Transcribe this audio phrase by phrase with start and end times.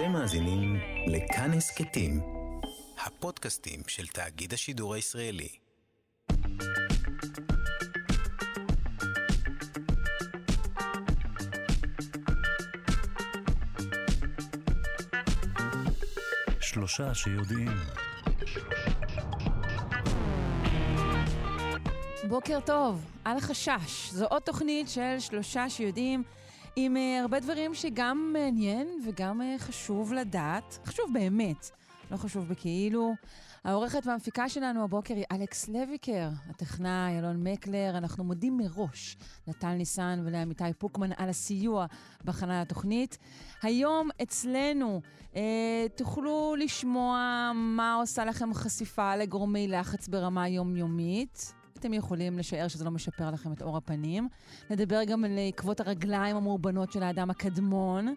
[0.00, 0.76] אתם מאזינים
[1.06, 2.20] לכאן הסכתים,
[3.06, 5.48] הפודקאסטים של תאגיד השידור הישראלי.
[16.60, 17.70] שלושה שיודעים.
[22.28, 24.10] בוקר טוב, על חשש.
[24.10, 26.22] זו עוד תוכנית של שלושה שיודעים
[26.76, 30.78] עם uh, הרבה דברים שגם מעניין וגם uh, חשוב לדעת.
[30.84, 31.70] חשוב באמת,
[32.10, 33.14] לא חשוב בכאילו.
[33.64, 37.98] העורכת והמפיקה שלנו הבוקר היא אלכס לויקר, הטכנאי אלון מקלר.
[37.98, 39.16] אנחנו מודים מראש
[39.48, 41.86] לטל ניסן ולעמיתי פוקמן על הסיוע
[42.24, 43.18] בהכנה לתוכנית.
[43.62, 45.00] היום אצלנו
[45.36, 51.59] אה, תוכלו לשמוע מה עושה לכם חשיפה לגורמי לחץ ברמה יומיומית.
[51.80, 54.28] אתם יכולים לשער שזה לא משפר לכם את עור הפנים.
[54.70, 58.14] נדבר גם על עקבות הרגליים המאובנות של האדם הקדמון.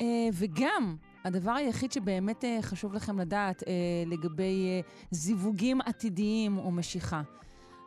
[0.00, 3.72] אה, וגם, הדבר היחיד שבאמת אה, חשוב לכם לדעת אה,
[4.06, 7.22] לגבי זיווגים עתידיים או משיכה.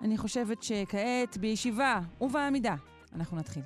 [0.01, 2.75] אני חושבת שכעת, בישיבה ובעמידה,
[3.13, 3.63] אנחנו נתחיל.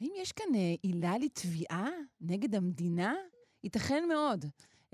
[0.00, 1.88] האם יש כאן עילה לתביעה
[2.20, 3.14] נגד המדינה?
[3.64, 4.44] ייתכן מאוד.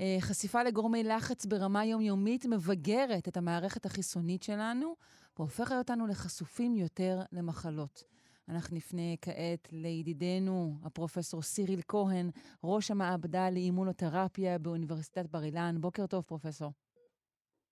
[0.00, 4.94] אה, חשיפה לגורמי לחץ ברמה יומיומית מבגרת את המערכת החיסונית שלנו
[5.38, 8.04] והופכת אותנו לחשופים יותר למחלות.
[8.48, 12.30] אנחנו נפנה כעת לידידנו, הפרופסור סיריל כהן,
[12.64, 15.76] ראש המעבדה לאימונותרפיה באוניברסיטת בר אילן.
[15.80, 16.72] בוקר טוב, פרופסור.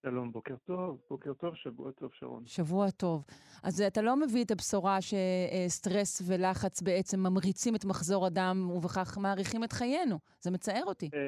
[0.03, 2.47] שלום, בוקר טוב, בוקר טוב, שבוע טוב, שרון.
[2.47, 3.25] שבוע טוב.
[3.63, 9.65] אז אתה לא מביא את הבשורה שסטרס ולחץ בעצם ממריצים את מחזור הדם ובכך מאריכים
[9.65, 10.19] את חיינו.
[10.41, 11.11] זה מצער אותי.
[11.15, 11.21] אה,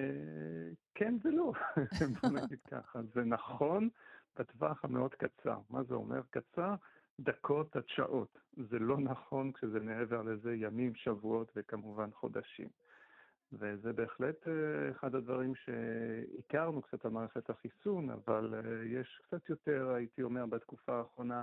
[0.94, 1.52] כן ולא,
[2.22, 3.00] בוא נגיד ככה.
[3.14, 3.88] זה נכון
[4.38, 5.58] בטווח המאוד קצר.
[5.70, 6.74] מה זה אומר קצר?
[7.20, 8.38] דקות עד שעות.
[8.56, 12.68] זה לא נכון כשזה מעבר לזה ימים, שבועות וכמובן חודשים.
[13.52, 19.90] וזה בהחלט אה, אחד הדברים שהכרנו קצת על מערכת החיסון, אבל אה, יש קצת יותר,
[19.96, 21.42] הייתי אומר, בתקופה האחרונה,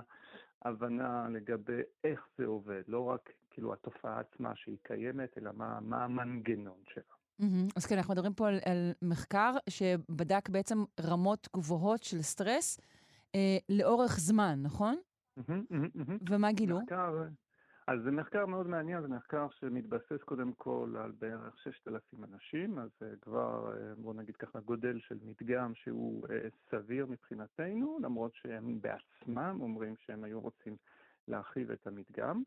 [0.62, 6.04] הבנה לגבי איך זה עובד, לא רק כאילו התופעה עצמה שהיא קיימת, אלא מה, מה
[6.04, 7.02] המנגנון שלה.
[7.40, 7.72] Mm-hmm.
[7.76, 12.80] אז כן, אנחנו מדברים פה על, על מחקר שבדק בעצם רמות גבוהות של סטרס
[13.34, 14.96] אה, לאורך זמן, נכון?
[15.38, 16.80] Mm-hmm, mm-hmm, ומה גילו?
[16.80, 17.22] מחקר,
[17.88, 22.88] אז זה מחקר מאוד מעניין, זה מחקר שמתבסס קודם כל על בערך 6,000 אנשים, אז
[23.00, 28.80] זה כבר, אה, בוא נגיד ככה, גודל של מדגם שהוא אה, סביר מבחינתנו, למרות שהם
[28.80, 30.76] בעצמם אומרים שהם היו רוצים
[31.28, 32.42] להרחיב את המדגם.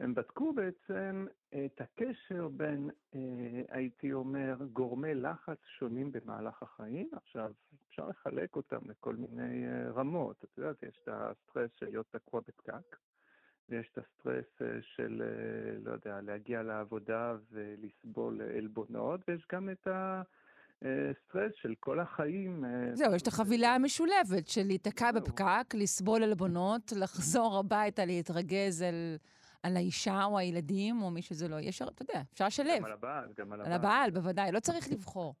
[0.00, 7.08] הם בדקו בעצם את הקשר בין, אה, הייתי אומר, גורמי לחץ שונים במהלך החיים.
[7.12, 7.52] עכשיו,
[7.88, 10.44] אפשר לחלק אותם לכל מיני רמות.
[10.44, 12.96] את יודעת, יש את הסטרס של להיות תקוע בפקק.
[13.68, 19.88] ויש את הסטרס אה, של, אה, לא יודע, להגיע לעבודה ולסבול עלבונות, ויש גם את
[20.82, 22.64] הסטרס של כל החיים.
[22.64, 29.16] אה, זהו, יש את החבילה המשולבת של להיתקע בפקק, לסבול עלבונות, לחזור הביתה, להתרגז על...
[29.62, 32.78] על האישה או הילדים, או מי שזה לא יהיה, אתה יודע, אפשר לשלב.
[32.78, 33.72] גם על הבעל, גם על הבעל.
[33.72, 35.34] על הבעל, בוודאי, לא צריך לבחור.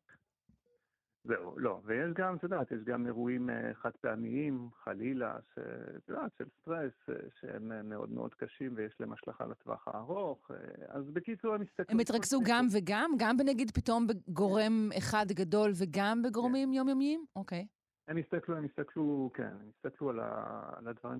[1.24, 6.30] זהו, לא, ויש גם, את יודעת, יש גם אירועים אה, חד פעמיים, חלילה, את יודעת,
[6.38, 10.50] של סטרס, אה, שהם אה, מאוד מאוד קשים ויש להם השלכה לטווח הארוך.
[10.88, 11.86] אז בקיצור, הם הסתכלו...
[11.88, 13.10] הם התרכזו גם וגם?
[13.18, 16.74] גם בנגיד פתאום בגורם אחד גדול וגם בגורמים כן.
[16.74, 17.24] יומיומיים?
[17.36, 17.66] אוקיי.
[18.08, 21.18] הם הסתכלו, הם הסתכלו, כן, הם הסתכלו על, ה, על הדברים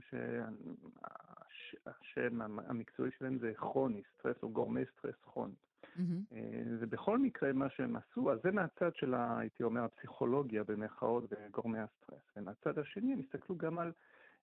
[1.60, 5.54] שהשם המקצועי שלהם זה כרוני, סטרס או גורמי סטרס כרוני.
[5.96, 6.34] Mm-hmm.
[6.80, 12.22] ובכל מקרה, מה שהם עשו, אז זה מהצד של, הייתי אומר, הפסיכולוגיה במרכאות וגורמי הסטרס.
[12.36, 13.92] ומהצד השני, הם הסתכלו גם על,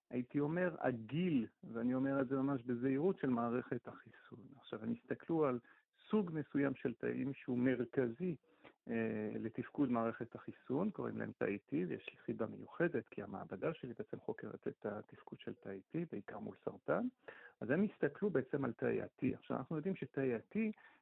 [0.09, 4.39] הייתי אומר, הגיל, ואני אומר את זה ממש בזהירות, של מערכת החיסון.
[4.57, 5.59] עכשיו, הם הסתכלו על
[6.09, 8.50] סוג מסוים של תאים שהוא מרכזי אה,
[9.39, 14.19] לתפקוד מערכת החיסון, קוראים להם תאי T, ויש לי חיבה מיוחדת, כי המעבדה שלי בעצם
[14.19, 17.07] חוקרת את התפקוד של תאי T, בעיקר מול סרטן.
[17.61, 19.25] אז הם הסתכלו בעצם על תאי ה-T.
[19.33, 20.59] עכשיו, אנחנו יודעים שתאי ה-T,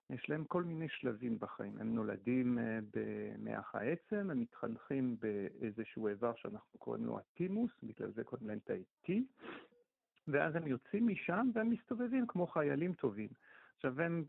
[0.09, 1.77] יש להם כל מיני שלבים בחיים.
[1.79, 8.23] הם נולדים אה, במח העצם, הם מתחנכים באיזשהו איבר שאנחנו קוראים לו הטימוס, בגלל זה
[8.23, 9.11] קוראים להם תאי T,
[10.27, 13.29] ואז הם יוצאים משם והם מסתובבים כמו חיילים טובים.
[13.75, 14.23] עכשיו, הם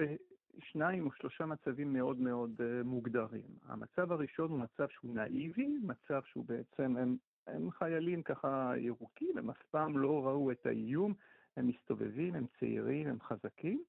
[0.59, 3.51] בשניים או שלושה מצבים מאוד מאוד uh, מוגדרים.
[3.67, 7.17] המצב הראשון הוא מצב שהוא נאיבי, מצב שהוא בעצם, הם,
[7.47, 11.15] הם חיילים ככה ירוקים, הם אף פעם לא ראו את האיום,
[11.57, 13.83] הם מסתובבים, הם צעירים, הם חזקים.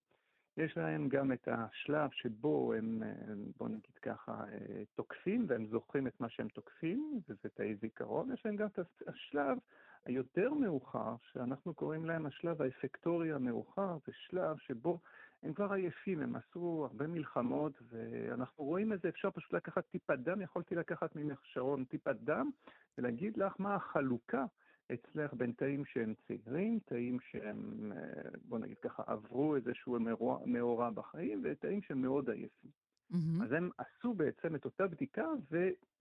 [0.57, 6.07] יש להם גם את השלב שבו הם, אה, בוא נגיד ככה, אה, תוקפים והם זוכרים
[6.07, 8.31] את מה שהם תוקפים, וזה תאי זיכרון.
[8.33, 9.57] יש להם גם את השלב
[10.05, 14.99] היותר מאוחר, שאנחנו קוראים להם השלב האפקטורי המאוחר, זה שלב שבו
[15.43, 20.19] הם כבר עייפים, הם עשו הרבה מלחמות, ואנחנו רואים את זה, אפשר פשוט לקחת טיפת
[20.19, 22.49] דם, יכולתי לקחת ממך שרון טיפת דם,
[22.97, 24.45] ולהגיד לך מה החלוקה
[24.93, 29.97] אצלך בין תאים שהם צעירים, תאים שהם, אה, בוא נגיד ככה, עברו איזשהו
[30.45, 32.80] מאורע בחיים, ותאים שהם מאוד עייפים.
[33.11, 33.43] Mm-hmm.
[33.43, 35.25] אז הם עשו בעצם את אותה בדיקה,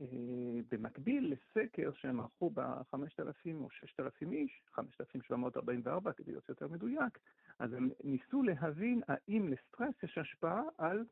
[0.01, 7.19] ובמקביל אה, לסקר שהם ערכו ב-5,000 או 6,000 איש, 5,744 כדי להיות יותר מדויק,
[7.59, 11.05] אז הם ניסו להבין האם לסטרס יש השפעה על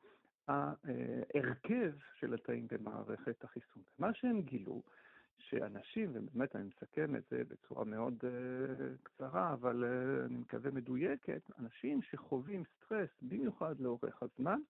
[0.49, 3.83] ההרכב של התאים במערכת החיסון.
[3.99, 4.83] מה שהם גילו,
[5.39, 8.27] שאנשים, ובאמת אני מסכם את זה בצורה מאוד uh,
[9.03, 14.61] קצרה, אבל uh, אני מקווה מדויקת, אנשים שחווים סטרס, במיוחד לאורך הזמן,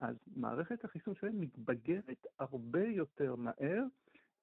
[0.00, 3.82] אז מערכת החיסון שלהם מתבגרת הרבה יותר מהר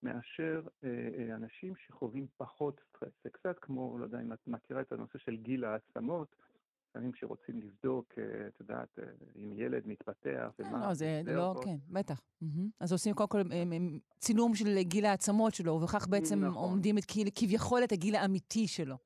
[0.04, 3.12] מאשר אה, אה, אנשים שחווים פחות סטרס.
[3.24, 6.36] זה קצת כמו, לא יודע אם את מכירה את הנושא של גיל העצמות,
[6.90, 9.00] לפעמים כשרוצים לבדוק, אה, את יודעת,
[9.36, 10.88] אם ילד מתפתח ומה...
[10.88, 12.22] לא, זה לא, כן, בטח.
[12.80, 13.42] אז עושים קודם כל
[14.20, 16.70] צילום של גיל העצמות שלו, וכך בעצם נכון.
[16.70, 17.04] עומדים את
[17.36, 18.98] כביכול את הגיל האמיתי שלו.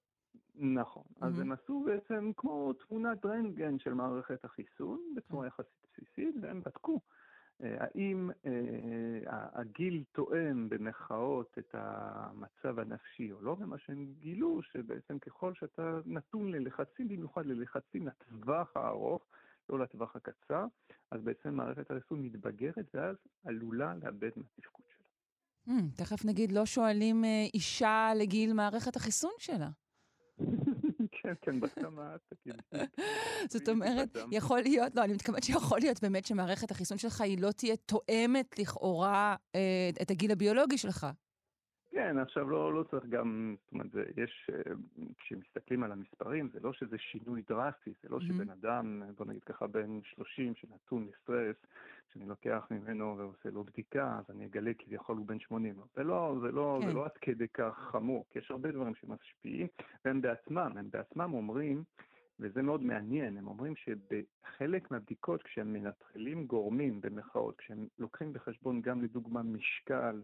[0.62, 1.04] נכון.
[1.22, 7.00] אז הם עשו בעצם כמו תמונת רנטגן של מערכת החיסון, בצורה יחסית בסיסית, והם בדקו
[7.63, 15.19] אה, האם אה, הגיל תואם במחאות את המצב הנפשי או לא, ומה שהם גילו שבעצם
[15.19, 19.22] ככל שאתה נתון ללחצים, במיוחד ללחצים לטווח הארוך,
[19.69, 20.66] לא לטווח הקצר,
[21.12, 23.16] אז בעצם מערכת החיסון מתבגרת ואז
[23.46, 25.06] עלולה לאבד מהתפקוד שלה.
[25.68, 29.69] Hmm, תכף נגיד, לא שואלים אה, אישה לגיל מערכת החיסון שלה.
[31.21, 32.62] כן, כן, בסכמה, תגיד.
[33.53, 37.51] זאת אומרת, יכול להיות, לא, אני מתכוונת שיכול להיות באמת שמערכת החיסון שלך היא לא
[37.51, 41.07] תהיה תואמת לכאורה אה, את הגיל הביולוגי שלך.
[41.91, 44.73] כן, עכשיו לא, לא צריך גם, זאת אומרת, זה, יש, אה,
[45.17, 48.27] כשמסתכלים על המספרים, זה לא שזה שינוי דרסטי, זה לא mm-hmm.
[48.27, 51.55] שבן אדם, בוא נגיד ככה, בן 30 שנתון לסטרס,
[52.13, 55.75] שאני לוקח ממנו ועושה לו בדיקה, אז אני אגלה כביכול הוא בן 80.
[55.95, 56.88] זה לא, זה לא, כן.
[56.88, 59.67] זה לא עד כדי כך חמור, כי יש הרבה דברים שמשפיעים,
[60.05, 61.83] והם בעצמם, הם בעצמם אומרים,
[62.39, 69.01] וזה מאוד מעניין, הם אומרים שבחלק מהבדיקות, כשהם מנטרלים גורמים, במחאות, כשהם לוקחים בחשבון גם
[69.01, 70.21] לדוגמה משקל,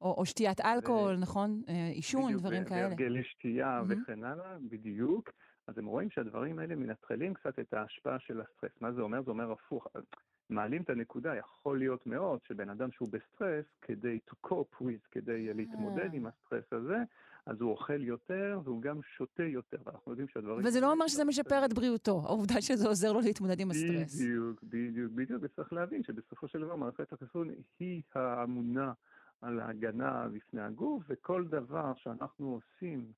[0.00, 1.20] או, או שתיית אלכוהול, ו...
[1.20, 1.62] נכון?
[1.68, 2.88] אה, עישון, דברים ו- כאלה.
[2.88, 3.94] והרגלי שתייה mm-hmm.
[4.02, 5.30] וכן הלאה, בדיוק.
[5.66, 8.70] אז הם רואים שהדברים האלה מנטרלים קצת את ההשפעה של הסטרס.
[8.80, 9.22] מה זה אומר?
[9.22, 9.86] זה אומר הפוך.
[10.50, 15.54] מעלים את הנקודה, יכול להיות מאוד שבן אדם שהוא בסטרס, כדי to cope with, כדי
[15.54, 16.96] להתמודד עם הסטרס הזה,
[17.46, 20.66] אז הוא אוכל יותר והוא גם שותה יותר, ואנחנו יודעים שהדברים...
[20.66, 24.14] וזה לא אומר שזה משפר את בריאותו, העובדה שזה עוזר לו להתמודד עם הסטרס.
[24.14, 28.92] בדיוק, בדיוק, בדיוק, וצריך להבין שבסופו של דבר מערכת החיסון היא האמונה
[29.40, 33.12] על ההגנה בפני הגוף, וכל דבר שאנחנו עושים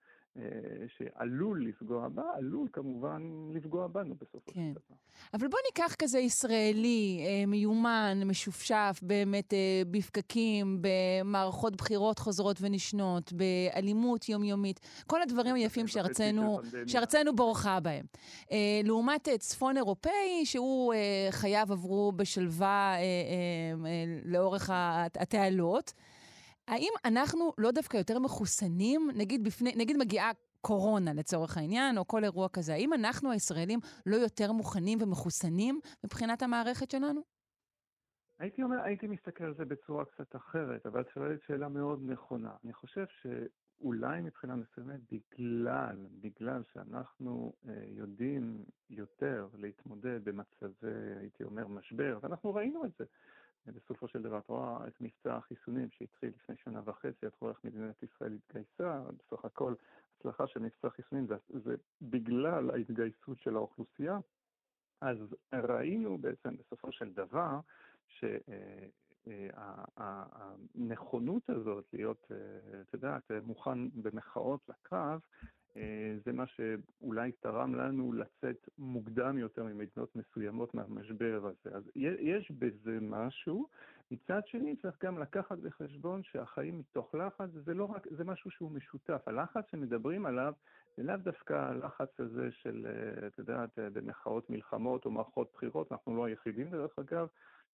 [0.87, 3.23] שעלול לפגוע בה, עלול כמובן
[3.55, 4.53] לפגוע בנו בסופו כן.
[4.53, 4.97] של דבר.
[5.35, 13.33] אבל בוא ניקח כזה ישראלי, אה, מיומן, משופשף, באמת אה, בפקקים, במערכות בחירות חוזרות ונשנות,
[13.33, 18.05] באלימות יומיומית, כל הדברים היפים שארצנו, שארצנו בורחה בהם.
[18.85, 20.95] לעומת צפון אירופאי, שהוא
[21.31, 22.97] חייו עברו בשלווה
[24.25, 24.71] לאורך
[25.15, 25.93] התעלות.
[26.69, 30.31] האם אנחנו לא דווקא יותר מחוסנים, נגיד, בפני, נגיד מגיעה
[30.61, 36.43] קורונה לצורך העניין, או כל אירוע כזה, האם אנחנו הישראלים לא יותר מוכנים ומחוסנים מבחינת
[36.43, 37.21] המערכת שלנו?
[38.39, 42.53] הייתי אומר, הייתי מסתכל על זה בצורה קצת אחרת, אבל את שואלת שאלה מאוד נכונה.
[42.65, 51.67] אני חושב שאולי מבחינה מסוימת, בגלל, בגלל שאנחנו אה, יודעים יותר להתמודד במצבי, הייתי אומר,
[51.69, 53.05] משבר, ואנחנו ראינו את זה.
[53.67, 57.65] בסופו של דבר את רואה את מבצע החיסונים שהתחיל לפני שנה וחצי, את רואה איך
[57.65, 59.75] מדינת ישראל התגייסה, בסך הכל
[60.19, 64.19] הצלחה של מבצע החיסונים זה, זה בגלל ההתגייסות של האוכלוסייה.
[65.01, 65.19] אז
[65.55, 67.61] ראינו בעצם בסופו של דבר
[70.77, 72.33] שהנכונות הזאת להיות,
[72.81, 75.19] את יודעת, מוכן במחאות לקרב, אה,
[76.25, 81.77] זה מה שאולי תרם לנו לצאת מוקדם יותר ממדינות מסוימות מהמשבר הזה.
[81.77, 83.69] אז יש בזה משהו.
[84.11, 88.71] מצד שני, צריך גם לקחת בחשבון שהחיים מתוך לחץ זה לא רק, זה משהו שהוא
[88.71, 89.23] משותף.
[89.27, 90.53] הלחץ שמדברים עליו
[90.97, 95.93] זה לאו דווקא הלחץ הזה של, אה, את יודעת, אה, במחאות מלחמות או מערכות בחירות,
[95.93, 97.27] אנחנו לא היחידים דרך אגב.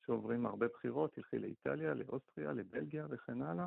[0.06, 3.66] שעוברים הרבה בחירות, תלכי לאיטליה, לאוסטריה, לבלגיה וכן הלאה.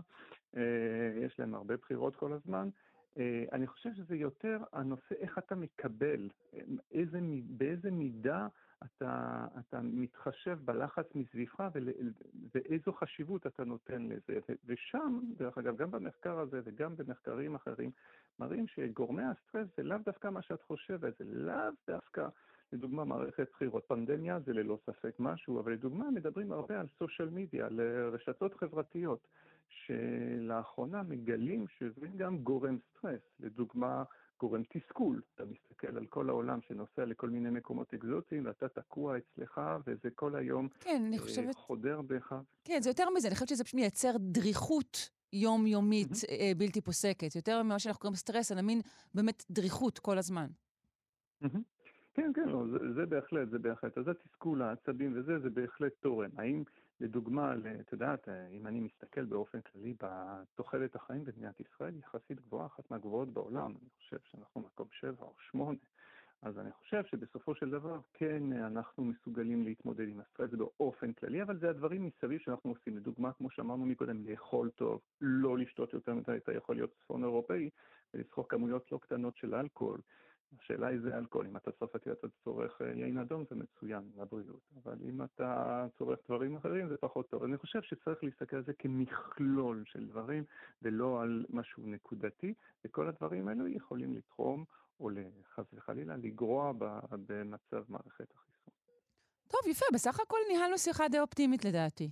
[1.22, 2.70] יש להם הרבה בחירות כל הזמן.
[3.18, 6.30] אה, אני חושב שזה יותר הנושא איך אתה מקבל,
[6.92, 8.48] איזה, באיזה מידה
[8.84, 11.90] אתה, אתה מתחשב בלחץ מסביבך ול,
[12.56, 14.40] ואיזו חשיבות אתה נותן לזה.
[14.66, 17.92] ושם, דרך אגב, גם במחקר הזה וגם במחקרים אחרים,
[18.40, 22.28] מראים שגורמי הסטרס זה לאו דווקא מה שאת חושבת, זה לאו דווקא,
[22.74, 23.86] לדוגמה, מערכת בחירות.
[23.88, 27.80] פנדמיה זה ללא ספק משהו, אבל לדוגמה מדברים הרבה על סושיאל מדיה, על
[28.12, 29.28] רשתות חברתיות,
[29.70, 33.22] שלאחרונה מגלים שזה גם גורם סטרס.
[33.40, 34.04] לדוגמה,
[34.40, 35.22] גורם תסכול.
[35.36, 40.36] אתה מסתכל על כל העולם שנוסע לכל מיני מקומות אקזוטיים, ואתה תקוע אצלך, וזה כל
[40.36, 41.56] היום כן, אני אה, חושבת...
[41.56, 42.36] חודר בך.
[42.64, 46.58] כן, זה יותר מזה, אני חושבת שזה פשוט מייצר דריכות יומיומית mm-hmm.
[46.58, 47.36] בלתי פוסקת.
[47.36, 48.82] יותר ממה שאנחנו קוראים סטרס, אני מין
[49.14, 50.48] באמת דריכות כל הזמן.
[51.44, 51.60] Mm-hmm.
[52.14, 53.98] כן, כן, לא, זה, זה בהחלט, זה בהחלט.
[53.98, 56.30] אז התסכול, העצבים וזה, זה בהחלט תורם.
[56.38, 56.64] האם
[57.00, 62.66] לדוגמה, את יודעת, אם אני מסתכל באופן כללי בתוחלת החיים במדינת ישראל, היא יחסית גבוהה,
[62.66, 65.78] אחת מהגבוהות בעולם, אני חושב שאנחנו מקום שבע או שמונה.
[66.42, 71.60] אז אני חושב שבסופו של דבר כן אנחנו מסוגלים להתמודד עם הסטרס באופן כללי, אבל
[71.60, 72.98] זה הדברים מסביב שאנחנו עושים.
[72.98, 77.70] לדוגמה, כמו שאמרנו מקודם, לאכול טוב, לא לשתות יותר מדי, אתה יכול להיות צפון אירופאי
[78.14, 80.02] ולצחוק כמויות לא קטנות של אלכוהול.
[80.60, 84.62] השאלה היא זה אלכוהול, אם אתה צרפתי אתה צורך אה, יין אדום זה מצוין לבריאות,
[84.84, 87.44] אבל אם אתה צורך דברים אחרים זה פחות טוב.
[87.44, 90.44] אני חושב שצריך להסתכל על זה כמכלול של דברים
[90.82, 92.54] ולא על משהו נקודתי,
[92.86, 94.66] וכל הדברים האלו יכולים לתחום
[95.00, 95.10] או
[95.56, 96.72] חס וחלילה לגרוע
[97.12, 98.74] במצב מערכת החיסון.
[99.48, 102.10] טוב, יפה, בסך הכל ניהלנו שיחה די אופטימית לדעתי.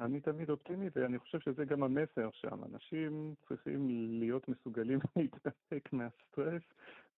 [0.00, 2.64] אני תמיד אופטימי, ואני חושב שזה גם המסר שם.
[2.64, 3.88] אנשים צריכים
[4.20, 6.62] להיות מסוגלים להתעסק מהסטרס,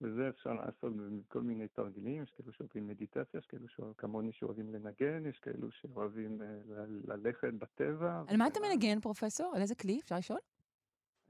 [0.03, 2.23] וזה אפשר לעשות בכל מיני תרגילים.
[2.23, 3.67] יש כאלו שאוהבים מדיטציה, יש כאלו
[3.99, 6.47] כמוני שאוהבים לנגן, יש כאלו שאוהבים אה,
[7.05, 8.23] ללכת בטבע.
[8.27, 9.53] על מה אתה מנגן, פרופסור?
[9.55, 10.01] על איזה כלי?
[10.05, 10.39] אפשר לשאול?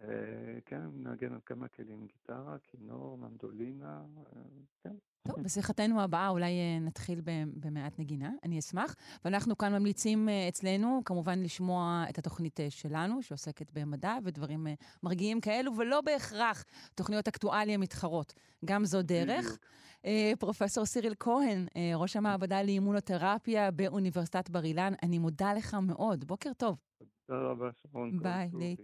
[0.02, 4.42] אה, כן, נגן על כמה כלים, גיטרה, כינור, מנדולינה, אה,
[4.84, 4.94] כן.
[5.28, 7.20] טוב, בשיחתנו הבאה אולי אה, נתחיל
[7.54, 8.94] במעט נגינה, אני אשמח.
[9.24, 14.66] ואנחנו כאן ממליצים אצלנו, כמובן, לשמוע את התוכנית שלנו, שעוסקת במדע ודברים
[15.02, 18.34] מרגיעים כאלו, ולא בהכרח תוכניות אקטואליה מתחרות.
[18.64, 19.58] גם זו דרך.
[20.38, 26.24] פרופסור סיריל כהן, ראש המעבדה לאימונותרפיה באוניברסיטת בר אילן, אני מודה לך מאוד.
[26.24, 26.78] בוקר טוב.
[27.26, 28.18] תודה רבה, שרון.
[28.22, 28.80] ביי, ליט.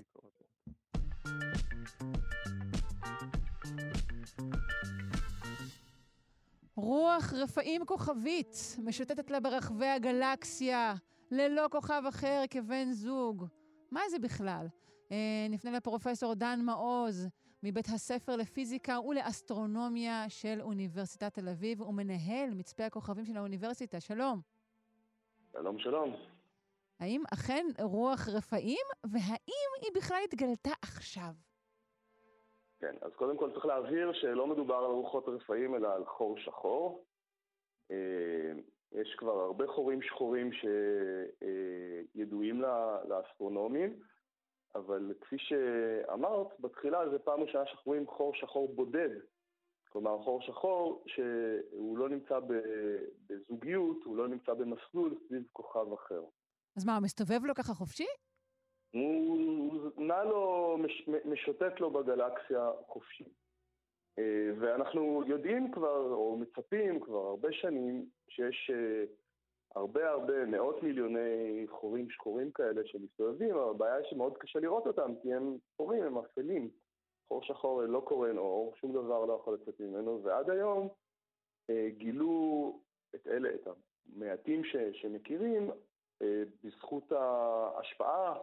[6.77, 10.95] רוח רפאים כוכבית משוטטת לה ברחבי הגלקסיה,
[11.31, 13.47] ללא כוכב אחר כבן זוג.
[13.91, 14.67] מה זה בכלל?
[15.13, 17.29] אה, נפנה לפרופסור דן מעוז
[17.63, 24.01] מבית הספר לפיזיקה ולאסטרונומיה של אוניברסיטת תל אביב ומנהל מצפה הכוכבים של האוניברסיטה.
[24.01, 24.41] שלום.
[25.53, 26.38] שלום, שלום.
[27.01, 31.33] האם אכן רוח רפאים, והאם היא בכלל התגלתה עכשיו?
[32.81, 37.05] כן, אז קודם כל צריך להבהיר שלא מדובר על רוחות רפאים, אלא על חור שחור.
[37.91, 38.53] אה,
[38.93, 40.51] יש כבר הרבה חורים שחורים
[42.15, 42.63] שידועים
[43.09, 44.03] לאסטרונומים,
[44.75, 49.11] אבל כפי שאמרת, בתחילה זה פעם ראשונה שאנחנו רואים חור שחור בודד.
[49.89, 52.39] כלומר, חור שחור שהוא לא נמצא
[53.27, 56.23] בזוגיות, הוא לא נמצא במסלול סביב כוכב אחר.
[56.79, 58.07] אז מה, הוא מסתובב לו ככה חופשי?
[58.95, 63.25] הוא נע לו, מש, משוטט לו בגלקסיה חופשי.
[64.19, 69.05] אה, ואנחנו יודעים כבר, או מצפים כבר הרבה שנים, שיש אה,
[69.75, 75.13] הרבה הרבה מאות מיליוני חורים שחורים כאלה שמסתובבים, אבל הבעיה היא שמאוד קשה לראות אותם,
[75.23, 76.71] כי הם חורים, הם אפלים.
[77.29, 80.89] חור שחור לא קורן אור, שום דבר לא יכול לצאת ממנו, ועד היום
[81.71, 82.81] אה, גילו
[83.15, 83.69] את אלה, את
[84.17, 85.71] המעטים ש, שמכירים,
[86.65, 88.35] בזכות ההשפעה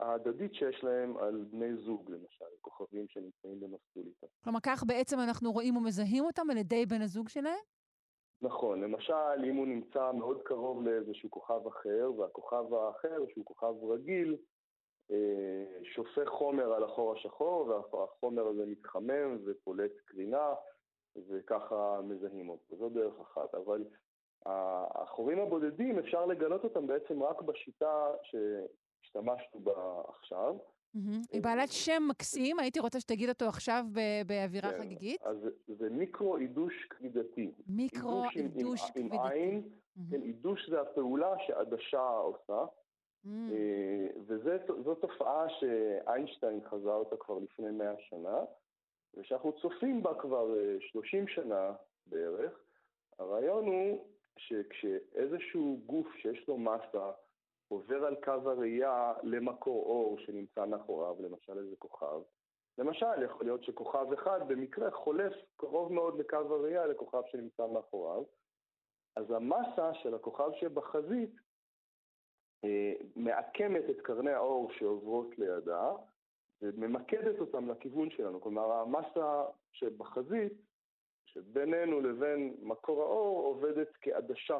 [0.00, 4.26] ההדדית שיש להם על בני זוג, למשל, כוכבים שנמצאים במסלול איתם.
[4.44, 7.64] כלומר, כך בעצם אנחנו רואים ומזהים אותם על ידי בן הזוג שלהם?
[8.42, 14.36] נכון, למשל, אם הוא נמצא מאוד קרוב לאיזשהו כוכב אחר, והכוכב האחר, שהוא כוכב רגיל,
[15.10, 20.54] אה, שופך חומר על החור השחור, והחומר הזה מתחמם ופולט קרינה,
[21.28, 22.76] וככה מזהים אותו.
[22.76, 23.54] זו דרך אחת.
[23.54, 23.84] אבל
[24.46, 30.56] החורים הבודדים, אפשר לגלות אותם בעצם רק בשיטה שהשתמשנו בה עכשיו.
[31.32, 33.84] היא בעלת שם מקסים, הייתי רוצה שתגיד אותו עכשיו
[34.26, 35.22] באווירה כן, חגיגית.
[35.22, 37.50] אז זה מיקרו-עידוש כבידתי.
[37.66, 39.16] מיקרו-עידוש כבידתי.
[39.16, 39.68] עם עין,
[40.10, 42.64] כן, עידוש זה הפעולה שעדשה עושה.
[43.26, 48.38] אה, וזו תופעה שאיינשטיין חזה אותה כבר לפני מאה שנה,
[49.14, 51.72] ושאנחנו צופים בה כבר 30 אה, שנה
[52.06, 52.52] בערך.
[53.18, 54.04] הרעיון הוא
[54.38, 57.10] שכשאיזשהו גוף שיש לו מסה
[57.68, 62.20] עובר על קו הראייה למקור אור שנמצא מאחוריו, למשל איזה כוכב,
[62.78, 68.22] למשל, יכול להיות שכוכב אחד במקרה חולף קרוב מאוד לקו הראייה לכוכב שנמצא מאחוריו,
[69.16, 71.30] אז המסה של הכוכב שבחזית
[72.64, 75.92] אה, מעקמת את קרני האור שעוברות לידה
[76.62, 78.40] וממקדת אותם לכיוון שלנו.
[78.40, 80.52] כלומר, המסה שבחזית,
[81.32, 84.58] שבינינו לבין מקור האור, עובדת כעדשה.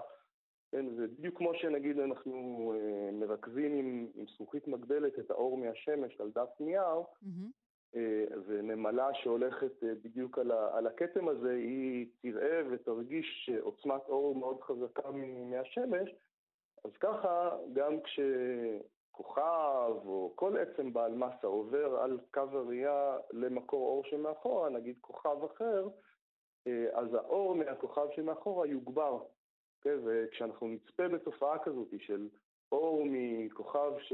[0.70, 6.20] כן, זה בדיוק כמו שנגיד אנחנו אה, מרכזים עם, עם זכוכית מגדלת את האור מהשמש
[6.20, 7.96] על דף נייר, mm-hmm.
[7.96, 14.36] אה, ונמלה שהולכת אה, בדיוק על, ה, על הכתם הזה, היא תראה ותרגיש עוצמת אור
[14.36, 15.10] מאוד חזקה
[15.50, 16.10] מהשמש,
[16.84, 24.04] אז ככה גם כשכוכב או כל עצם בעל מסה עובר על קו הראייה למקור אור
[24.04, 25.88] שמאחורה, נגיד כוכב אחר,
[26.92, 29.18] אז האור מהכוכב שמאחורה יוגבר.
[29.82, 29.98] כן?
[30.04, 32.28] וכשאנחנו נצפה בתופעה כזאת של
[32.72, 34.12] אור מכוכב ש...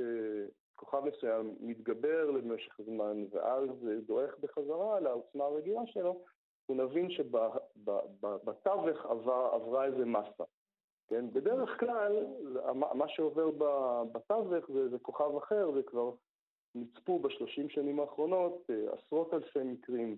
[0.76, 3.68] כוכב מסוים מתגבר למשך זמן ואז
[4.06, 6.24] דועך בחזרה לעוצמה הרגילה שלו,
[6.60, 10.44] אנחנו נבין שבתווך עבר, עברה איזה מסה.
[11.08, 11.30] כן?
[11.30, 12.26] בדרך כלל,
[12.72, 13.50] מה שעובר
[14.12, 16.12] בתווך זה, זה כוכב אחר, וכבר
[16.74, 20.16] נצפו בשלושים שנים האחרונות אה, עשרות אלפי מקרים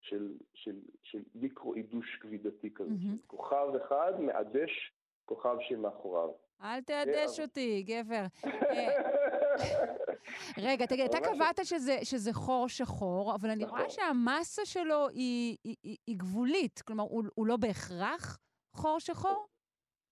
[0.00, 2.90] של, של, של מיקרו-עידוש כבידתי כזה.
[2.90, 3.26] Mm-hmm.
[3.26, 4.92] כוכב אחד מעדש
[5.26, 6.28] כוכב שמאחוריו.
[6.62, 8.22] אל תעדש אותי, גבר.
[10.66, 11.60] רגע, תגיד, אתה קבעת
[12.02, 13.90] שזה, חור שחור, אבל אני רואה נכון.
[13.90, 15.56] שהמסה שלו היא,
[16.10, 16.82] גבולית.
[16.86, 18.38] כלומר, הוא, לא בהכרח
[18.72, 19.46] חור שחור?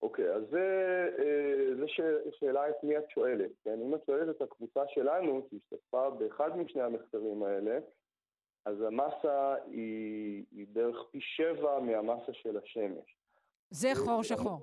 [0.02, 3.50] אוקיי, אז זו אה, שאלה את מי את שואלת.
[3.64, 3.78] כן?
[3.86, 7.78] אם את שואלת את הקבוצה שלנו, שהשתתפה באחד משני המחקרים האלה,
[8.64, 13.16] אז המסה היא, היא בערך פי שבע מהמסה של השמש.
[13.70, 14.60] זה חור שחור.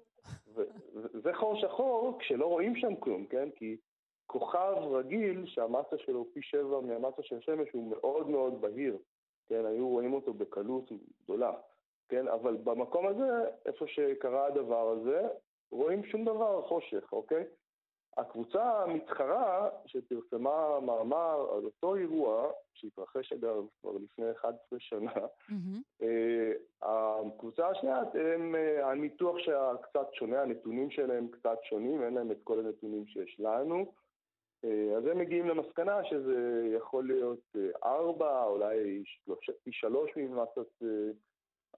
[1.23, 3.49] זה חור שחור כשלא רואים שם כלום, כן?
[3.55, 3.77] כי
[4.27, 8.97] כוכב רגיל, שהמסה שלו פי שבע מהמסה של השמש, הוא מאוד מאוד בהיר,
[9.47, 9.65] כן?
[9.65, 10.91] היו רואים אותו בקלות
[11.23, 11.53] גדולה,
[12.09, 12.27] כן?
[12.27, 13.29] אבל במקום הזה,
[13.65, 15.27] איפה שקרה הדבר הזה,
[15.71, 17.43] רואים שום דבר חושך, אוקיי?
[18.17, 26.05] הקבוצה המתחרה שפרסמה מאמר על אותו אירוע, שהתרחש אגב כבר לפני 11 שנה, mm-hmm.
[26.81, 32.39] הקבוצה השנייה, הם, אה, הניתוח שלה קצת שונה, הנתונים שלהם קצת שונים, אין להם את
[32.43, 33.93] כל הנתונים שיש לנו.
[34.65, 39.03] אה, אז הם מגיעים למסקנה שזה יכול להיות ארבע, אולי
[39.63, 40.83] פי שלוש ממסת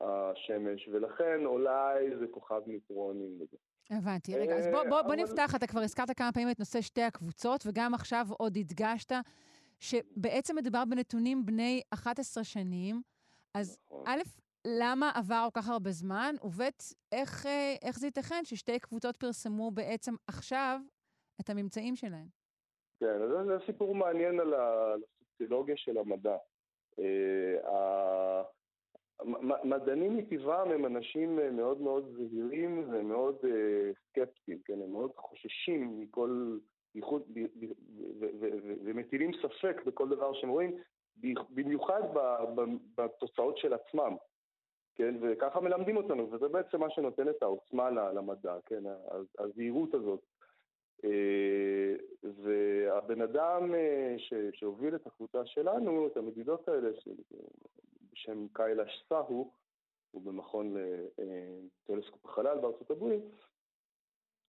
[0.01, 3.57] השמש, ולכן אולי זה כוכב ניטרונים וזה.
[3.89, 4.35] הבנתי.
[4.35, 7.63] רגע, אז בוא, בוא, בוא נפתח, אתה כבר הזכרת כמה פעמים את נושא שתי הקבוצות,
[7.65, 9.11] וגם עכשיו עוד הדגשת
[9.79, 13.01] שבעצם מדובר בנתונים בני 11 שנים.
[13.53, 14.03] אז נכון.
[14.07, 14.21] א',
[14.67, 16.61] למה עבר כל כך הרבה זמן, וב',
[17.11, 20.79] איך, אה, איך זה ייתכן ששתי קבוצות פרסמו בעצם עכשיו
[21.41, 22.27] את הממצאים שלהם?
[22.99, 26.35] כן, אז זה סיפור מעניין על הסוציולוגיה של המדע.
[26.95, 27.67] Uh,
[29.63, 33.47] מדענים מטבעם הם אנשים אה, מאוד מאוד זהירים ומאוד uh,
[34.09, 34.81] סקפטיים, כן?
[34.81, 36.57] הם מאוד חוששים מכל,
[38.83, 40.77] ומטילים ספק בכל דבר שהם רואים,
[41.49, 42.01] במיוחד
[42.97, 44.15] בתוצאות של עצמם,
[44.95, 45.15] כן?
[45.21, 48.83] וככה מלמדים אותנו, וזה בעצם מה שנותן את העוצמה למדע, כן?
[49.39, 50.19] הזהירות הזאת.
[51.03, 53.73] אה, והבן אדם
[54.53, 56.89] שהוביל את הקבוצה שלנו, את המדידות האלה,
[58.13, 59.51] בשם קיילה סהו,
[60.11, 60.75] הוא במכון
[61.87, 63.23] לטלסקופ החלל בארצות הברית,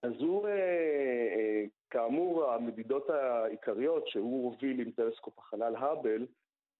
[0.04, 0.52] אז הוא, אה,
[1.36, 6.26] אה, כאמור, המדידות העיקריות שהוא הוביל עם טלסקופ החלל האבל,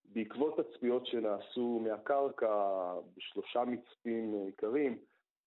[0.05, 4.99] בעקבות תצפיות שנעשו מהקרקע בשלושה מצפים עיקריים,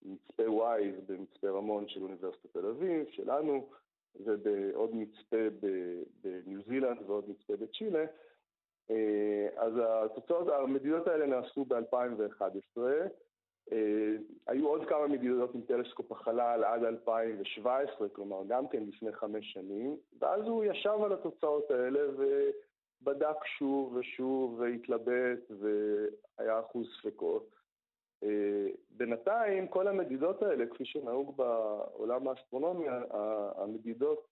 [0.02, 3.68] מצפה ווייז במצפה רמון של אוניברסיטת תל אביב, שלנו,
[4.14, 5.36] ובעוד מצפה
[6.22, 8.06] בניו זילנד ועוד מצפה בצ'ילה, אה,
[9.56, 12.80] אז התוצאות, המדידות האלה נעשו ב-2011.
[13.72, 19.52] אה, היו עוד כמה מדידות עם טלסקופ החלל עד 2017, כלומר גם כן לפני חמש
[19.52, 27.50] שנים, ואז הוא ישב על התוצאות האלה ובדק שוב ושוב והתלבט והיה אחוז ספקות.
[28.22, 33.02] אה, בינתיים כל המדידות האלה, כפי שנהוג בעולם האסטרונומיה,
[33.56, 34.28] המדידות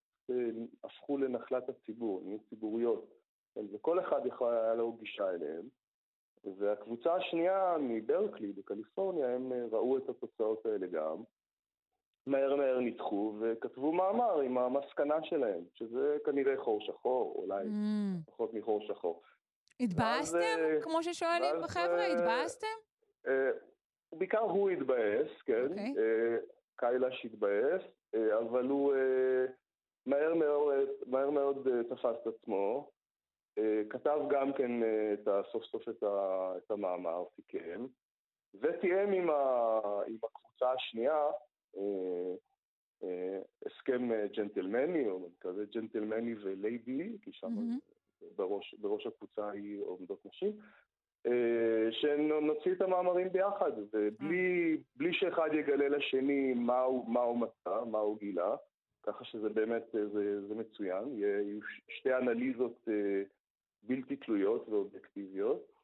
[0.85, 3.17] הפכו לנחלת הציבור, נהיו ציבוריות.
[3.57, 5.69] כן, וכל אחד יכול היה לו גישה אליהם.
[6.59, 11.23] והקבוצה השנייה מברקלי בקליפורניה, הם אה, ראו את התוצאות האלה גם.
[12.27, 18.31] מהר מהר ניתחו וכתבו מאמר עם המסקנה שלהם, שזה כנראה חור שחור, אולי mm.
[18.31, 19.23] פחות מחור שחור.
[19.81, 20.39] התבאסתם?
[20.39, 22.67] אה, כמו ששואלים בחבר'ה, אה, התבאסתם?
[24.13, 25.55] בעיקר הוא התבאס, כן.
[25.55, 25.71] Okay.
[25.71, 25.95] אוקיי.
[26.77, 27.83] קיילש התבאס,
[28.15, 28.95] אבל הוא
[30.07, 32.96] מהר מאוד, מהר מאוד תפס את עצמו, אה,
[33.91, 37.87] כתב גם כן אה, את סוף סוף את, ה, את המאמר, סיכם,
[38.61, 41.27] ותיאם עם, ה, עם הקבוצה השנייה
[43.67, 48.25] הסכם ג'נטלמני, או כזה ג'נטלמני וליידי, כי שם mm-hmm.
[48.37, 50.53] בראש, בראש הקבוצה היא עומדות נשים,
[51.91, 55.13] שנוציא את המאמרים ביחד, ובלי mm.
[55.13, 58.57] שאחד יגלה לשני מה הוא, מה הוא מצא, מה הוא גילה,
[59.03, 62.89] ככה שזה באמת, זה, זה מצוין, יהיו שתי אנליזות
[63.87, 65.77] בלתי תלויות ואובייקטיביות.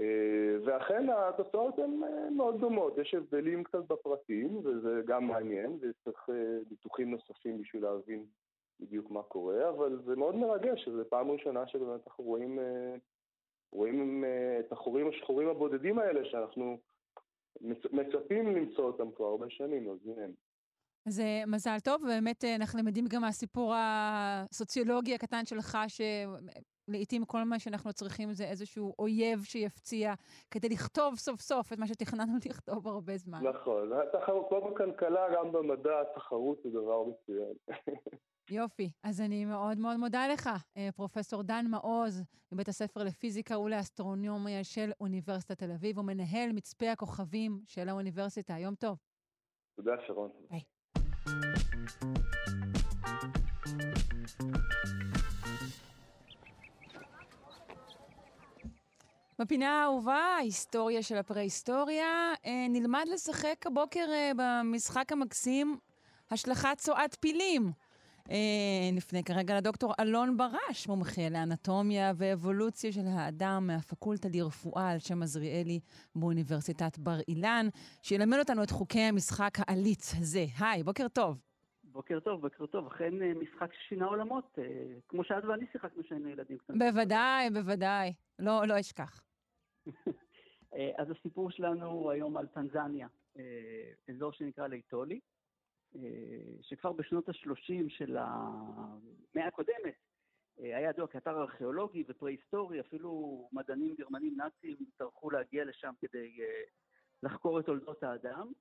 [0.00, 6.30] אה, ואכן התוצאות הן אה, מאוד דומות, יש הבדלים קצת בפרטים וזה גם מעניין וצריך
[6.30, 8.24] אה, ניתוחים נוספים בשביל להבין
[8.80, 12.58] בדיוק מה קורה, אבל זה מאוד מרגש, זו פעם ראשונה שבאמת אנחנו רואים,
[13.72, 14.24] רואים
[14.60, 16.78] את החורים השחורים הבודדים האלה שאנחנו
[17.92, 20.32] מצפים למצוא אותם כבר הרבה שנים, אז הנה.
[21.06, 25.78] אז מזל טוב, ובאמת אנחנו למדים גם מהסיפור הסוציולוגי הקטן שלך,
[26.88, 30.14] לעתים כל מה שאנחנו צריכים זה איזשהו אויב שיפציע
[30.50, 33.46] כדי לכתוב סוף סוף את מה שתכננו לכתוב הרבה זמן.
[33.46, 37.54] נכון, התחרות, כמו בכלכלה, גם במדע, התחרות זה דבר מצוין.
[38.50, 38.90] יופי.
[39.02, 42.22] אז אני מאוד מאוד מודה לך, אה, פרופ' דן מעוז,
[42.52, 48.58] מבית הספר לפיזיקה ולאסטרונומיה של אוניברסיטת תל אביב, ומנהל מצפה הכוכבים של האוניברסיטה.
[48.58, 48.98] יום טוב.
[49.76, 50.30] תודה, שרון.
[50.50, 50.60] ביי.
[59.38, 65.76] בפינה האהובה, ההיסטוריה של הפרה-היסטוריה, אה, נלמד לשחק הבוקר אה, במשחק המקסים
[66.30, 67.62] השלכת צואת פילים.
[68.30, 68.36] אה,
[68.92, 75.80] נפנה כרגע לדוקטור אלון ברש, מומחה לאנטומיה ואבולוציה של האדם מהפקולטה לרפואה על שם עזריאלי
[76.14, 77.66] באוניברסיטת בר אילן,
[78.02, 80.44] שילמד אותנו את חוקי המשחק העליץ הזה.
[80.58, 81.38] היי, בוקר טוב.
[81.84, 82.86] בוקר טוב, בוקר טוב.
[82.86, 84.58] אכן משחק ששינה עולמות,
[85.08, 86.78] כמו שאת ואני שיחקנו כשהיינו ילדים קטנים.
[86.78, 88.12] בוודאי, בוודאי.
[88.38, 89.25] לא, לא אשכח.
[90.76, 93.08] אה, אז הסיפור שלנו הוא היום על טנזניה,
[93.38, 95.20] אה, אזור שנקרא ליטולי,
[95.96, 96.00] אה,
[96.62, 99.94] שכבר בשנות ה-30 של המאה הקודמת
[100.56, 106.38] היה ידוע כאתר ארכיאולוגי ופרה-היסטורי, אפילו מדענים גרמנים נאצים טרחו להגיע לשם כדי
[107.22, 108.52] לחקור את תולדות האדם.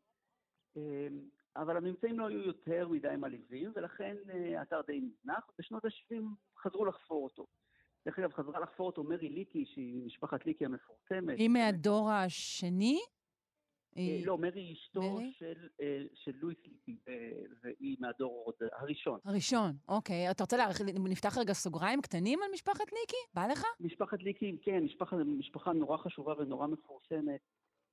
[1.55, 4.15] אבל הממצאים לא היו יותר מדי מלהיבים, ולכן
[4.57, 5.49] האתר די נזנח.
[5.59, 6.23] בשנות ה-70
[6.57, 7.47] חזרו לחפור אותו.
[8.05, 11.37] דרך אגב, חזרה לחפור אותו מרי ליקי, שהיא משפחת ליקי המפורסמת.
[11.37, 12.99] היא מהדור השני?
[13.97, 17.31] אה, לא, מרי היא אשתו של, אה, של לואיס ליקי, אה,
[17.63, 19.19] והיא מהדור הראשון.
[19.25, 20.31] הראשון, אוקיי.
[20.31, 23.17] אתה רוצה להעריך, נפתח רגע סוגריים קטנים על משפחת ליקי?
[23.33, 23.63] בא לך?
[23.79, 27.41] משפחת ליקי, כן, משפחה, משפחה נורא חשובה ונורא מפורסמת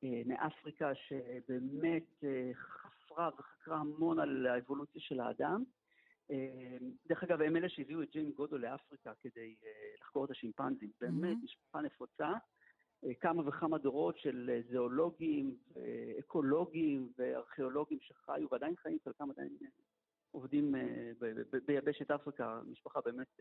[0.03, 5.65] מאפריקה, שבאמת חפרה וחקרה המון על האבולוציה של האדם.
[6.31, 9.69] אמ, דרך אגב, הם אלה שהביאו את ג'ים גודו לאפריקה כדי אה,
[10.01, 10.91] לחקור את השימפנזים.
[11.01, 12.33] באמת, משפחה נפוצה.
[13.05, 15.57] אה, כמה וכמה דורות של אה, זואולוגים,
[16.19, 19.57] אקולוגים וארכיאולוגים שחיו ועדיין חיים, חלקם עדיין
[20.31, 20.75] עובדים
[21.67, 23.41] ביבשת אפריקה, משפחה באמת,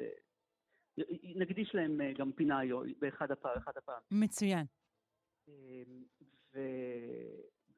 [1.24, 2.60] נקדיש להם גם פינה
[3.00, 4.02] באחד הפעם.
[4.12, 4.66] מצוין.
[5.48, 6.04] אמ,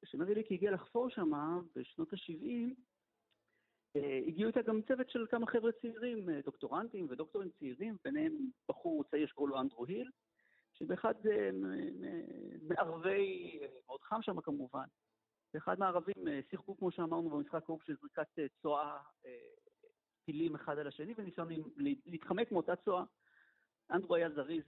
[0.01, 1.31] וכשמרי ליקי הגיע לחפור שם
[1.75, 2.65] בשנות ה-70, אה,
[4.27, 8.34] הגיעו איתה גם צוות של כמה חבר'ה צעירים, אה, דוקטורנטים ודוקטורים צעירים, ביניהם
[8.69, 10.10] בחור צעיר שקוראים לו אנדרו היל,
[10.73, 11.49] שבאחד אה,
[12.62, 14.86] מערבי, מאוד חם שם כמובן,
[15.53, 16.15] באחד מהערבים
[16.49, 18.97] שיחקו, כמו שאמרנו, במשחק ההוא של זריקת צואה,
[20.25, 21.47] פילים אחד על השני, וניסיון
[22.06, 23.03] להתחמק מאותה צואה.
[23.91, 24.63] אנדרו היה זריז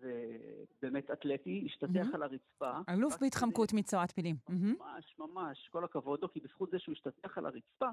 [0.00, 2.78] ובאמת אתלטי, השתטח על הרצפה.
[2.88, 4.36] אלוף בהתחמקות מצואת פילים.
[4.48, 7.88] ממש, ממש, כל הכבוד לו, כי בזכות זה שהוא השתטח על הרצפה,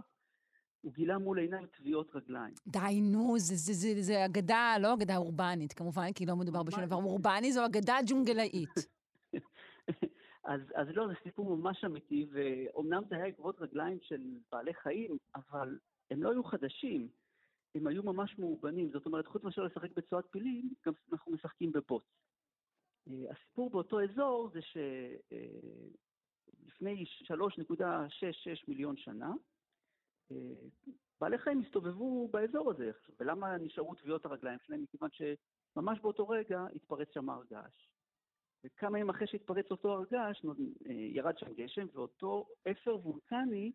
[0.85, 2.53] הוא גילה מול עיניו טביעות רגליים.
[2.67, 6.85] די, נו, זה, זה, זה, זה אגדה, לא אגדה אורבנית, כמובן, כי לא מדובר בשום
[6.85, 8.75] דבר אורבני, זו אגדה ג'ונגלאית.
[10.51, 14.21] אז, אז לא, זה סיפור ממש אמיתי, ואומנם זה היה עקבות רגליים של
[14.51, 15.77] בעלי חיים, אבל
[16.11, 17.07] הם לא היו חדשים,
[17.75, 18.89] הם היו ממש מאובנים.
[18.91, 22.03] זאת אומרת, חוץ מאשר לשחק בצואת פילים, גם אנחנו משחקים בבוץ.
[23.07, 24.59] אה, הסיפור באותו אזור זה
[26.61, 27.39] שלפני אה, 3.66
[28.67, 29.33] מיליון שנה,
[31.21, 34.83] בעלי חיים הסתובבו באזור הזה, ולמה נשארו טביעות הרגליים שלהם?
[34.83, 37.89] מכיוון שממש באותו רגע התפרץ שם הר געש.
[38.65, 40.45] וכמה ימים אחרי שהתפרץ אותו הר געש,
[40.85, 43.71] ירד שם גשם, ואותו אפר וולקני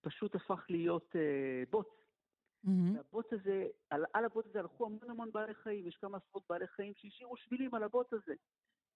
[0.00, 1.88] פשוט הפך להיות uh, בוץ.
[2.66, 2.96] Mm-hmm.
[2.96, 6.66] והבוץ הזה, על, על הבוץ הזה הלכו המון המון בעלי חיים, יש כמה עשרות בעלי
[6.66, 8.34] חיים שהשאירו שבילים על הבוץ הזה.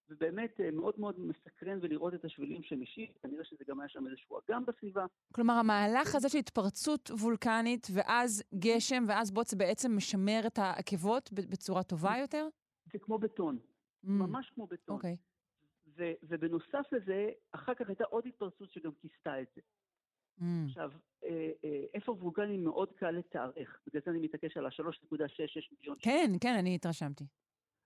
[0.09, 4.07] ובאמת אה, מאוד מאוד מסקרן ולראות את השבילים שהם השאיר, כנראה שזה גם היה שם
[4.07, 5.07] איזשהו אגם בסביבה.
[5.35, 11.83] כלומר, המהלך הזה של התפרצות וולקנית, ואז גשם, ואז בוץ בעצם משמר את העקבות בצורה
[11.83, 12.49] טובה יותר?
[12.93, 14.09] זה כמו בטון, mm.
[14.09, 14.97] ממש כמו בטון.
[14.97, 15.17] אוקיי.
[15.17, 15.97] Okay.
[16.23, 19.61] ובנוסף לזה, אחר כך הייתה עוד התפרצות שגם כיסתה את זה.
[20.41, 20.45] Mm.
[20.67, 20.93] עכשיו,
[21.25, 25.97] אה, אה, איפה וולקנים מאוד קל לתארך, בגלל זה אני מתעקש על ה-3.66 מיליון.
[26.01, 27.25] כן, כן, אני התרשמתי.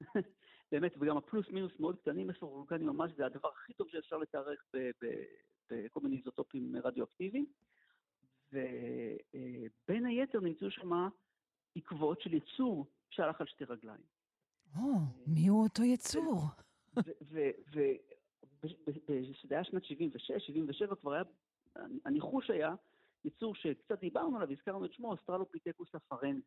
[0.73, 4.65] באמת, וגם הפלוס מינוס מאוד קטנים, איפה וולקנים ממש זה הדבר הכי טוב שאפשר לתארך
[5.71, 7.47] בכל מיני איזוטופים רדיואקטיביים.
[8.53, 10.91] ובין היתר נמצאו שם
[11.77, 14.01] עקבות של יצור שהלך על שתי רגליים.
[14.77, 14.93] או,
[15.27, 16.43] מי הוא אותו יצור?
[17.21, 17.95] וזה
[19.51, 21.23] היה שנת 76, 77, כבר היה,
[22.05, 22.75] הניחוש היה
[23.25, 26.47] יצור שקצת דיברנו עליו, הזכרנו את שמו, אוסטרלופיטקוס אפרנזיס.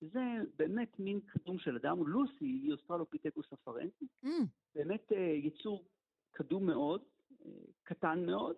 [0.00, 0.20] שזה
[0.56, 4.06] באמת מין קדום של אדם, לוסי היא אוסטרלופיטקוס אפרנזיס.
[4.24, 4.28] Mm.
[4.74, 5.84] באמת אה, יצור
[6.30, 7.02] קדום מאוד,
[7.46, 7.50] אה,
[7.82, 8.56] קטן מאוד,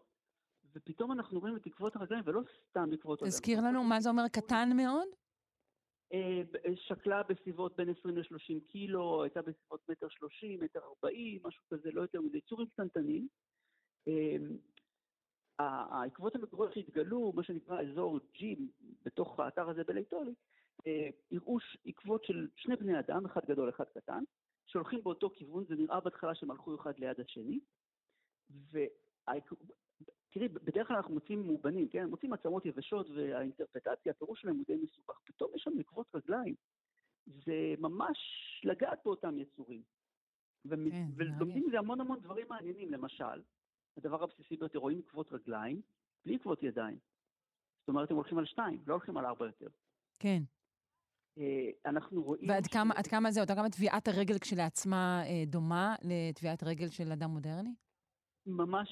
[0.75, 3.31] ופתאום אנחנו רואים את עקבות הרגליים, ולא סתם עקבות הרגליים.
[3.31, 5.09] תזכיר לנו, מה זה אומר קטן מאוד?
[6.13, 6.43] אה,
[6.75, 12.01] שקלה בסביבות בין 20 ל-30 קילו, הייתה בסביבות מטר 30, מטר 40, משהו כזה, לא
[12.01, 13.29] יותר מזה, יצורים קטנטנים.
[15.59, 18.45] העקבות המקוריות שהתגלו, מה שנקרא אזור G
[19.05, 20.35] בתוך האתר הזה בליטולי,
[21.33, 24.23] הראו עקבות של שני בני אדם, אחד גדול, אחד קטן,
[24.67, 27.61] שהולכים באותו כיוון, זה נראה בהתחלה שהם הלכו אחד ליד השני,
[30.31, 32.07] תראי, בדרך כלל אנחנו מוצאים מאובנים, כן?
[32.07, 35.21] מוצאים עצמות יבשות והאינטרפטציה, הפירוש שלהם הוא די מסובך.
[35.25, 36.55] פתאום יש שם עקבות רגליים.
[37.27, 38.19] זה ממש
[38.65, 39.83] לגעת באותם יצורים.
[40.69, 40.77] כן,
[41.17, 42.93] ולומדים מזה המון המון דברים מעניינים.
[42.93, 43.43] למשל,
[43.97, 45.81] הדבר הבסיסי ביותר, רואים עקבות רגליים
[46.25, 46.99] בלי עקבות ידיים.
[47.81, 49.69] זאת אומרת, הם הולכים על שתיים, לא הולכים על ארבע יותר.
[50.19, 50.43] כן.
[51.41, 52.49] אה, אנחנו רואים...
[52.49, 52.69] ועד ש...
[52.69, 57.75] כמה, כמה זה, אותה כמה טביעת הרגל כשלעצמה אה, דומה לטביעת רגל של אדם מודרני?
[58.47, 58.89] ממש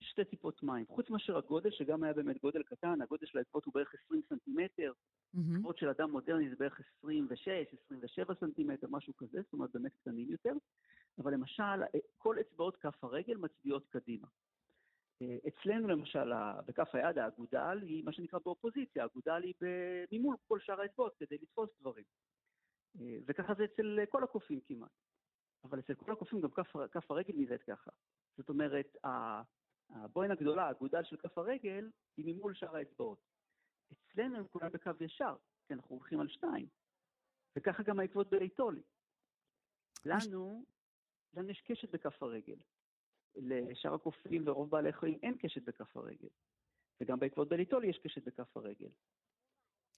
[0.00, 0.84] שתי טיפות מים.
[0.88, 4.92] חוץ מאשר הגודל, שגם היה באמת גודל קטן, הגודל של העקבות הוא בערך 20 סנטימטר,
[5.34, 5.80] עקבות mm-hmm.
[5.80, 7.48] של אדם מודרני זה בערך 26,
[7.84, 10.52] 27 סנטימטר, משהו כזה, זאת אומרת באמת קטנים יותר.
[11.18, 14.26] אבל למשל, אה, כל אצבעות כף הרגל מצביעות קדימה.
[15.22, 16.32] אה, אצלנו למשל,
[16.66, 19.54] בכף היד האגודל היא מה שנקרא באופוזיציה, האגודל היא
[20.12, 22.04] ממול כל שאר האצבעות כדי לתפוס דברים.
[23.00, 24.90] אה, וככה זה אצל כל הקופים כמעט.
[25.64, 27.90] אבל אצל כל הקופים גם כף, כף הרגל נראית ככה.
[28.36, 28.96] זאת אומרת,
[29.90, 33.18] הבוין הגדולה, האגודל של כף הרגל, היא ממול שאר האצבעות.
[33.92, 36.66] אצלנו הם כולם בקו ישר, כי אנחנו הולכים על שתיים.
[37.56, 38.82] וככה גם העקבות בליטולי.
[40.04, 40.64] לנו,
[41.34, 42.56] לנו יש קשת בכף הרגל.
[43.36, 46.28] לשאר הקופים ורוב בעלי החיים אין קשת בכף הרגל.
[47.00, 48.88] וגם בעקבות בליטול יש קשת בכף הרגל.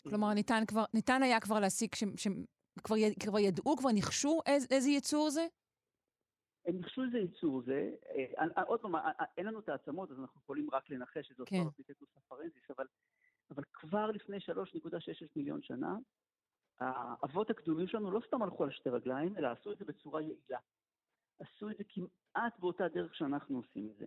[0.08, 5.30] כלומר, ניתן, כבר, ניתן היה כבר להסיק, שכבר כבר ידעו, כבר ניחשו איז, איזה יצור
[5.30, 5.46] זה?
[6.66, 7.90] הם ניחשו איזה יצור זה.
[8.06, 11.48] אה, אה, עוד פעם, אה, אין לנו את העצמות, אז אנחנו יכולים רק לנחש שזאת
[11.48, 11.62] כן.
[11.62, 12.86] אוסטרלופיטקוס אפרנזיס, אבל,
[13.50, 15.96] אבל כבר לפני 3.66 מיליון שנה,
[16.80, 20.58] האבות הקדומים שלנו לא סתם הלכו על שתי רגליים, אלא עשו את זה בצורה יעילה.
[21.38, 24.06] עשו את זה כמעט באותה דרך שאנחנו עושים את זה.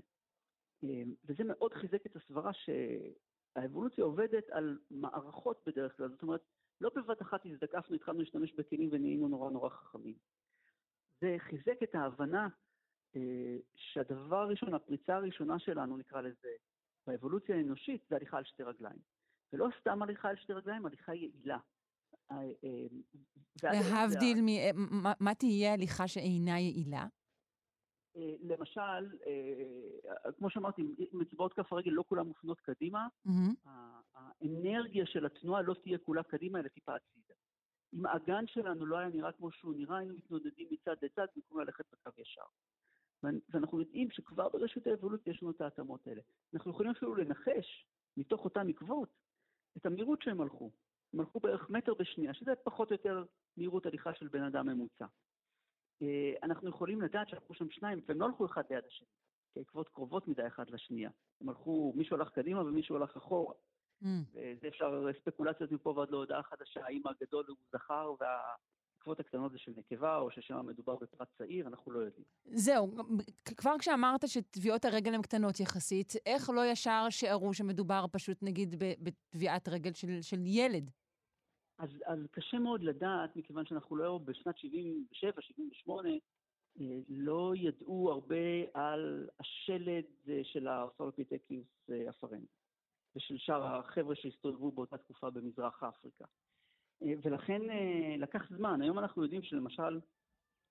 [0.83, 6.41] אמ, וזה מאוד חיזק את הסברה שהאבולוציה עובדת על מערכות בדרך כלל, זאת אומרת,
[6.81, 10.15] לא בבת אחת הזדקפנו, התחלנו להשתמש בכלים ונהיינו נורא נורא חכמים.
[11.21, 12.47] זה חיזק את ההבנה
[13.15, 16.49] אה, שהדבר הראשון, הפריצה הראשונה שלנו, נקרא לזה,
[17.07, 18.99] באבולוציה האנושית, זה הליכה על שתי רגליים.
[19.53, 21.57] ולא סתם הליכה על שתי רגליים, הליכה יעילה.
[22.31, 24.47] אה, אה, להבדיל מ...
[25.19, 27.05] מה תהיה הליכה שאינה יעילה?
[28.17, 30.81] אה, למשל, אה, כמו שאמרתי,
[31.13, 33.69] אם אצבעות כף הרגל לא כולן מופנות קדימה, mm-hmm.
[34.13, 37.33] האנרגיה של התנועה לא תהיה כולה קדימה, אלא טיפה הצידה.
[37.93, 41.85] אם האגן שלנו לא היה נראה כמו שהוא נראה, היינו מתנודדים מצד לצד במקום ללכת
[41.91, 42.41] בקו ישר.
[43.23, 46.21] ואנחנו יודעים שכבר ברשות האבולוציה יש לנו את ההתאמות האלה.
[46.53, 47.87] אנחנו יכולים אפילו לנחש,
[48.17, 49.09] מתוך אותן עקבות,
[49.77, 50.71] את המהירות שהם הלכו.
[51.13, 53.23] הם הלכו בערך מטר בשנייה, שזה פחות או יותר
[53.57, 55.05] מהירות הליכה של בן אדם ממוצע.
[56.01, 59.07] אה, אנחנו יכולים לדעת שהלכו שם שניים, והם לא הלכו אחד ליד השני,
[59.53, 61.09] כי העקבות קרובות מדי אחד לשנייה.
[61.41, 63.53] הם הלכו, מישהו הלך קדימה ומישהו הלך אחורה.
[64.03, 64.07] Mm.
[64.33, 68.13] וזה אפשר ספקולציות מפה ועד להודעה חדשה, האם הגדול הוא זכר
[69.07, 72.25] והעקבות הקטנות זה של נקבה, או ששם מדובר בפרט צעיר, אנחנו לא יודעים.
[72.45, 72.91] זהו,
[73.57, 79.69] כבר כשאמרת שטביעות הרגל הן קטנות יחסית, איך לא ישר שיערו שמדובר פשוט נגיד בטביעת
[79.69, 80.91] רגל של, של ילד?
[81.79, 88.35] אז, אז קשה מאוד לדעת, מכיוון שאנחנו לא בשנת 77, 78, אה, לא ידעו הרבה
[88.73, 92.49] על השלד אה, של האוסטרלופיטקיוס אה, אפרנסיס,
[93.15, 96.25] ושל שאר החבר'ה שהסתובבו באותה תקופה במזרח אפריקה.
[97.01, 97.61] ולכן
[98.17, 98.81] לקח זמן.
[98.81, 99.99] היום אנחנו יודעים שלמשל,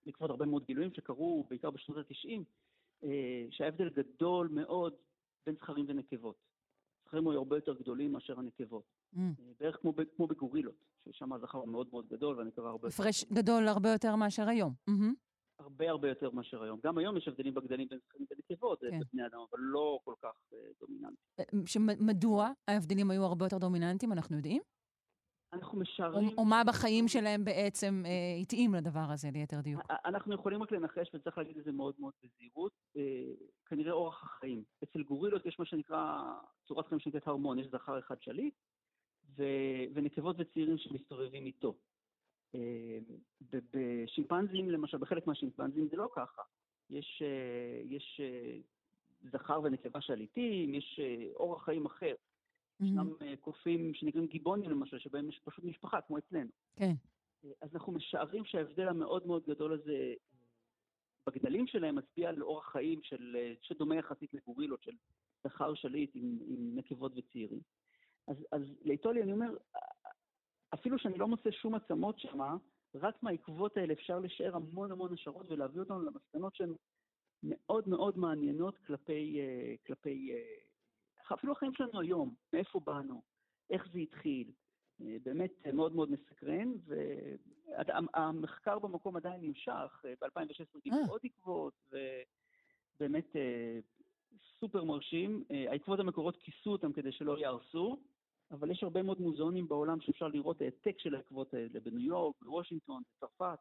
[0.07, 2.43] בעקבות הרבה מאוד גילויים שקרו בעיקר בשנות ה-90,
[3.51, 4.95] שההבדל גדול מאוד
[5.47, 6.37] בין זכרים ונקבות.
[7.07, 8.85] זכרים היו הרבה יותר גדולים מאשר הנקבות.
[9.15, 9.19] Mm.
[9.61, 13.03] בערך כמו, כמו בגורילות, ששם הזכר מאוד מאוד גדול והנקבה הרבה יותר...
[13.03, 14.73] הפרש גדול הרבה יותר מאשר היום.
[14.91, 15.15] Mm-hmm.
[15.59, 16.81] הרבה הרבה יותר מאשר היום.
[16.85, 19.01] גם היום יש הבדלים בגדלים בין זכרים ונקבות כן.
[19.01, 21.97] בבני אדם, אבל לא כל כך אה, דומיננטי.
[22.01, 24.63] מדוע ההבדלים היו הרבה יותר דומיננטיים, אנחנו יודעים?
[25.53, 26.29] אנחנו או, משערים...
[26.39, 29.83] או מה בחיים שלהם בעצם אה, התאים לדבר הזה, ליתר דיוק?
[30.05, 33.03] אנחנו יכולים רק לנחש, וצריך להגיד את זה מאוד מאוד בזהירות, אה,
[33.67, 34.65] כנראה אורח החיים.
[34.85, 36.23] אצל גורילות יש מה שנקרא,
[36.69, 38.55] צורת חיים שנקראת הרמון, יש זכר אחד שליט,
[39.37, 41.75] ו- ונקבות וצעירים שמסתובבים איתו.
[42.55, 42.99] אה,
[43.51, 46.43] בשימפנזים, למשל, בחלק מהשימפנזים זה לא ככה.
[46.91, 48.59] יש, אה, יש אה,
[49.31, 52.15] זכר ונקבה שליטים, יש אה, אורח חיים אחר.
[52.81, 56.51] ישנם אה, קופים שנקראים גיבונים למשל, שבהם יש פשוט משפחה, כמו אצלנו.
[56.77, 56.93] כן.
[57.45, 60.15] אה, אז אנחנו משערים שההבדל המאוד מאוד גדול הזה אה,
[61.27, 64.93] בגדלים שלהם מצביע על אורח חיים של, שדומה יחסית לגורילות, של
[65.45, 67.61] זכר שליט עם, עם נקבות וצעירים.
[68.29, 69.57] אז, אז לאיטולי אני אומר,
[70.75, 72.57] אפילו שאני לא מוצא שום עצמות שמה,
[72.95, 76.75] רק מהעקבות האלה אפשר לשער המון המון השערות ולהביא אותנו למסקנות שהן
[77.43, 79.41] מאוד מאוד מעניינות כלפי,
[79.87, 80.33] כלפי
[81.35, 83.23] אפילו החיים שלנו היום, מאיפה באנו,
[83.71, 84.51] איך זה התחיל.
[85.01, 86.73] אה, באמת אה, מאוד מאוד מסקרן,
[88.15, 90.05] והמחקר במקום עדיין נמשך.
[90.05, 90.97] אה, ב-2016 גיבו.
[91.09, 91.75] עוד עקבות,
[93.01, 93.37] ובאמת
[94.61, 95.45] סופר מרשים.
[95.51, 97.97] העקבות המקורות כיסו אותם כדי שלא יהרסו,
[98.51, 103.03] אבל יש הרבה מאוד מוזיאונים בעולם שאפשר לראות העתק של העקבות האלה, בניו יורק, בוושינגטון,
[103.17, 103.59] בצרפת.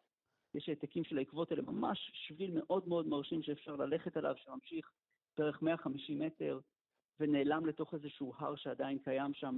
[0.53, 4.91] יש העתקים של העקבות האלה, ממש שביל מאוד מאוד מרשים שאפשר ללכת עליו, שממשיך
[5.37, 6.59] בערך 150 מטר,
[7.19, 9.57] ונעלם לתוך איזשהו הר שעדיין קיים שם,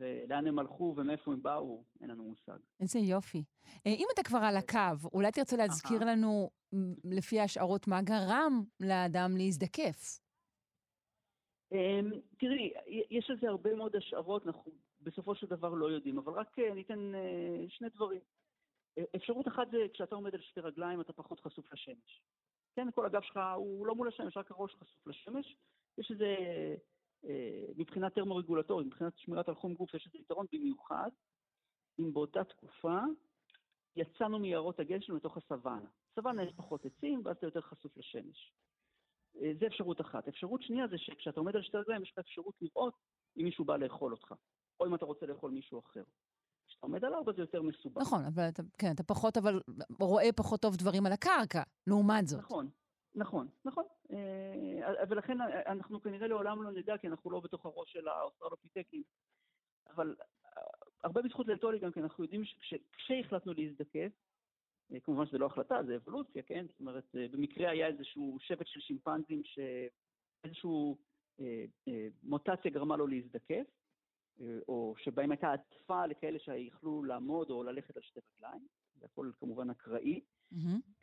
[0.00, 2.58] ולאן הם הלכו ומאיפה הם באו, אין לנו מושג.
[2.80, 3.44] איזה יופי.
[3.86, 6.04] אה, אם אתה כבר על הקו, אולי תרצה להזכיר.
[6.04, 6.50] לנו,
[7.04, 10.20] לפי ההשערות, מה גרם לאדם להזדקף?
[11.72, 12.72] אמ, תראי,
[13.10, 16.74] יש על זה הרבה מאוד השערות, אנחנו בסופו של דבר לא יודעים, אבל רק אה,
[16.74, 18.20] ניתן אה, שני דברים.
[19.16, 22.22] אפשרות אחת זה כשאתה עומד על שתי רגליים אתה פחות חשוף לשמש.
[22.76, 25.56] כן, כל הגב שלך הוא לא מול השמש, רק הראש חשוף לשמש.
[25.98, 26.36] יש איזה,
[27.24, 31.10] אה, מבחינת טרמורגולטורית, מבחינת שמירת על חום גוף, יש איזה יתרון במיוחד,
[31.98, 32.98] אם באותה תקופה
[33.96, 35.88] יצאנו מיערות הגשם לתוך הסוואנה.
[36.14, 38.52] סוואנה יש פחות עצים, ואז אתה יותר חשוף לשמש.
[39.42, 40.28] אה, זה אפשרות אחת.
[40.28, 42.94] אפשרות שנייה זה שכשאתה עומד על שתי רגליים, יש לך אפשרות לראות
[43.36, 44.34] אם מישהו בא לאכול אותך,
[44.80, 46.02] או אם אתה רוצה לאכול מישהו אחר.
[46.68, 48.02] כשאתה עומד על ארבע זה יותר מסובך.
[48.02, 49.60] נכון, אבל אתה, כן, אתה פחות, אבל
[50.00, 52.40] רואה פחות טוב דברים על הקרקע, לעומת זאת.
[52.40, 52.70] נכון,
[53.14, 53.84] נכון, נכון.
[54.12, 59.02] אה, ולכן אנחנו כנראה לעולם לא נדע, כי אנחנו לא בתוך הראש של האוסטרלופיטקים.
[59.88, 60.16] אבל
[60.56, 60.62] אה,
[61.04, 64.12] הרבה בזכות לטולי גם, כי אנחנו יודעים שכשהחלטנו להזדקף,
[64.92, 66.66] אה, כמובן שזה לא החלטה, זה אבולוציה, כן?
[66.68, 70.98] זאת אומרת, אה, במקרה היה איזשהו שבט של שימפנזים שאיזשהו
[71.40, 73.66] אה, אה, מוטציה גרמה לו להזדקף,
[74.40, 79.30] אה, או שבהם הייתה עטפה לכאלה שיכלו לעמוד או ללכת על שתי רגליים, זה הכל
[79.40, 80.20] כמובן אקראי.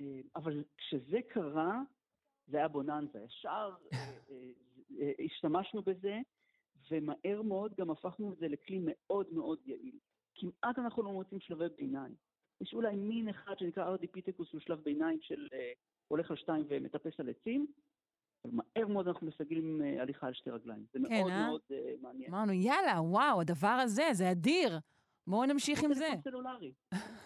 [0.02, 1.82] אה, אבל כשזה קרה,
[2.50, 3.20] זה היה בוננזה.
[3.20, 4.52] ישר אה, אה,
[5.00, 6.20] אה, השתמשנו בזה,
[6.92, 9.96] ומהר מאוד גם הפכנו את זה לכלי מאוד מאוד יעיל.
[10.36, 12.16] כמעט אנחנו לא מוצאים שלבי ביניים.
[12.62, 15.48] יש אולי מין אחד שנקרא ארדיפיטקוס, הוא שלב ביניים של
[16.08, 17.68] הולך על שתיים ומטפס על עצים,
[18.46, 20.86] אבל מהר מאוד אנחנו מסגלים הליכה על שתי רגליים.
[20.94, 21.48] זה כן, מאוד אה?
[21.48, 21.62] מאוד
[22.02, 22.34] מעניין.
[22.34, 24.80] אמרנו, יאללה, וואו, הדבר הזה, זה אדיר.
[25.28, 26.08] בואו נמשיך עם כמו זה.
[26.10, 26.74] טלפון סלולרי.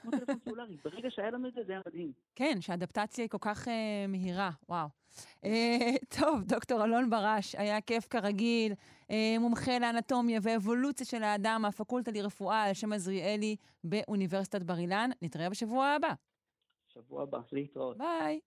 [0.01, 0.77] כמו טלפון סלולרי.
[0.83, 2.11] ברגע שהיה לנו את זה, זה היה מדהים.
[2.35, 4.87] כן, שהאדפטציה היא כל כך אה, מהירה, וואו.
[5.45, 8.73] אה, טוב, דוקטור אלון ברש, היה כיף כרגיל,
[9.11, 15.09] אה, מומחה לאנטומיה ואבולוציה של האדם מהפקולטה לרפואה על שם עזריאלי באוניברסיטת בר אילן.
[15.21, 16.13] נתראה בשבוע הבא.
[16.87, 17.97] שבוע הבא, להתראות.
[17.97, 18.39] ביי.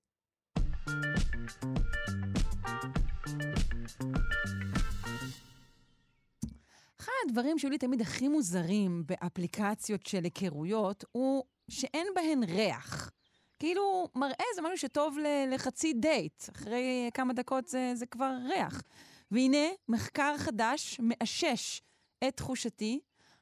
[7.24, 13.11] הדברים שהיו לי תמיד הכי מוזרים באפליקציות של היכרויות, הוא שאין בהן ריח.
[13.59, 15.16] כאילו, מראה זה משהו שטוב
[15.48, 16.44] לחצי דייט.
[16.57, 18.83] אחרי כמה דקות זה, זה כבר ריח.
[19.31, 21.83] והנה, מחקר חדש מאשש
[22.29, 23.00] את תחושתי.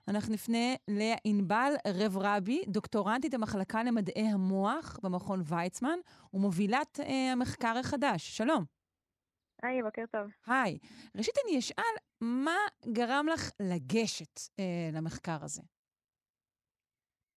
[0.09, 5.99] אנחנו נפנה לענבל רב רבי, דוקטורנטית המחלקה למדעי המוח במכון ויצמן,
[6.35, 8.37] ומובילת אה, המחקר החדש.
[8.37, 8.74] שלום.
[9.63, 10.31] היי, בוקר טוב.
[10.47, 10.79] היי.
[11.17, 12.57] ראשית אני אשאל, מה
[12.93, 15.63] גרם לך לגשת אה, למחקר הזה?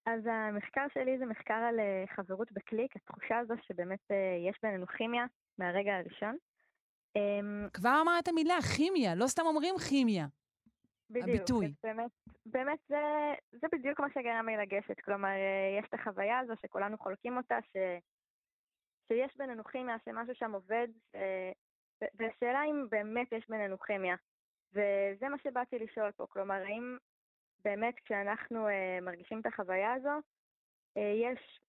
[0.06, 4.88] אז המחקר שלי זה מחקר על אה, חברות בקליק, התחושה הזו שבאמת אה, יש בינינו
[4.88, 5.26] כימיה
[5.58, 6.38] מהרגע הראשון.
[7.16, 10.28] אמ, כבר אמרת מילה, כימיה, לא סתם אומרים כימיה.
[11.10, 11.30] בדיוק.
[11.30, 11.74] הביטוי.
[11.84, 12.12] באמת,
[12.46, 15.00] באמת זה, זה בדיוק מה שגרם לי לגשת.
[15.06, 17.78] כלומר, אה, יש את החוויה הזו שכולנו חולקים אותה, ש,
[19.08, 21.52] שיש בינינו כימיה, שמשהו שם עובד, אה,
[22.02, 24.16] והשאלה אם באמת יש בינינו כימיה.
[24.74, 26.26] וזה מה שבאתי לשאול פה.
[26.30, 26.98] כלומר, האם
[27.64, 30.20] באמת כשאנחנו אה, מרגישים את החוויה הזו,
[30.98, 31.60] אה, יש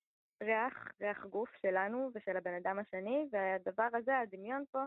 [0.42, 4.84] ריח, ריח גוף שלנו ושל הבן אדם השני, והדבר הזה, הדמיון פה,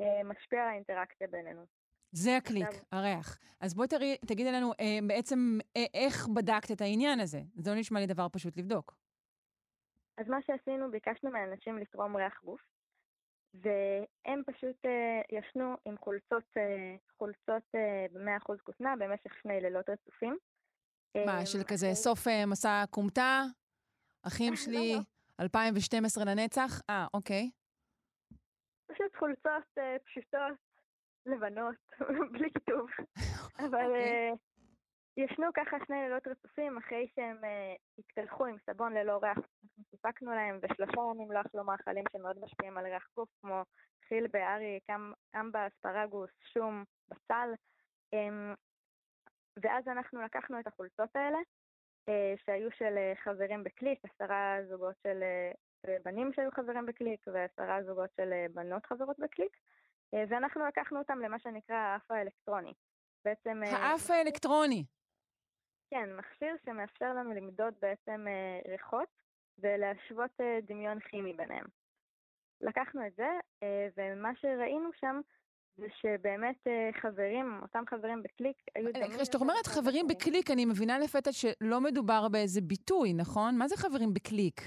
[0.00, 1.64] אה, משפיע על האינטראקציה בינינו.
[2.12, 2.82] זה הקליק, עכשיו...
[2.92, 3.38] הריח.
[3.60, 7.40] אז בואי תראי, תגידי לנו אה, בעצם אה, איך בדקת את העניין הזה.
[7.54, 8.94] זה לא נשמע לי דבר פשוט לבדוק.
[10.18, 12.60] אז מה שעשינו, ביקשנו מאנשים לתרום ריח גוף,
[13.54, 20.38] והם פשוט אה, ישנו עם חולצות, אה, חולצות אה, ב-100% כותנה במשך שני לילות רצופים.
[21.26, 23.42] מה, של כזה סוף אה, מסע כומתה?
[24.26, 24.94] אחים לא, שלי,
[25.40, 26.30] 2012 לא.
[26.30, 26.80] לנצח?
[26.90, 27.50] אה, אוקיי.
[28.86, 30.56] פשוט חולצות פשוטות,
[31.26, 31.76] לבנות,
[32.32, 32.86] בלי כיתוב.
[33.66, 34.32] אבל אוקיי.
[35.16, 37.36] ישנו ככה שני לילות רצופים אחרי שהם
[37.98, 39.38] התקלחו עם סבון ללא ריח.
[39.38, 43.62] אנחנו סיפקנו להם, ושלושה ימים לא אכלו מאכלים שמאוד משפיעים על ריח גוף, כמו
[44.08, 44.78] חיל בארי,
[45.40, 47.48] אמבה, אספרגוס, שום, בצל.
[48.12, 48.54] אמ,
[49.62, 51.38] ואז אנחנו לקחנו את החולצות האלה,
[52.08, 57.82] אה, שהיו של אה, חברים בקליק, עשרה זוגות של אה, בנים שהיו חברים בקליק ועשרה
[57.82, 59.56] זוגות של בנות חברות בקליק,
[60.12, 62.72] ואנחנו לקחנו אותם למה שנקרא האף האלקטרוני.
[63.24, 63.62] בעצם...
[63.62, 64.84] האף האלקטרוני.
[65.90, 68.26] כן, מכשיר שמאפשר לנו למדוד בעצם
[68.68, 69.08] ריחות
[69.58, 70.30] ולהשוות
[70.62, 71.64] דמיון כימי ביניהם.
[72.60, 73.28] לקחנו את זה,
[73.96, 75.20] ומה שראינו שם
[75.80, 79.10] זה שבאמת אה, חברים, אותם חברים בקליק, היו אה, דומים...
[79.10, 83.58] כשאת אומרת חברים בקליק, אני מבינה לפתע שלא מדובר באיזה ביטוי, נכון?
[83.58, 84.60] מה זה חברים בקליק?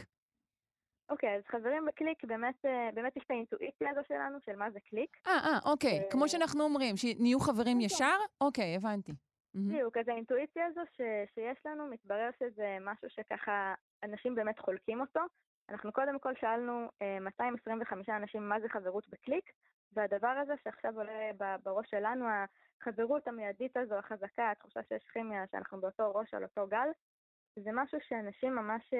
[1.10, 4.80] אוקיי, אז חברים בקליק, באמת, אה, באמת יש את האינטואיציה הזו שלנו, של מה זה
[4.90, 5.18] קליק.
[5.28, 7.86] אה, אה, אוקיי, כמו שאנחנו אומרים, שנהיו חברים כן, כן.
[7.86, 8.18] ישר?
[8.42, 9.12] אוקיי, הבנתי.
[9.56, 11.02] בדיוק, אז האינטואיציה הזו ש,
[11.34, 13.74] שיש לנו, מתברר שזה משהו שככה
[14.04, 15.22] אנשים באמת חולקים אותו.
[15.70, 16.90] אנחנו קודם כל שאלנו
[17.22, 19.46] 225 אנשים מה זה חברות בקליק,
[19.92, 21.32] והדבר הזה שעכשיו עולה
[21.64, 22.26] בראש שלנו,
[22.82, 26.88] החברות המיידית הזו, החזקה, התחושה שיש כימיה, שאנחנו באותו ראש על אותו גל,
[27.56, 28.94] זה משהו שאנשים ממש,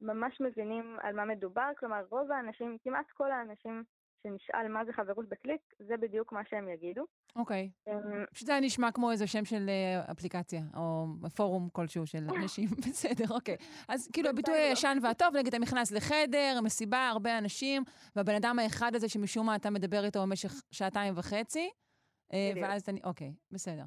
[0.00, 1.70] ממש מבינים על מה מדובר.
[1.78, 3.84] כלומר, רוב האנשים, כמעט כל האנשים
[4.22, 7.04] שנשאל מה זה חברות בקליק, זה בדיוק מה שהם יגידו.
[7.36, 7.70] אוקיי.
[7.88, 7.90] Okay.
[7.90, 11.06] אמ, פשוט זה נשמע כמו איזה שם של אה, אפליקציה, או
[11.36, 13.56] פורום כלשהו של אנשים, בסדר, אוקיי.
[13.88, 17.82] אז כאילו הביטוי הישן והטוב, נגיד אתה נכנס לחדר, מסיבה, הרבה אנשים,
[18.16, 21.70] והבן אדם האחד הזה שמשום מה אתה מדבר איתו במשך שעתיים וחצי,
[22.32, 22.92] אה, ואז אתה...
[23.04, 23.84] אוקיי, בסדר.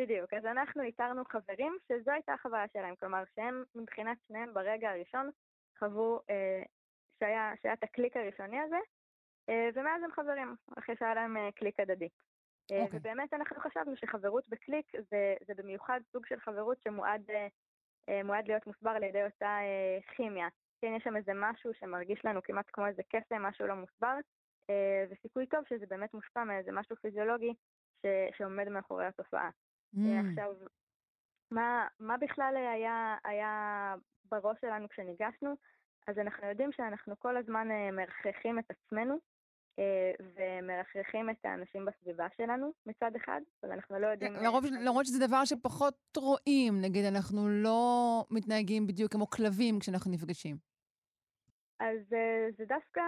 [0.00, 5.30] בדיוק, אז אנחנו איתרנו חברים שזו הייתה החוויה שלהם, כלומר שהם מבחינת שניהם ברגע הראשון
[5.78, 6.62] חוו אה,
[7.22, 8.76] שהיה, שהיה את הקליק הראשוני הזה,
[9.48, 12.08] אה, ומאז הם חברים, אחרי שהיה להם אה, קליק הדדי.
[12.08, 12.74] אוקיי.
[12.74, 12.98] אה, אוקיי.
[12.98, 17.30] ובאמת אנחנו חשבנו שחברות בקליק זה, זה במיוחד סוג של חברות שמועד
[18.46, 19.58] להיות מוסבר על ידי אותה
[20.16, 20.48] כימיה.
[20.80, 24.16] כן, יש שם איזה משהו שמרגיש לנו כמעט כמו איזה קסם, משהו לא מוסבר,
[25.10, 27.52] וסיכוי טוב שזה באמת מושפע מאיזה משהו פיזיולוגי
[28.02, 28.06] ש,
[28.38, 29.50] שעומד מאחורי התופעה.
[29.94, 29.98] Mm.
[30.30, 30.54] עכשיו,
[31.50, 33.94] מה, מה בכלל היה, היה
[34.24, 35.56] בראש שלנו כשניגשנו?
[36.06, 39.14] אז אנחנו יודעים שאנחנו כל הזמן אה, מרחכים את עצמנו
[39.78, 44.32] אה, ומרחכים את האנשים בסביבה שלנו מצד אחד, אבל אנחנו לא יודעים...
[44.32, 50.56] לרוב, למרות שזה דבר שפחות רואים, נגיד, אנחנו לא מתנהגים בדיוק כמו כלבים כשאנחנו נפגשים.
[51.80, 53.02] אז אה, זה דווקא,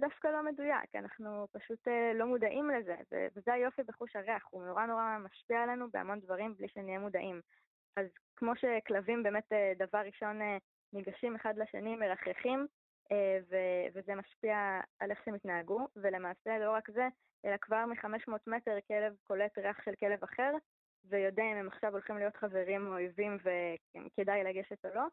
[0.00, 2.96] דווקא לא מדויק, אנחנו פשוט לא מודעים לזה,
[3.36, 7.40] וזה היופי בחוש הריח, הוא נורא נורא משפיע עלינו בהמון דברים בלי שנהיה מודעים.
[7.96, 10.40] אז כמו שכלבים באמת דבר ראשון
[10.92, 12.66] ניגשים אחד לשני, מרחכים,
[13.12, 13.38] אה,
[13.94, 17.08] וזה משפיע על איך שהם התנהגו, ולמעשה לא רק זה,
[17.44, 20.52] אלא כבר מ-500 מטר כלב קולט ריח של כלב אחר,
[21.04, 25.04] ויודע אם הם עכשיו הולכים להיות חברים או אויבים וכדאי לגשת או לא.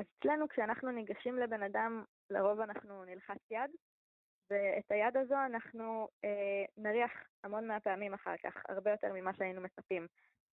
[0.00, 3.70] אז אצלנו כשאנחנו ניגשים לבן אדם, לרוב אנחנו נלחץ יד,
[4.50, 7.10] ואת היד הזו אנחנו אה, נריח
[7.44, 10.06] המון מהפעמים אחר כך, הרבה יותר ממה שהיינו מצפים.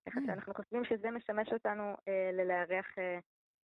[0.09, 0.25] ככה mm.
[0.25, 3.19] שאנחנו חושבים שזה משמש אותנו אה, ללארח אה,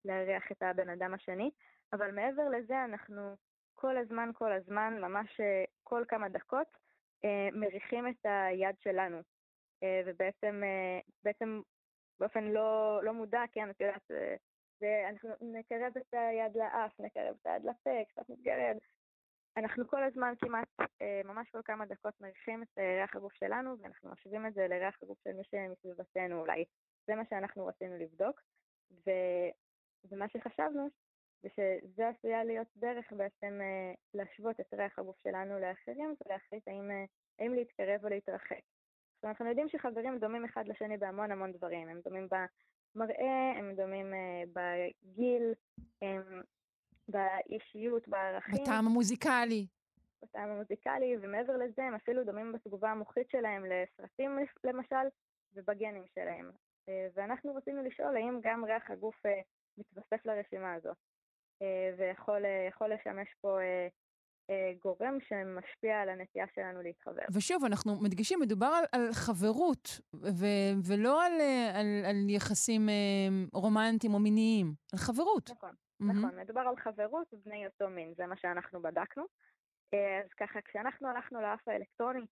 [0.06, 1.52] לארח את הבן אדם השני,
[1.94, 3.36] אבל מעבר לזה אנחנו
[3.84, 6.68] כל הזמן, כל הזמן, ממש אה, כל כמה דקות,
[7.26, 9.18] אה, מריחים את היד שלנו.
[9.84, 10.62] אה, ובעצם
[11.24, 11.62] בעצם
[12.20, 14.12] באופן לא, לא מודע, כן, את יודעת,
[15.10, 18.78] אנחנו נקרב את היד לאף, נקרב את היד לפה, קצת נתגרד.
[19.58, 20.68] אנחנו כל הזמן כמעט,
[21.26, 25.18] ממש כל כמה דקות מריחים את ריח הגוף שלנו, ואנחנו משווים את זה לריח הגוף
[25.24, 26.66] של מי שמסביבתנו אולי.
[27.08, 28.42] זה מה שאנחנו רצינו לבדוק.
[28.92, 29.12] ו...
[30.12, 30.90] ומה שחשבנו
[31.44, 36.92] זה שזה עשויה להיות דרך בעצם אה, להשוות את ריח הגוף שלנו לאחרים ולהחליט האם,
[36.92, 37.06] אה,
[37.40, 38.62] האם להתקרב או להתרחק.
[39.16, 42.28] עכשיו אנחנו יודעים שחברים דומים אחד לשני בהמון המון דברים, הם דומים
[42.96, 45.54] במראה, הם דומים אה, בגיל,
[46.02, 46.42] הם
[47.08, 48.64] באישיות, בערכים.
[48.64, 49.68] בטעם המוזיקלי.
[50.24, 55.08] בטעם המוזיקלי, ומעבר לזה הם אפילו דומים בתגובה המוחית שלהם לסרטים למשל,
[55.54, 56.52] ובגנים שלהם.
[57.14, 59.16] ואנחנו רצינו לשאול האם גם ריח הגוף
[59.78, 60.90] מתווסף לרשימה הזו.
[61.98, 63.58] ויכול לשמש פה
[64.82, 67.22] גורם שמשפיע על הנטייה שלנו להתחבר.
[67.34, 70.46] ושוב, אנחנו מדגישים, מדובר על, על חברות, ו,
[70.88, 71.32] ולא על,
[71.74, 72.90] על, על יחסים
[73.54, 75.50] רומנטיים או מיניים, על חברות.
[75.50, 76.06] נכון, mm-hmm.
[76.06, 79.24] נכון, מדובר על חברות בני אותו מין, זה מה שאנחנו בדקנו.
[79.94, 82.26] אז ככה, כשאנחנו הלכנו לאף האלקטרוני,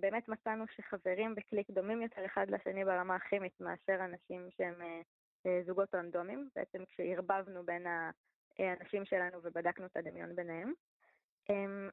[0.00, 4.74] באמת מצאנו שחברים בקליק דומים יותר אחד לשני ברמה הכימית מאשר אנשים שהם
[5.66, 7.86] זוגות רנדומיים, בעצם כשערבבנו בין
[8.58, 10.72] האנשים שלנו ובדקנו את הדמיון ביניהם.
[11.50, 11.90] אמ,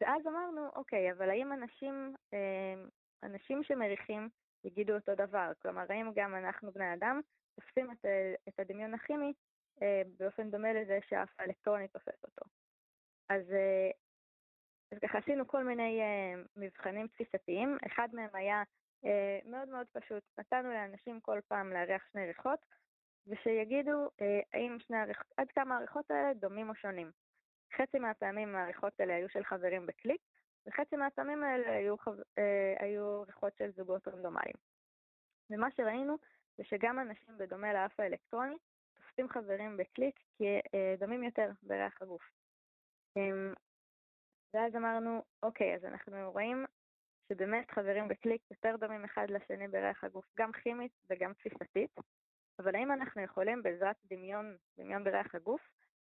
[0.00, 2.88] ואז אמרנו, אוקיי, אבל האם אנשים, אמ,
[3.22, 4.28] אנשים שמריחים
[4.64, 5.52] יגידו אותו דבר?
[5.62, 7.20] כלומר, האם גם אנחנו בני אדם
[7.54, 8.04] תופסים את,
[8.48, 9.32] את הדמיון הכימי
[9.82, 12.44] אה, באופן דומה לזה שאף האלקטרוני תופס אותו?
[13.28, 13.90] אז, אה,
[14.92, 18.62] אז ככה עשינו כל מיני אה, מבחנים תפיסתיים, אחד מהם היה
[19.44, 22.58] מאוד מאוד פשוט, נתנו לאנשים כל פעם לארח שני ריחות,
[23.26, 24.08] ושיגידו
[24.52, 27.10] האם שני הריחות, עד כמה הריחות האלה דומים או שונים.
[27.76, 30.20] חצי מהפעמים העריכות האלה היו של חברים בקליק,
[30.66, 32.10] וחצי מהפעמים האלה היו, חו...
[32.38, 34.54] אה, היו עריכות של זוגות רנדומליים.
[35.50, 36.16] ומה שראינו
[36.56, 38.56] זה שגם אנשים בדומה לאף האלקטרוני
[38.94, 42.22] תופסים חברים בקליק כדומים אה, יותר בריח הגוף.
[43.16, 43.52] אה,
[44.54, 46.64] ואז אמרנו, אוקיי, אז אנחנו רואים
[47.28, 51.90] שבאמת חברים בקליק יותר דומים אחד לשני בריח הגוף, גם כימית וגם תפיסתית,
[52.58, 55.60] אבל האם אנחנו יכולים בעזרת דמיון, דמיון בריח הגוף,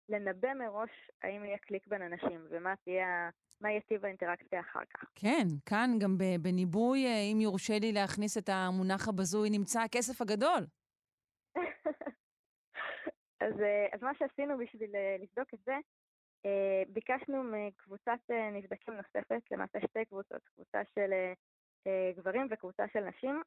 [0.09, 0.91] לנבא מראש
[1.23, 5.05] האם יהיה קליק בין אנשים, ומה תהיה, מה יהיה טיב האינטראקציה אחר כך.
[5.15, 10.67] כן, כאן גם בניבוי, אה, אם יורשה לי להכניס את המונח הבזוי, נמצא הכסף הגדול.
[13.45, 15.75] אז, אה, אז מה שעשינו בשביל אה, לבדוק את זה,
[16.89, 18.21] ביקשנו מקבוצת
[18.53, 21.11] נבדקים נוספת, למעשה שתי קבוצות, קבוצה של
[22.17, 23.43] גברים וקבוצה של נשים,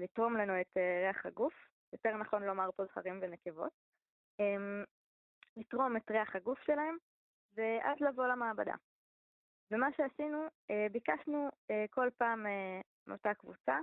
[0.00, 1.54] לתרום לנו את ריח הגוף,
[1.92, 3.72] יותר נכון לומר פה זכרים ונקבות.
[5.56, 6.96] לתרום את ריח הגוף שלהם,
[7.54, 8.74] ואז לבוא למעבדה.
[9.70, 13.78] ומה שעשינו, אה, ביקשנו אה, כל פעם אה, מאותה קבוצה,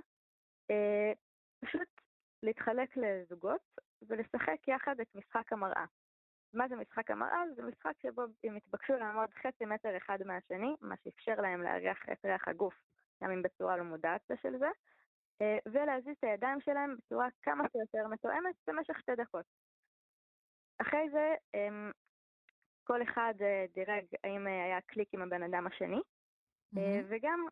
[1.60, 1.88] פשוט
[2.42, 3.60] להתחלק לזוגות
[4.02, 5.84] ולשחק יחד את משחק המראה.
[6.56, 7.42] מה זה משחק המראה?
[7.56, 12.24] זה משחק שבו הם התבקשו לעמוד חצי מטר אחד מהשני, מה שאפשר להם להריח את
[12.24, 12.74] ריח הגוף,
[13.22, 14.68] גם אם בצורה לא מודעת של זה,
[15.66, 19.44] ולהזיז את הידיים שלהם בצורה כמה שיותר מתואמת במשך שתי דקות.
[20.78, 21.90] אחרי זה, אמ,
[22.84, 26.80] כל אחד אה, דירג האם אה, היה קליק עם הבן אדם השני, mm-hmm.
[27.08, 27.46] וגם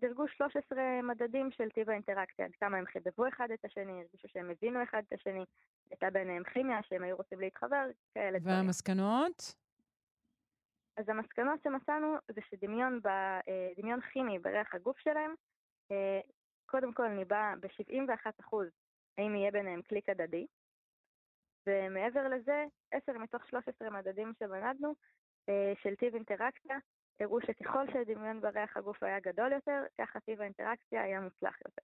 [0.00, 4.50] דירגו 13 מדדים של טיב האינטראקציה, עד כמה הם חיבבו אחד את השני, הרגישו שהם
[4.50, 5.44] הבינו אחד את השני,
[5.90, 8.56] הייתה ביניהם כימיה, שהם היו רוצים להתחבר, כאלה דברים.
[8.56, 9.54] והמסקנות?
[10.96, 13.08] אז המסקנות שמצאנו זה שדמיון ב,
[13.76, 15.34] דמיון כימי בריח הגוף שלהם,
[16.66, 18.56] קודם כל ניבא ב-71%
[19.18, 20.46] האם יהיה ביניהם קליק הדדי,
[21.66, 24.94] ומעבר לזה, 10 מתוך 13 מדדים שמדדנו
[25.48, 26.78] אה, של טיב אינטראקציה,
[27.20, 31.82] הראו שככל שהדמיון בריח הגוף היה גדול יותר, ככה טיב האינטראקציה היה מוצלח יותר.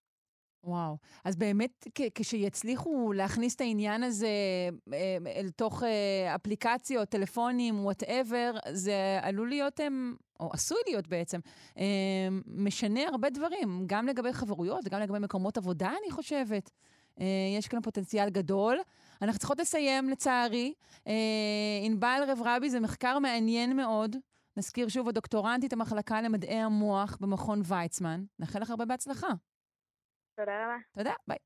[0.64, 0.96] וואו.
[1.24, 4.28] אז באמת, כשיצליחו להכניס את העניין הזה
[4.92, 9.80] אה, אל תוך אה, אפליקציות, טלפונים, whatever, זה עלול להיות,
[10.40, 11.40] או עשוי להיות בעצם,
[12.46, 16.70] משנה הרבה דברים, גם לגבי חברויות וגם לגבי מקומות עבודה, אני חושבת.
[17.58, 18.78] יש כאן פוטנציאל גדול.
[19.22, 20.74] אנחנו צריכות לסיים, לצערי.
[21.06, 21.12] אה,
[21.82, 24.16] ענבל רב רבי זה מחקר מעניין מאוד.
[24.56, 28.24] נזכיר שוב, הדוקטורנטית המחלקה למדעי המוח במכון ויצמן.
[28.38, 29.28] נאחל לך הרבה בהצלחה.
[30.36, 30.76] תודה רבה.
[30.92, 31.38] תודה, ביי.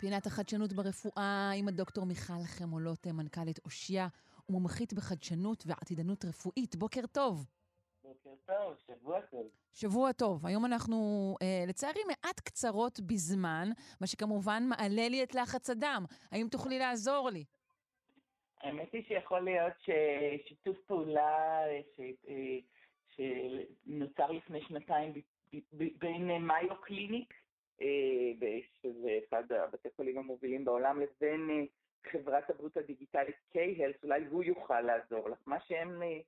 [0.00, 4.08] פינת החדשנות ברפואה עם הדוקטור מיכל חמולות, מנכ"לית אושיה
[4.48, 6.76] ומומחית בחדשנות ועתידנות רפואית.
[6.76, 7.46] בוקר טוב.
[8.02, 9.48] בוקר טוב, שבוע טוב.
[9.72, 10.46] שבוע טוב.
[10.46, 10.96] היום אנחנו,
[11.42, 13.68] אה, לצערי, מעט קצרות בזמן,
[14.00, 16.04] מה שכמובן מעלה לי את לחץ הדם.
[16.32, 17.44] האם תוכלי לעזור לי?
[18.60, 21.62] האמת היא שיכול להיות ששיתוף פעולה
[21.96, 22.00] ש...
[22.28, 22.58] אה,
[23.14, 25.12] שנוצר לפני שנתיים
[25.72, 27.36] בין מאיו קליניק אה,
[28.82, 31.64] שזה אחד הבתי חולים המובילים בעולם, לבין אה,
[32.10, 35.38] חברת הבריאות הדיגיטלית K-Health, אולי הוא יוכל לעזור לך.
[35.46, 36.20] מה שהם אה,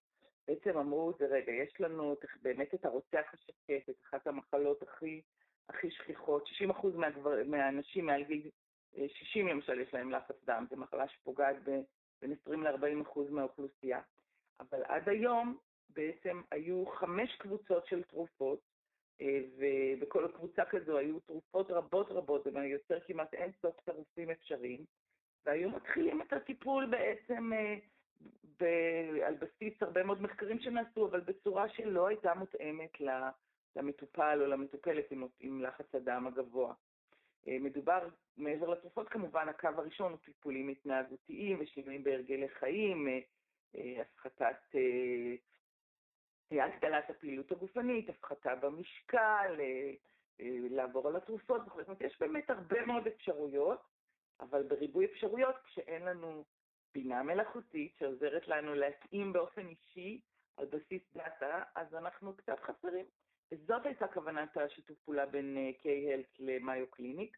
[0.49, 5.21] בעצם אמרו זה, רגע, יש לנו באמת את הרוצח השקט, את אחת המחלות הכי,
[5.69, 6.49] הכי שכיחות,
[6.83, 8.51] 60% מהגבר, מהאנשים מעל גיל
[9.07, 14.01] 60 למשל יש להם לחץ דם, זו מחלה שפוגעת בין 20 ל-40% מהאוכלוסייה.
[14.61, 18.61] אבל עד היום בעצם היו חמש קבוצות של תרופות
[19.57, 24.85] ובכל קבוצה כזו היו תרופות רבות רבות, זה יוצר כמעט אין סוף צירופים אפשריים,
[25.47, 27.51] והיו מתחילים את הטיפול בעצם
[28.61, 28.65] ב,
[29.27, 32.93] על בסיס הרבה מאוד מחקרים שנעשו, אבל בצורה שלא הייתה מותאמת
[33.77, 36.75] למטופל או למטופלת עם, עם לחץ הדם הגבוה.
[37.47, 43.09] מדובר, מעבר לתרופות כמובן, הקו הראשון הוא טיפולים התנהגותיים ושינויים בהרגלי חיים,
[43.75, 44.77] הפחתת
[46.61, 49.93] הגדלת הפעילות הגופנית, הפחתה במשקל, אה,
[50.41, 53.81] אה, לעבור על התרופות זאת אומרת, יש באמת הרבה מאוד אפשרויות,
[54.41, 56.45] אבל בריבוי אפשרויות, כשאין לנו
[56.95, 60.21] בינה מלאכותית שעוזרת לנו להתאים באופן אישי
[60.57, 63.07] על בסיס דאטה, אז אנחנו קצת חסרים.
[63.53, 67.37] וזאת הייתה כוונת השיתוף פעולה בין אה, K-Health למיו קליניק,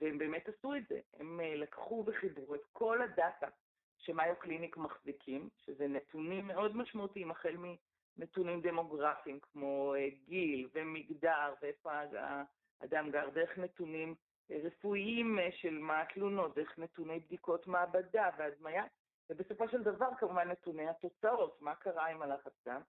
[0.00, 1.00] והם באמת עשו את זה.
[1.14, 3.46] הם לקחו וחיברו את כל הדאטה
[3.98, 7.74] שמיו קליניק מחזיקים, שזה נתונים מאוד משמעותיים, החל מ...
[8.16, 11.92] נתונים דמוגרפיים כמו אה, גיל ומגדר ואיפה
[12.80, 14.14] האדם גר, דרך נתונים
[14.50, 18.84] אה, רפואיים אה, של מה התלונות, דרך נתוני בדיקות מעבדה והדמיה,
[19.30, 22.80] ובסופו של דבר כמובן נתוני התוצאות, מה קרה עם הלחץ דם.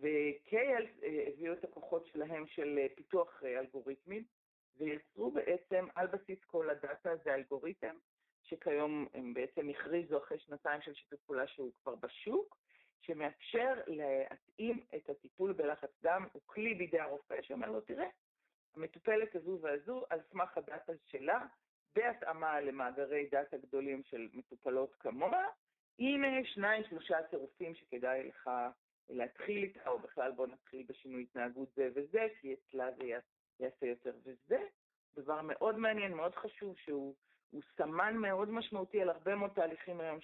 [0.00, 0.86] וקייל
[1.26, 4.24] הביאו את הכוחות שלהם של פיתוח אלגוריתמים,
[4.78, 7.96] ויצרו בעצם על בסיס כל הדאטה הזה אלגוריתם,
[8.42, 12.56] שכיום הם בעצם הכריזו אחרי שנתיים של שיתוף פעולה שהוא כבר בשוק,
[13.02, 18.08] שמאפשר להתאים את הטיפול בלחץ דם, הוא כלי בידי הרופא שאומר לו, תראה,
[18.76, 21.46] המטופלת הזו והזו, על סמך הדאטה שלה,
[21.94, 25.46] בהתאמה למאגרי דאטה גדולים של מטופלות כמוה,
[25.98, 28.50] הנה שניים, שלושה צירופים שכדאי לך
[29.08, 33.04] להתחיל איתה, או בכלל בוא נתחיל בשינוי התנהגות זה וזה, כי אצלה זה
[33.60, 34.66] יעשה יותר וזה.
[35.14, 37.14] דבר מאוד מעניין, מאוד חשוב, שהוא
[37.76, 40.20] סמן מאוד משמעותי על הרבה מאוד תהליכים היום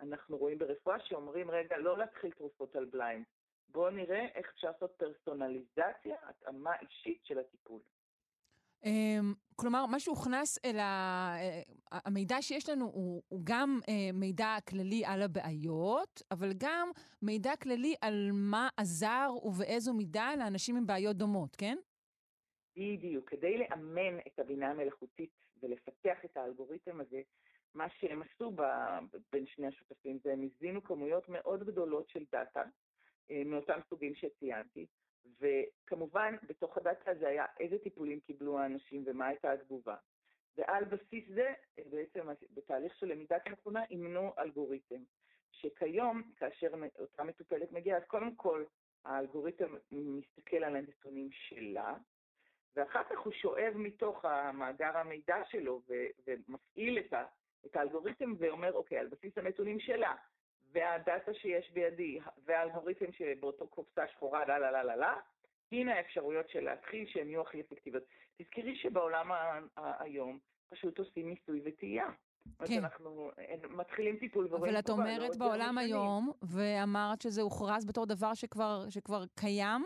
[0.00, 3.24] אנחנו רואים ברפואה שאומרים, רגע, לא להתחיל תרופות על בליינד.
[3.68, 7.80] בואו נראה איך אפשר לעשות פרסונליזציה, התאמה אישית של הטיפול.
[8.84, 11.34] אמ, כלומר, מה שהוכנס אל ה...
[11.38, 16.90] אה, המידע שיש לנו הוא, הוא גם אה, מידע כללי על הבעיות, אבל גם
[17.22, 21.76] מידע כללי על מה עזר ובאיזו מידה לאנשים עם בעיות דומות, כן?
[22.76, 23.30] בדיוק.
[23.30, 25.30] כדי לאמן את הבינה המלאכותית
[25.62, 27.20] ולפתח את האלגוריתם הזה,
[27.78, 28.62] מה שהם עשו ב,
[29.32, 32.62] בין שני השותפים זה הם הזינו כמויות מאוד גדולות של דאטה,
[33.30, 34.86] אה, מאותם סוגים שציינתי,
[35.40, 39.96] וכמובן בתוך הדאטה הזה היה איזה טיפולים קיבלו האנשים ומה הייתה התגובה.
[40.56, 45.02] ועל בסיס זה, אה, בעצם בתהליך של למידת נכונה, אימנו אלגוריתם,
[45.52, 46.68] שכיום, כאשר
[46.98, 48.64] אותה מטופלת מגיעה, אז קודם כל
[49.04, 51.94] האלגוריתם מסתכל על הנתונים שלה,
[52.76, 55.82] ואחר כך הוא שואב מתוך המאגר המידע שלו
[56.26, 57.12] ומפעיל את
[57.66, 60.14] את האלגוריתם ואומר, אוקיי, על בסיס הנתונים שלה,
[60.72, 65.14] והדאטה שיש בידי, והאלגוריתם שבאותו קופסה שחורה, לה לה לה לה לה,
[65.72, 68.02] הנה האפשרויות של להתחיל שהן יהיו הכי אפקטיביות.
[68.38, 69.30] תזכרי שבעולם
[69.76, 70.38] היום
[70.68, 72.06] פשוט עושים ניסוי וטעייה.
[72.66, 72.78] כן.
[72.78, 73.30] אנחנו
[73.70, 74.64] מתחילים טיפול ורואים...
[74.64, 79.84] אבל את אומרת בעולם היום, ואמרת שזה הוכרז בתור דבר שכבר, שכבר קיים,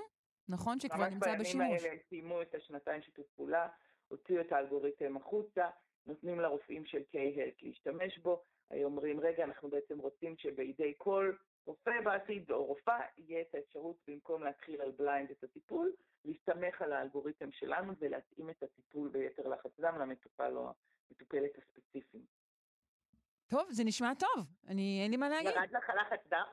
[0.49, 0.81] נכון?
[0.81, 1.55] שכבר נמצא בשימוש.
[1.55, 3.69] ממש בימים האלה סיימו את השנתיים שיתוף פעולה,
[4.09, 5.67] הוציאו את האלגוריתם החוצה,
[6.07, 11.33] נותנים לרופאים של K-Health להשתמש בו, היו אומרים, רגע, אנחנו בעצם רוצים שבידי כל
[11.67, 15.93] רופא בעתיד או רופאה יהיה את האפשרות, במקום להתחיל על בליינד את הטיפול,
[16.25, 20.73] להסתמך על האלגוריתם שלנו ולהתאים את הטיפול ביתר לחץ דם למטופל או
[21.11, 22.25] המטופלת הספציפיים.
[23.49, 25.51] טוב, זה נשמע טוב, אני, אין לי מה להגיד.
[25.51, 26.45] ירד לך לחץ דם?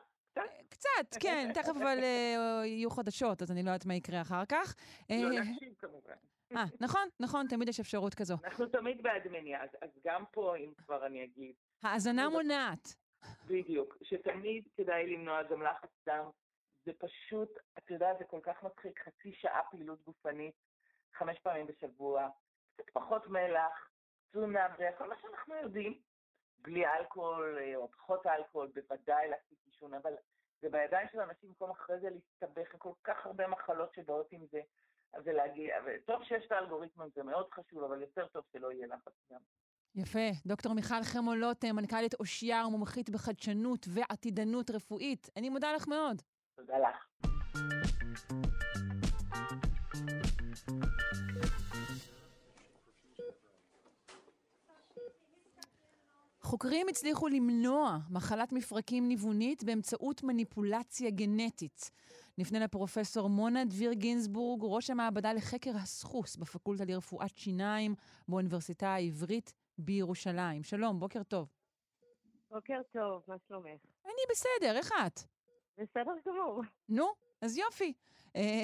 [0.70, 4.76] קצת, כן, תכף אבל אה, יהיו חדשות, אז אני לא יודעת מה יקרה אחר כך.
[5.10, 6.14] לא אה, להקשיב כמובן.
[6.58, 8.36] אה, נכון, נכון, תמיד יש אפשרות כזו.
[8.44, 11.56] אנחנו תמיד בעד מניעה, אז, אז גם פה, אם כבר אני אגיד...
[11.84, 12.96] האזנה מונעת.
[13.48, 16.30] בדיוק, שתמיד כדאי למנוע גם לחץ דם.
[16.86, 20.56] זה פשוט, את יודעת, זה כל כך מצחיק, חצי שעה פעילות גופנית,
[21.14, 22.30] חמש פעמים בשבוע,
[22.76, 23.90] קצת פחות מלח,
[24.32, 26.00] תזונה בריאה, כל מה שאנחנו יודעים,
[26.62, 30.14] בלי אלכוהול אה, או פחות אלכוהול, בוודאי להפסיק עישון, אבל
[30.62, 34.46] זה בידיים של אנשים במקום אחרי זה להסתבך עם כל כך הרבה מחלות שבאות עם
[34.52, 34.62] זה.
[35.26, 39.40] ולהגיע, וטוב שיש את האלגוריתמים, זה מאוד חשוב, אבל יותר טוב שלא יהיה לחץ גם.
[39.96, 40.30] יפה.
[40.46, 45.30] דוקטור מיכל חמולוט, מנכ"לית אושייר, מומחית בחדשנות ועתידנות רפואית.
[45.38, 46.22] אני מודה לך מאוד.
[46.56, 47.10] תודה לך.
[56.42, 61.92] חוקרים הצליחו למנוע מחלת מפרקים ניוונית באמצעות מניפולציה גנטית.
[62.40, 67.96] נפנה לפרופסור מונה דביר גינזבורג, ראש המעבדה לחקר הסחוס בפקולטה לרפואת שיניים
[68.28, 70.64] באוניברסיטה העברית בירושלים.
[70.64, 71.48] שלום, בוקר טוב.
[72.52, 73.82] בוקר טוב, מה שלומך?
[74.06, 75.20] אני בסדר, איך את?
[75.78, 76.62] בסדר גמור.
[76.90, 77.08] נו,
[77.42, 77.94] אז יופי.
[78.36, 78.64] אה,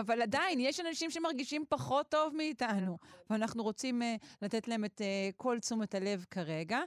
[0.00, 2.98] אבל עדיין, יש אנשים שמרגישים פחות טוב מאיתנו,
[3.30, 6.80] ואנחנו רוצים אה, לתת להם את אה, כל תשומת הלב כרגע.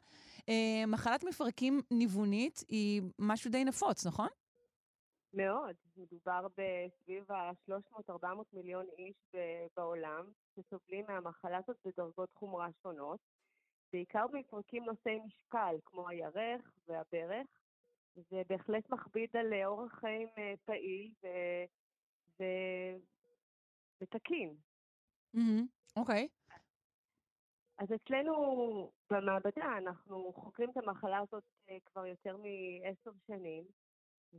[0.88, 4.28] מחלת מפרקים ניוונית היא משהו די נפוץ, נכון?
[5.36, 5.76] מאוד.
[5.98, 9.36] מדובר בסביב ה-300-400 מיליון איש
[9.78, 10.26] בעולם
[10.56, 13.20] שסובלים מהמחלה הזאת בדרגות חומרה שונות,
[13.94, 17.48] בעיקר במפרקים נושאי משקל, כמו הירך והברך.
[18.16, 20.28] זה בהחלט מכביד על אורח חיים
[20.66, 21.28] פעיל ו...
[22.40, 22.44] ו...
[24.02, 24.56] ותקין.
[25.96, 26.28] אוקיי.
[26.32, 26.46] Okay.
[27.78, 33.64] אז אצלנו במעבדה אנחנו חוקרים את המחלה הזאת אה, כבר יותר מעשר שנים,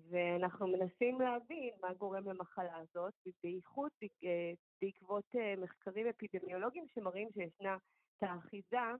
[0.08, 3.90] ואנחנו מנסים להבין מה גורם למחלה הזאת, בייחוד
[4.24, 7.76] אה, בעקבות אה, מחקרים אפידמיולוגיים שמראים שישנה
[8.18, 8.92] תאחיזה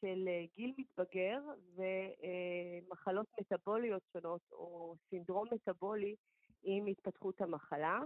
[0.00, 1.40] של גיל מתבגר
[1.74, 6.14] ומחלות מטבוליות שונות, או סינדרום מטבולי
[6.62, 8.00] עם התפתחות המחלה.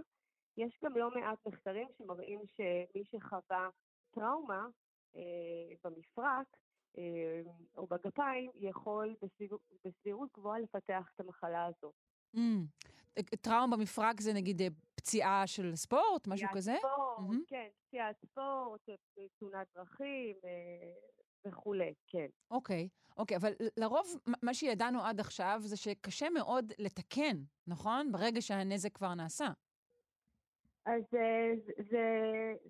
[0.57, 3.69] יש גם לא מעט מחקרים שמראים שמי שחווה
[4.11, 4.67] טראומה
[5.15, 6.47] אה, במפרק
[6.97, 7.41] אה,
[7.77, 11.93] או בגפיים יכול בסביר, בסבירות גבוהה לפתח את המחלה הזאת.
[12.35, 13.21] Mm.
[13.41, 16.75] טראומה במפרק זה נגיד אה, פציעה של ספורט, משהו כזה?
[16.77, 17.47] פציעת ספורט, mm-hmm.
[17.47, 18.89] כן, פציעת ספורט,
[19.39, 20.35] תאונת דרכים
[21.47, 22.27] וכולי, כן.
[22.51, 28.11] אוקיי, okay, אוקיי, okay, אבל לרוב מה שידענו עד עכשיו זה שקשה מאוד לתקן, נכון?
[28.11, 29.47] ברגע שהנזק כבר נעשה.
[30.85, 31.53] אז זה,
[31.89, 32.07] זה,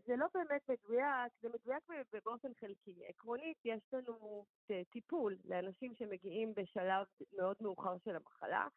[0.06, 1.84] זה לא באמת מדויק, זה מדויק
[2.26, 3.06] באופן חלקי.
[3.08, 4.46] עקרונית, יש לנו
[4.90, 7.06] טיפול לאנשים שמגיעים בשלב
[7.38, 8.68] מאוד מאוחר של המחלה,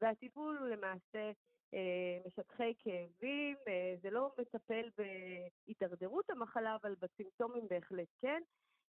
[0.00, 1.32] והטיפול הוא למעשה
[1.74, 8.42] אה, משטחי כאבים, אה, זה לא מטפל בהידרדרות המחלה, אבל בסימפטומים בהחלט כן.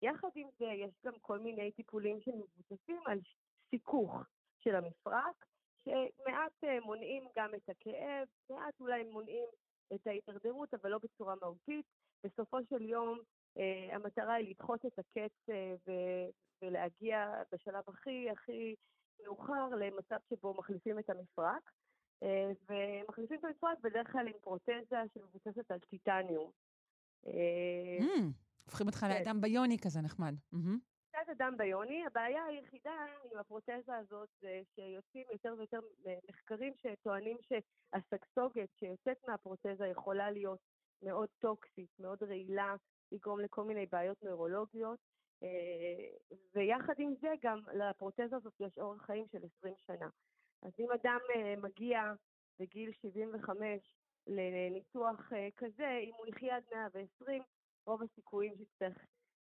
[0.02, 3.20] יחד עם זה, יש גם כל מיני טיפולים שמבוססים על
[3.70, 4.16] סיכוך
[4.60, 5.46] של המפרק,
[5.86, 9.46] שמעט מונעים גם את הכאב, מעט אולי מונעים
[9.94, 11.86] את ההידרדרות, אבל לא בצורה מהותית.
[12.24, 13.20] בסופו של יום
[13.58, 16.28] אה, המטרה היא לדחות את הקץ אה,
[16.62, 18.76] ולהגיע בשלב הכי הכי
[19.24, 21.72] מאוחר למצב שבו מחליפים את המפרק.
[22.24, 26.52] אה, ומחליפים את המפרק בדרך כלל עם פרוטזה שמבוססת על טיטניום.
[27.28, 28.22] אה, mm,
[28.66, 29.10] הופכים אותך כן.
[29.10, 30.36] לאדם ביוני כזה נחמד.
[30.54, 30.92] Mm-hmm.
[31.12, 32.92] קצת אדם ביוני, הבעיה היחידה
[33.32, 35.80] עם הפרוטזה הזאת זה שיוצאים יותר ויותר
[36.30, 40.60] מחקרים שטוענים שהסגסוגת שיוצאת מהפרוטזה יכולה להיות
[41.02, 42.76] מאוד טוקסית, מאוד רעילה,
[43.12, 45.00] לגרום לכל מיני בעיות נוירולוגיות,
[46.56, 50.10] ויחד עם זה גם לפרוטזה הזאת יש אורך חיים של 20 שנה.
[50.64, 52.14] אז אם אדם אה, מגיע
[52.60, 53.96] בגיל 75
[54.28, 57.44] לניתוח אה, כזה, אם הוא יחיה עד 120,
[57.86, 58.54] רוב הסיכויים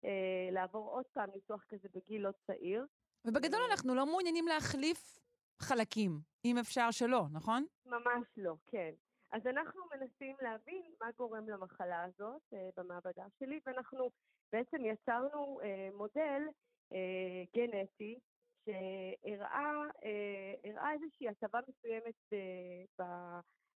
[0.05, 2.85] אה, לעבור עוד פעם ניתוח כזה בגיל לא צעיר.
[3.25, 5.19] ובגדול אה, אנחנו לא מעוניינים להחליף
[5.59, 7.65] חלקים, אם אפשר שלא, נכון?
[7.85, 8.91] ממש לא, כן.
[9.31, 14.09] אז אנחנו מנסים להבין מה גורם למחלה הזאת אה, במעבדה שלי, ואנחנו
[14.51, 16.41] בעצם יצרנו אה, מודל
[16.93, 18.19] אה, גנטי
[18.65, 19.71] שהראה
[20.03, 22.15] אה, איזושהי הטבה מסוימת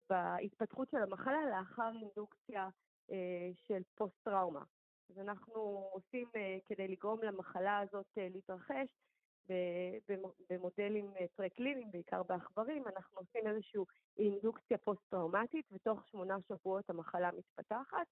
[0.09, 2.70] בהתפתחות של המחלה לאחר אינדוקציה
[3.68, 4.63] של פוסט-טראומה.
[5.09, 6.28] אז אנחנו עושים
[6.68, 8.88] כדי לגרום למחלה הזאת להתרחש
[10.49, 13.80] במודלים פרה-קליניים, בעיקר בעכברים, אנחנו עושים איזושהי
[14.18, 18.07] אינדוקציה פוסט-טראומטית, ותוך שמונה שבועות המחלה מתפתחת,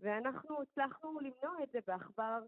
[0.00, 2.42] ואנחנו הצלחנו למנוע את זה בעכבר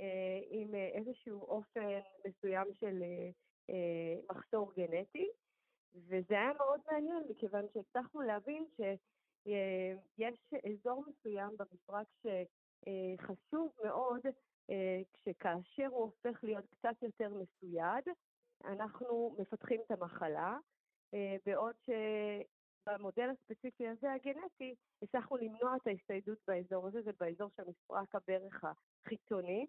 [0.00, 1.80] אה, עם איזשהו אופן
[2.26, 3.30] מסוים של אה,
[3.70, 5.28] אה, מחסור גנטי,
[5.94, 12.26] וזה היה מאוד מעניין, מכיוון שהצלחנו להבין שיש אזור מסוים במפרק ש...
[12.86, 13.14] אה,
[13.84, 14.20] מאוד
[14.70, 18.04] אה, כשכאשר הוא הופך להיות קצת יותר מסויד,
[18.64, 20.56] אנחנו מפתחים את המחלה,
[21.14, 21.74] אה, בעוד
[22.84, 28.64] שבמודל הספציפי הזה, הגנטי, הצלחנו למנוע את ההסתיידות באזור הזה, זה באזור של מפרק הברך
[28.64, 29.66] החיצוני,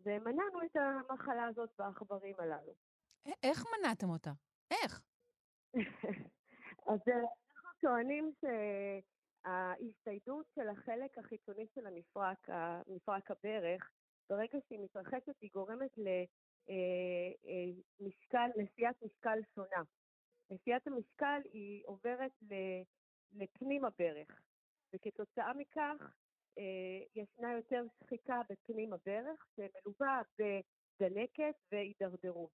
[0.00, 2.74] ומנענו את המחלה הזאת בעכברים הללו.
[3.42, 4.30] איך מנעתם אותה?
[4.70, 5.00] איך?
[6.90, 8.44] אז אנחנו טוענים ש...
[9.44, 12.48] ההסתיידות של החלק החיצוני של המפרק,
[12.86, 13.90] מפרק הברך,
[14.30, 16.18] ברגע שהיא מתרחשת היא גורמת למשקל,
[18.36, 19.82] אה, אה, נשיאת משקל שונה.
[20.50, 22.32] נשיאת המשקל היא עוברת
[23.32, 24.42] לפנים הברך,
[24.94, 26.12] וכתוצאה מכך
[26.58, 32.50] אה, ישנה יותר שחיקה בפנים הברך, שמלווה בדלקת והידרדרות.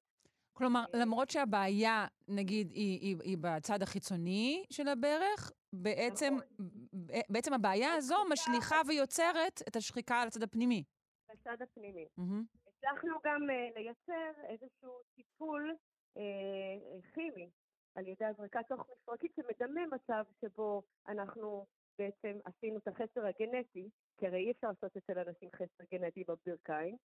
[0.52, 7.24] כלומר, למרות שהבעיה, נגיד, היא, היא, היא בצד החיצוני של הברך, בעצם, נכון.
[7.28, 10.84] בעצם הבעיה הזו משליכה ויוצרת את השחיקה על הצד הפנימי.
[11.28, 12.06] הצד הפנימי.
[12.18, 12.68] Mm-hmm.
[12.68, 15.74] הצלחנו גם uh, לייצר איזשהו טיפול
[16.18, 17.50] uh, כימי
[17.96, 21.66] על ידי הזרקה תוך מפרקית שמדמה מצב שבו אנחנו
[21.98, 26.96] בעצם עשינו את החסר הגנטי, כי הרי אי אפשר לעשות אצל אנשים חסר גנטי בברכיים,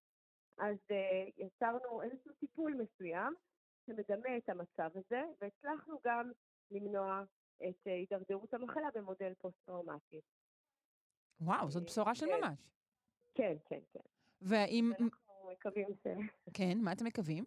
[0.58, 3.34] אז uh, יצרנו איזשהו טיפול מסוים
[3.86, 6.32] שמדמה את המצב הזה, והצלחנו גם
[6.72, 7.24] למנוע
[7.58, 10.22] את uh, הידרדרות המחלה במודל פוסט-טראומטי.
[11.42, 12.42] וואו, זאת בשורה של כן.
[12.42, 12.60] ממש.
[13.36, 14.00] כן, כן, כן.
[14.42, 14.92] והאם...
[15.00, 16.08] אנחנו מקווים ש...
[16.54, 17.46] כן, מה אתם מקווים?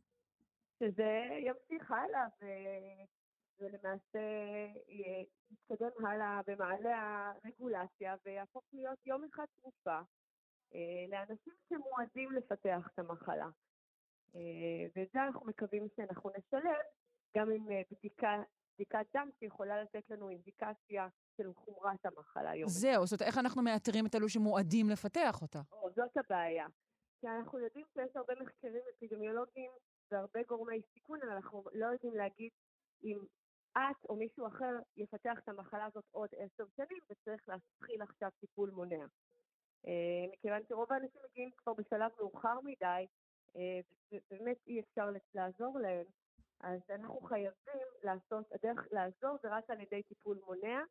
[0.78, 2.26] שזה ימשיך הלאה.
[3.60, 4.20] ולמעשה
[5.50, 10.00] יתקדם הלאה במעלה הרגולציה ויהפוך להיות יום אחד תרופה
[10.74, 13.48] אה, לאנשים שמועדים לפתח את המחלה.
[14.34, 16.82] אה, ואת זה אנחנו מקווים שאנחנו נשלב
[17.36, 18.42] גם עם אה, בדיקה,
[18.74, 22.78] בדיקת דם שיכולה לתת לנו אינדיקציה של חומרת המחלה יום אחד.
[22.80, 25.60] זהו, זאת אומרת, איך אנחנו מאתרים את אלו שמועדים לפתח אותה?
[25.72, 26.66] או, זאת הבעיה.
[27.20, 29.70] כי אנחנו יודעים שיש הרבה מחקרים אפידמיולוגיים
[30.10, 32.50] והרבה גורמי סיכון, אבל אנחנו לא יודעים להגיד
[33.04, 33.18] אם
[33.76, 38.70] את או מישהו אחר יפתח את המחלה הזאת עוד עשר שנים, וצריך להתחיל עכשיו טיפול
[38.70, 39.06] מונע.
[39.86, 43.06] אה, מכיוון שרוב האנשים מגיעים כבר בשלב מאוחר מדי,
[43.56, 43.80] אה,
[44.12, 46.04] ובאמת אי אפשר לעזור להם,
[46.60, 50.82] אז אנחנו חייבים לעשות, הדרך לעזור זה רק על ידי טיפול מונע,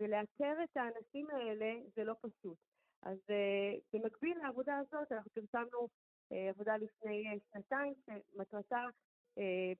[0.00, 2.58] ולאתר את האנשים האלה זה לא פשוט.
[3.02, 5.88] אז uh, במקביל לעבודה הזאת, אנחנו פרסמנו
[6.30, 8.84] עבודה לפני שנתיים, שמטרתה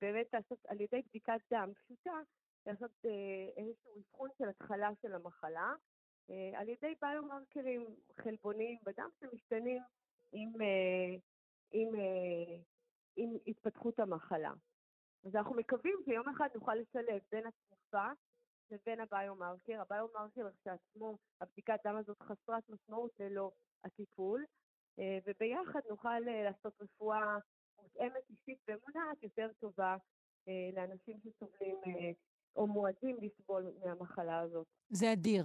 [0.00, 2.20] באמת לעשות על ידי בדיקת דם פשוטה,
[2.66, 3.08] לעשות uh,
[3.56, 5.72] איזשהו אבחון של התחלה של המחלה,
[6.28, 7.86] uh, על ידי ביומרקרים
[8.20, 9.82] חלבוניים בדם שמשתנים
[10.32, 11.20] עם, uh,
[11.72, 11.88] עם,
[13.16, 14.52] עם התפתחות המחלה.
[15.26, 18.08] אז אנחנו מקווים שיום אחד נוכל לשלב בין התרופה
[18.70, 19.80] לבין הביומרקר.
[19.80, 23.50] הביומרקר כשעצמו, הבדיקת דם הזאת חסרת משמעות ללא
[23.84, 24.44] הטיפול,
[24.98, 27.38] אה, וביחד נוכל אה, לעשות רפואה
[27.82, 29.96] מותאמת אישית ומונעת יותר טובה
[30.48, 31.76] אה, לאנשים שסובלים
[32.56, 34.66] או מועדים לסבול מהמחלה הזאת.
[34.88, 35.44] זה אדיר.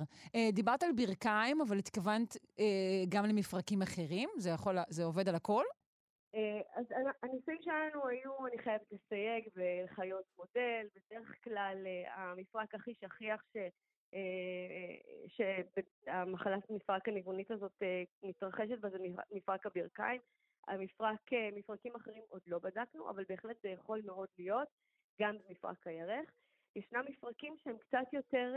[0.53, 2.37] דיברת על ברכיים, אבל התכוונת
[3.09, 4.29] גם למפרקים אחרים?
[4.37, 5.63] זה, יכול, זה עובד על הכל?
[6.75, 6.85] אז
[7.23, 11.77] הניסויים שלנו היו, אני חייבת לסייג, בחיות מודל, בדרך כלל
[12.15, 13.57] המפרק הכי שכיח ש...
[15.27, 17.83] שהמחלת מפרק הניוונית הזאת
[18.23, 18.97] מתרחשת בה זה
[19.31, 20.21] מפרק הברכיים.
[20.67, 21.19] המפרק,
[21.55, 24.67] מפרקים אחרים עוד לא בדקנו, אבל בהחלט זה יכול מאוד להיות,
[25.21, 26.29] גם במפרק הירך.
[26.75, 28.53] ישנם מפרקים שהם קצת יותר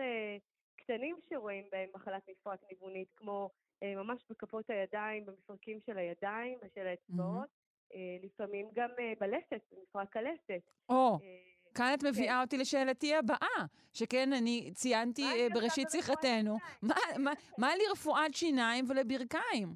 [0.76, 3.50] קטנים שרואים בהם מחלת מפרק ניוונית, כמו
[3.84, 7.44] ממש בכפות הידיים, במפרקים של הידיים ושל האצבעות.
[7.44, 7.64] Mm-hmm.
[8.22, 8.88] לפעמים גם
[9.20, 10.70] בלסת, במפרק הלסת.
[10.88, 11.18] או,
[11.74, 15.22] כאן את מביאה אותי לשאלתי הבאה, שכן, אני ציינתי
[15.54, 16.56] בראשית שיחתנו,
[17.58, 19.74] מה לרפואת שיניים ולברכיים?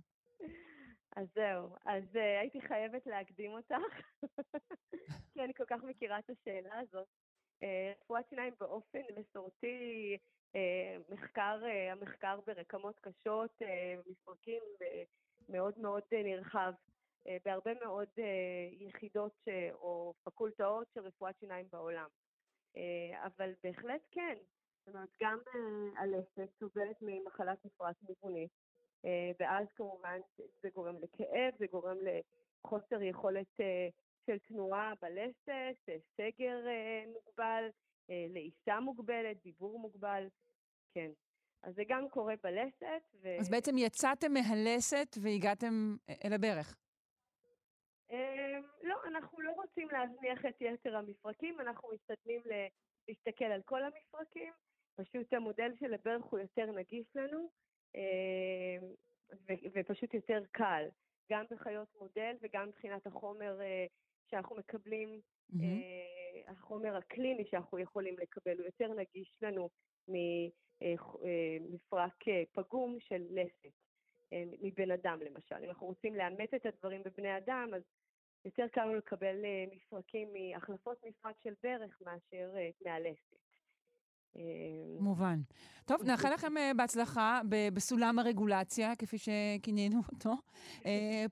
[1.16, 3.74] אז זהו, אז הייתי חייבת להקדים אותך,
[5.32, 7.06] כי אני כל כך מכירה את השאלה הזאת.
[8.02, 10.16] רפואת שיניים באופן מסורתי,
[11.08, 13.50] מחקר, המחקר ברקמות קשות,
[14.06, 14.62] מפרקים
[15.48, 16.72] מאוד מאוד נרחב.
[17.44, 18.08] בהרבה מאוד
[18.72, 22.08] יחידות או פקולטאות של רפואת שיניים בעולם.
[23.14, 24.34] אבל בהחלט כן,
[24.86, 25.38] זאת אומרת, גם
[25.96, 28.50] הלסת סובלת ממחלת מפרק ניוונית,
[29.40, 30.20] ואז כמובן
[30.62, 33.60] זה גורם לכאב, זה גורם לחוסר יכולת
[34.28, 35.76] של תנועה בלסת,
[36.16, 36.58] סגר
[37.12, 37.68] מוגבל,
[38.08, 40.28] לעיסה מוגבלת, דיבור מוגבל,
[40.94, 41.10] כן.
[41.62, 43.02] אז זה גם קורה בלסת.
[43.22, 43.36] ו...
[43.40, 46.76] אז בעצם יצאתם מהלסת והגעתם אל הברך.
[48.82, 52.42] לא, אנחנו לא רוצים להזניח את יתר המפרקים, אנחנו משתדלים
[53.08, 54.52] להסתכל על כל המפרקים,
[54.96, 57.50] פשוט המודל של הברך הוא יותר נגיש לנו,
[59.74, 60.88] ופשוט יותר קל,
[61.32, 63.60] גם בחיות מודל וגם מבחינת החומר
[64.30, 65.20] שאנחנו מקבלים,
[65.52, 65.56] mm-hmm.
[66.46, 69.68] החומר הקליני שאנחנו יכולים לקבל, הוא יותר נגיש לנו
[70.80, 73.72] ממפרק פגום של לסת.
[74.62, 75.54] מבן אדם למשל.
[75.54, 77.82] אם אנחנו רוצים לאמת את הדברים בבני אדם, אז
[78.44, 79.36] יותר קל לנו לקבל
[79.70, 82.54] מפרקים מהחלפות מפרק של ברך מאשר
[82.84, 83.47] מהלסת.
[85.00, 85.40] מובן.
[85.84, 87.40] טוב, נאחל לכם בהצלחה
[87.74, 90.34] בסולם הרגולציה, כפי שכינינו אותו.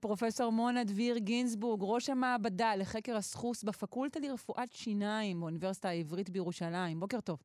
[0.01, 7.01] פרופסור מונה דביר גינזבורג, ראש המעבדה לחקר הסחוס בפקולטה לרפואת שיניים באוניברסיטה העברית בירושלים.
[7.01, 7.39] בוקר טוב.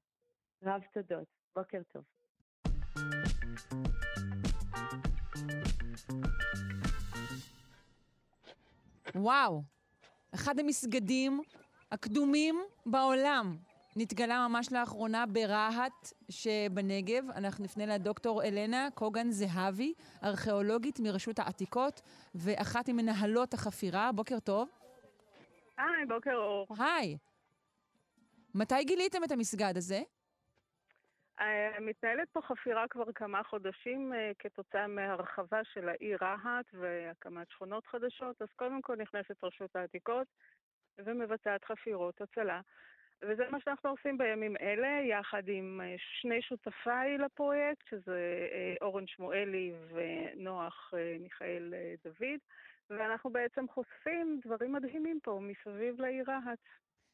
[0.64, 1.28] רב תודות.
[1.56, 2.04] בוקר טוב.
[9.16, 9.64] וואו,
[10.36, 11.42] אחד המסגדים
[11.92, 13.58] הקדומים בעולם.
[13.96, 17.24] נתגלה ממש לאחרונה ברהט שבנגב.
[17.36, 22.02] אנחנו נפנה לדוקטור אלנה קוגן זהבי, ארכיאולוגית מרשות העתיקות
[22.36, 24.12] ואחת ממנהלות החפירה.
[24.12, 24.70] בוקר טוב.
[25.78, 26.68] היי, בוקר אור.
[26.80, 27.18] היי.
[28.56, 30.02] מתי גיליתם את המסגד הזה?
[31.40, 37.88] אה, מתנהלת פה חפירה כבר כמה חודשים אה, כתוצאה מהרחבה של העיר רהט והקמת שכונות
[37.88, 40.28] חדשות, אז קודם כל נכנסת רשות העתיקות
[40.98, 42.62] ומבצעת חפירות הצלה.
[43.24, 48.48] וזה מה שאנחנו עושים בימים אלה, יחד עם אה, שני שותפיי לפרויקט, שזה
[48.82, 52.40] אורן שמואלי ונוח מיכאל דוד,
[52.90, 56.60] ואנחנו בעצם חושפים דברים מדהימים פה מסביב לעיר רהט.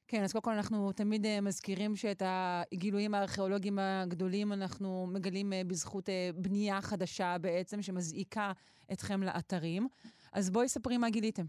[0.08, 6.82] כן, אז קודם כל אנחנו תמיד מזכירים שאת הגילויים הארכיאולוגיים הגדולים אנחנו מגלים בזכות בנייה
[6.82, 8.52] חדשה בעצם, שמזעיקה
[8.94, 9.88] אתכם לאתרים.
[10.34, 11.46] אז בואי ספרי מה גיליתם.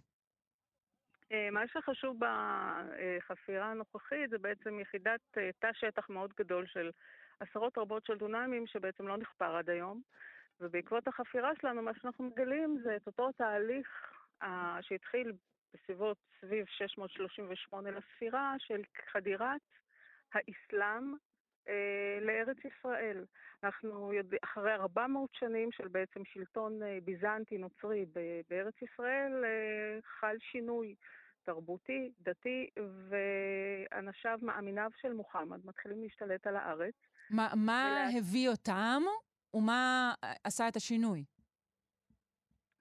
[1.53, 5.20] מה שחשוב בחפירה הנוכחית זה בעצם יחידת
[5.59, 6.91] תא שטח מאוד גדול של
[7.41, 10.03] עשרות רבות של דונמים שבעצם לא נחפר עד היום.
[10.61, 14.12] ובעקבות החפירה שלנו, מה שאנחנו מגלים זה את אותו תהליך
[14.81, 15.33] שהתחיל
[15.74, 19.61] בסביבות סביב 638 לספירה של חדירת
[20.35, 21.14] האסלאם
[21.68, 23.24] אה, לארץ ישראל.
[23.62, 28.07] אנחנו יודעים, אחרי 400 שנים של בעצם שלטון אה, ביזנטי נוצרי
[28.51, 30.95] בארץ ישראל, אה, חל שינוי
[31.49, 32.66] תרבותי, דתי,
[33.09, 36.94] ואנשיו, מאמיניו של מוחמד, מתחילים להשתלט על הארץ.
[37.30, 38.18] מה, מה ולה...
[38.18, 39.03] הביא אותם
[39.55, 40.12] ומה
[40.44, 41.24] עשה את השינוי?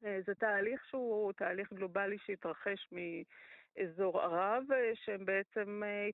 [0.05, 6.09] אה, זה תהליך שהוא תהליך גלובלי שהתרחש מאזור ערב, אה, שהם בעצם, אה,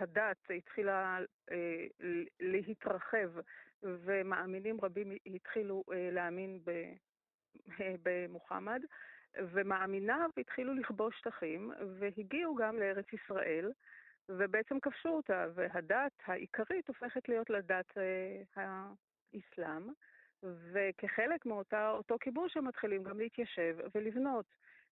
[0.00, 1.18] הדת התחילה
[2.40, 3.30] להתרחב
[3.82, 6.60] ומאמינים רבים התחילו להאמין
[8.02, 8.82] במוחמד,
[9.38, 13.72] ומאמיניו התחילו לכבוש שטחים והגיעו גם לארץ ישראל.
[14.28, 17.98] ובעצם כבשו אותה, והדת העיקרית הופכת להיות לדת
[18.56, 19.92] האסלאם.
[20.42, 24.46] וכחלק מאותו כיבוש הם מתחילים גם להתיישב ולבנות.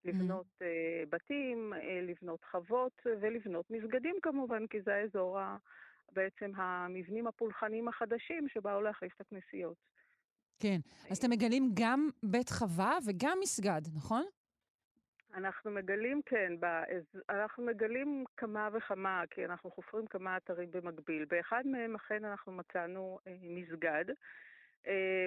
[0.05, 0.65] לבנות mm-hmm.
[0.65, 5.57] uh, בתים, uh, לבנות חוות ולבנות מסגדים כמובן, כי זה האזור, ה,
[6.13, 9.77] בעצם המבנים הפולחניים החדשים שבאו להחליף את הכנסיות.
[10.63, 14.25] כן, אז אתם מגלים גם בית חווה וגם מסגד, נכון?
[15.35, 16.53] אנחנו מגלים, כן,
[17.31, 21.25] אנחנו מגלים כמה וכמה, כי אנחנו חופרים כמה אתרים במקביל.
[21.25, 24.05] באחד מהם אכן אנחנו מצאנו אה, מסגד,
[24.87, 25.27] אה,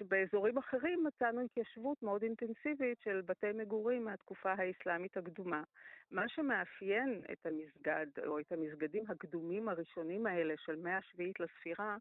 [0.00, 5.62] ובאזורים אחרים מצאנו התיישבות מאוד אינטנסיבית של בתי מגורים מהתקופה האסלאמית הקדומה.
[6.10, 11.96] מה שמאפיין את המסגד, או את המסגדים הקדומים הראשונים האלה של מאה השביעית לספירה,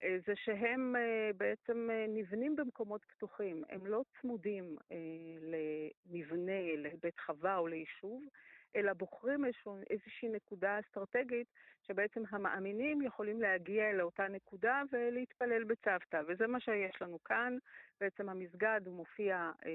[0.00, 3.64] זה שהם אה, בעצם נבנים במקומות פתוחים.
[3.68, 4.76] הם לא צמודים
[5.42, 8.24] למבנה, לבית חווה או ליישוב,
[8.76, 9.44] אלא בוחרים
[9.90, 11.46] איזושהי נקודה אסטרטגית
[11.82, 17.58] שבעצם המאמינים יכולים להגיע לאותה נקודה ולהתפלל בצוותא, וזה מה שיש לנו כאן.
[18.00, 19.70] בעצם המסגד הוא מופיע אה,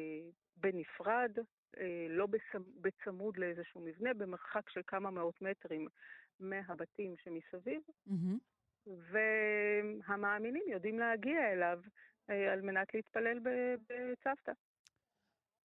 [0.57, 1.31] בנפרד,
[1.77, 5.87] אה, לא בצמ, בצמוד לאיזשהו מבנה, במרחק של כמה מאות מטרים
[6.39, 8.37] מהבתים שמסביב, mm-hmm.
[8.87, 11.79] והמאמינים יודעים להגיע אליו
[12.29, 14.51] אה, על מנת להתפלל בצוותא.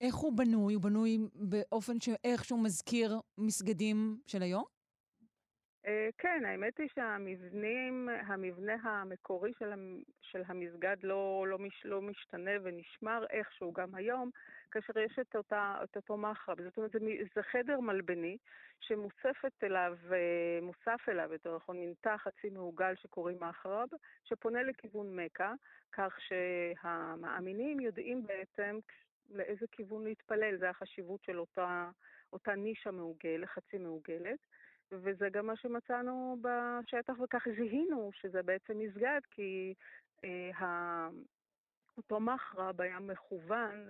[0.01, 0.75] איך הוא בנוי?
[0.75, 4.65] הוא בנוי באופן שאיכשהו מזכיר מסגדים של היום?
[5.87, 9.73] אה, כן, האמת היא שהמבנים, המבנה המקורי של,
[10.23, 14.31] של המסגד לא, לא, מש, לא משתנה ונשמר איכשהו גם היום,
[14.71, 16.63] כאשר יש את, אותה, את אותו מחרב.
[16.63, 16.93] זאת אומרת,
[17.35, 18.37] זה, חדר מלבני
[18.81, 23.89] שמוספת אליו, אה, מוסף אליו, יותר נכון, תא חצי מעוגל שקוראים מחרב,
[24.25, 25.53] שפונה לכיוון מכה,
[25.93, 28.79] כך שהמאמינים יודעים בעצם
[29.31, 31.91] לאיזה כיוון להתפלל, זה החשיבות של אותה,
[32.33, 34.39] אותה נישה מעוגלת, חצי מעוגלת.
[34.93, 39.75] וזה גם מה שמצאנו בשטח, וכך זיהינו שזה בעצם מסגד, כי
[40.25, 41.09] אה,
[41.97, 43.89] אותו מחרב היה מכוון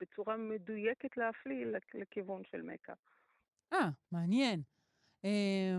[0.00, 2.92] בצורה מדויקת להפליא לכיוון של מכה.
[3.72, 4.62] אה, מעניין.
[5.24, 5.78] אה,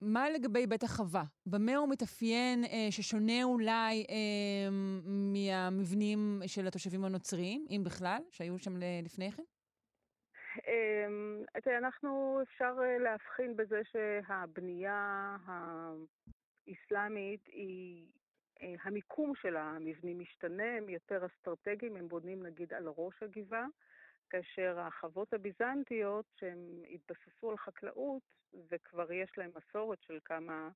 [0.00, 1.24] מה לגבי בית החווה?
[1.46, 4.68] במה הוא מתאפיין אה, ששונה אולי אה,
[5.32, 9.42] מהמבנים של התושבים הנוצריים, אם בכלל, שהיו שם לפני כן?
[11.62, 15.36] תראה, אנחנו אפשר אה, להבחין בזה שהבנייה
[16.66, 18.19] האסלאמית היא, אה,
[18.82, 23.66] המיקום של המבנים משתנה, הם יותר אסטרטגיים, הם בונים נגיד על ראש הגבעה,
[24.30, 28.22] כאשר החוות הביזנטיות, שהן התבססו על חקלאות,
[28.70, 30.70] וכבר יש להן מסורת של כמה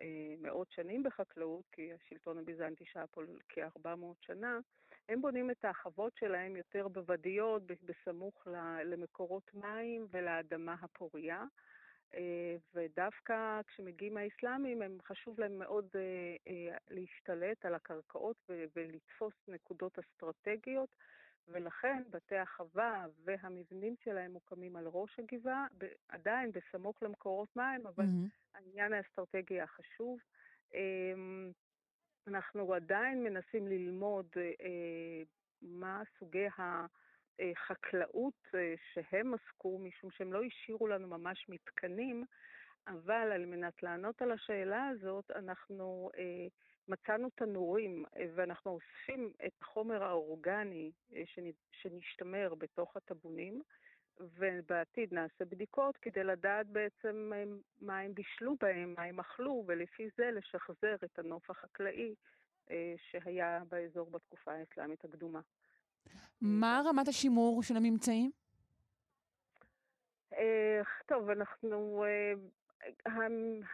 [0.00, 4.58] אה, מאות שנים בחקלאות, כי השלטון הביזנטי שהיה פה כ-400 שנה,
[5.08, 8.46] הם בונים את החוות שלהם יותר בוודיות, בסמוך
[8.84, 11.44] למקורות מים ולאדמה הפוריה.
[12.14, 18.36] אה, ודווקא כשמגיעים האסלאמים, הם חשוב להם מאוד אה, להשתלט על הקרקעות
[18.76, 20.88] ולתפוס נקודות אסטרטגיות,
[21.48, 25.66] ולכן בתי החווה והמבנים שלהם מוקמים על ראש הגבעה,
[26.08, 28.54] עדיין בסמוך למקורות מים, אבל mm-hmm.
[28.54, 30.18] העניין האסטרטגי החשוב.
[30.74, 31.50] אמ,
[32.26, 35.22] אנחנו עדיין מנסים ללמוד אה,
[35.62, 37.01] מה סוגי החקלאות
[38.54, 42.24] אה, שהם עסקו, משום שהם לא השאירו לנו ממש מתקנים,
[42.86, 46.46] אבל על מנת לענות על השאלה הזאת, אנחנו אה,
[46.88, 51.22] מצאנו תנורים, אה, ואנחנו אוספים את החומר האורגני אה,
[51.72, 53.62] שנשתמר בתוך הטבונים,
[54.20, 57.44] ובעתיד נעשה בדיקות כדי לדעת בעצם אה,
[57.80, 62.14] מה הם בישלו בהם, מה הם אכלו, ולפי זה לשחזר את הנוף החקלאי
[62.96, 65.40] שהיה באזור בתקופה האסלאמית הקדומה.
[66.40, 68.30] מה רמת השימור של הממצאים?
[71.06, 72.04] טוב, אנחנו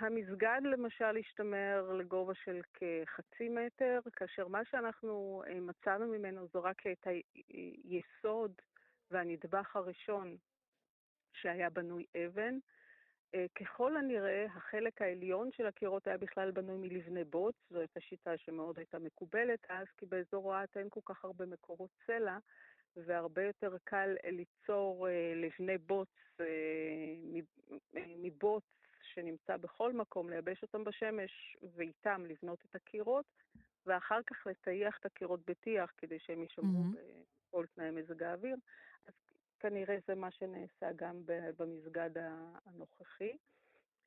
[0.00, 6.86] המסגד למשל השתמר לגובה של כחצי מטר, כאשר מה שאנחנו אה, מצאנו ממנו זו רק
[6.86, 8.52] את היסוד
[9.10, 10.36] והנדבך הראשון
[11.32, 12.58] שהיה בנוי אבן.
[13.34, 18.36] אה, ככל הנראה, החלק העליון של הקירות היה בכלל בנוי מלבני בוץ, זו הייתה שיטה
[18.36, 22.38] שמאוד הייתה מקובלת אז, כי באזור אוהט אין כל כך הרבה מקורות סלע,
[22.96, 26.08] והרבה יותר קל ליצור אה, לבני בוץ
[27.94, 28.64] מבוץ
[29.02, 33.26] שנמצא בכל מקום, לייבש אותם בשמש ואיתם לבנות את הקירות,
[33.86, 37.48] ואחר כך לטייח את הקירות בטיח כדי שהם יישמרו mm-hmm.
[37.48, 38.56] בכל תנאי מזג האוויר.
[39.60, 41.22] כנראה זה מה שנעשה גם
[41.56, 42.10] במסגד
[42.66, 43.36] הנוכחי.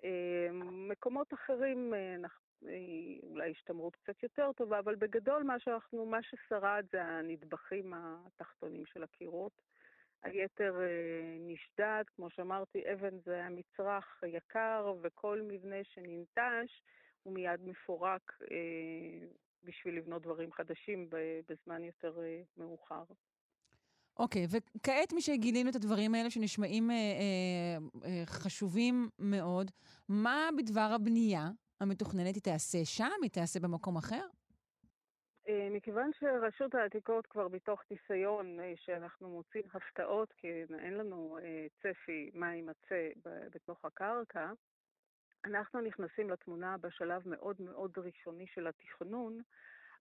[0.03, 2.15] אמ, מקומות אחרים, אה,
[2.67, 8.85] אה, אולי השתמרות קצת יותר טובה, אבל בגדול מה שאנחנו, מה ששרד זה הנדבכים התחתונים
[8.85, 9.61] של הקירות.
[10.23, 16.83] היתר אה, נשדד, כמו שאמרתי, אבן זה המצרך יקר, וכל מבנה שננטש
[17.23, 18.39] הוא מיד מפורק
[19.63, 21.09] בשביל לבנות דברים חדשים
[21.47, 22.19] בזמן יותר
[22.57, 23.03] מאוחר.
[24.17, 29.71] אוקיי, וכעת משגילינו את הדברים האלה שנשמעים אה, אה, אה, חשובים מאוד,
[30.09, 31.49] מה בדבר הבנייה
[31.79, 33.21] המתוכננת היא תעשה שם?
[33.21, 34.25] היא תעשה במקום אחר?
[35.49, 40.47] אה, מכיוון שרשות העתיקות כבר מתוך ניסיון אה, שאנחנו מוצאים הפתעות, כי
[40.79, 43.09] אין לנו אה, צפי מה יימצא
[43.55, 44.51] בתוך הקרקע,
[45.45, 49.41] אנחנו נכנסים לתמונה בשלב מאוד מאוד ראשוני של התכנון,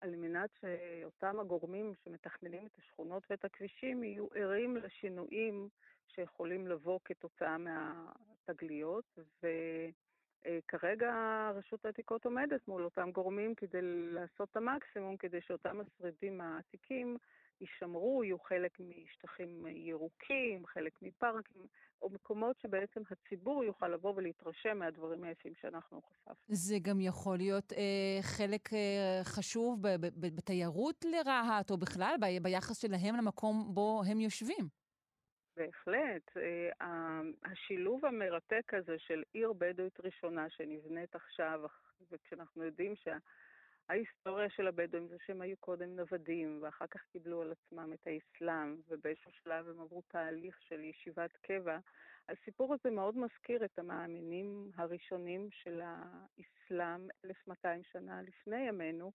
[0.00, 5.68] על מנת שאותם הגורמים שמתכננים את השכונות ואת הכבישים יהיו ערים לשינויים
[6.08, 9.46] שיכולים לבוא כתוצאה מהתגליות, ו...
[10.46, 11.12] אה, כרגע
[11.54, 17.16] רשות העתיקות עומדת מול אותם גורמים כדי לעשות את המקסימום, כדי שאותם השרידים העתיקים
[17.60, 21.66] יישמרו, יהיו חלק משטחים ירוקים, חלק מפארקים,
[22.02, 26.34] או מקומות שבעצם הציבור יוכל לבוא ולהתרשם מהדברים היפים שאנחנו חשפנו.
[26.48, 29.82] זה גם יכול להיות אה, חלק אה, חשוב
[30.36, 34.68] בתיירות לרהט, או בכלל ביחס שלהם למקום בו הם יושבים.
[35.56, 36.36] בהחלט.
[36.36, 41.60] אה, השילוב המרתק הזה של עיר בדואית ראשונה שנבנית עכשיו,
[42.10, 42.94] וכשאנחנו יודעים
[43.86, 48.76] שההיסטוריה של הבדואים זה שהם היו קודם נוודים, ואחר כך קיבלו על עצמם את האסלאם,
[48.88, 51.78] ובאיזשהו שלב הם עברו תהליך של ישיבת קבע,
[52.28, 59.12] הסיפור הזה מאוד מזכיר את המאמינים הראשונים של האסלאם 1200 שנה לפני ימינו,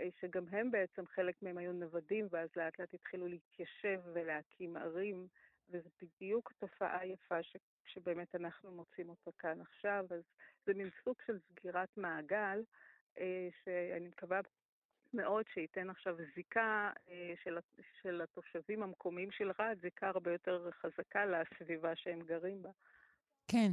[0.00, 5.28] אה, שגם הם בעצם, חלק מהם היו נוודים, ואז לאט לאט התחילו להתיישב ולהקים ערים.
[5.70, 10.22] וזו בדיוק תופעה יפה ש, שבאמת אנחנו מוצאים אותה כאן עכשיו, אז
[10.66, 12.62] זה מין סוג של סגירת מעגל,
[13.64, 14.40] שאני מקווה
[15.14, 17.58] מאוד שייתן עכשיו זיקה אה, של,
[18.02, 22.70] של התושבים המקומיים של רהט, זיקה הרבה יותר חזקה לסביבה שהם גרים בה.
[23.48, 23.72] כן.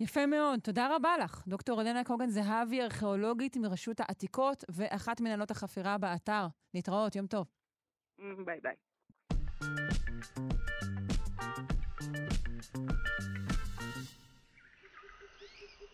[0.00, 1.44] יפה מאוד, תודה רבה לך.
[1.46, 6.46] דוקטור אלנה קוגן זהבי, ארכיאולוגית מרשות העתיקות ואחת מנהלות החפירה באתר.
[6.74, 7.46] להתראות, יום טוב.
[8.18, 8.76] ביי ביי.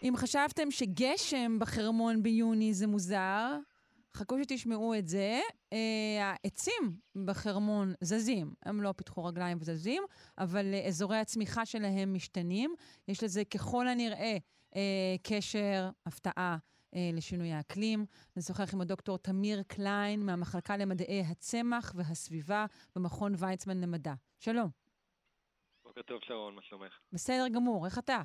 [0.03, 3.57] אם חשבתם שגשם בחרמון ביוני זה מוזר,
[4.15, 5.41] חכו שתשמעו את זה.
[5.73, 5.79] אה,
[6.23, 10.03] העצים בחרמון זזים, הם לא פיתחו רגליים וזזים,
[10.39, 12.75] אבל אה, אזורי הצמיחה שלהם משתנים.
[13.09, 14.37] יש לזה ככל הנראה
[14.77, 16.57] אה, קשר, הפתעה.
[17.13, 18.07] לשינוי האקלים.
[18.37, 22.67] נשוחח עם הדוקטור תמיר קליין מהמחלקה למדעי הצמח והסביבה
[22.97, 24.15] במכון ויצמן למדע.
[24.39, 24.71] שלום.
[25.85, 26.99] בוקר טוב, שרון, מה שלומך?
[27.13, 28.23] בסדר גמור, איך אתה?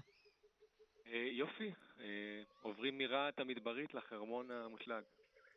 [1.13, 5.03] אה, יופי, אה, עוברים מרהט המדברית לחרמון המושלג.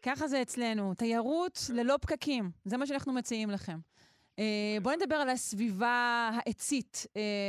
[0.03, 3.77] ככה זה אצלנו, תיירות ללא פקקים, זה מה שאנחנו מציעים לכם.
[4.39, 7.07] אה, בואו נדבר על הסביבה העצית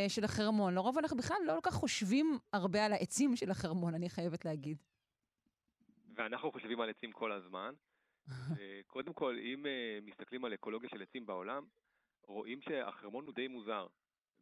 [0.07, 0.75] של החרמון.
[0.75, 4.77] לרוב אנחנו בכלל לא כל כך חושבים הרבה על העצים של החרמון, אני חייבת להגיד.
[6.15, 7.73] ואנחנו חושבים על עצים כל הזמן.
[8.93, 9.65] קודם כל, אם
[10.01, 11.65] מסתכלים על אקולוגיה של עצים בעולם,
[12.27, 13.87] רואים שהחרמון הוא די מוזר.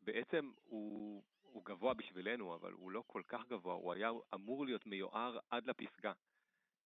[0.01, 1.23] בעצם הוא,
[1.55, 5.69] הוא גבוה בשבילנו, אבל הוא לא כל כך גבוה, הוא היה אמור להיות מיוער עד
[5.69, 6.13] לפסגה,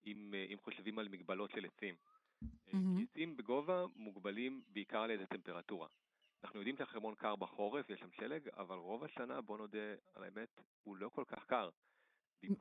[0.06, 1.94] אם, אם חושבים על מגבלות של עצים.
[2.42, 3.02] Mm-hmm.
[3.10, 5.88] עצים בגובה מוגבלים בעיקר ידי טמפרטורה.
[6.44, 10.60] אנחנו יודעים שהחרמון קר בחורף, יש שם שלג, אבל רוב השנה, בוא נודה על האמת,
[10.82, 11.68] הוא לא כל כך קר.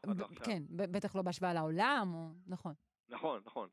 [0.04, 2.30] לא כן, בטח לא בהשוואה לעולם, או...
[2.48, 2.74] נכון.
[3.10, 3.70] נכון, נכון.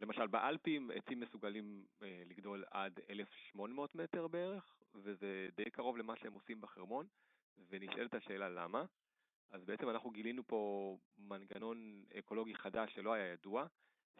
[0.00, 6.32] למשל באלפים עצים מסוגלים אה, לגדול עד 1,800 מטר בערך, וזה די קרוב למה שהם
[6.32, 7.06] עושים בחרמון,
[7.68, 8.84] ונשאלת השאלה למה.
[9.50, 13.66] אז בעצם אנחנו גילינו פה מנגנון אקולוגי חדש שלא היה ידוע,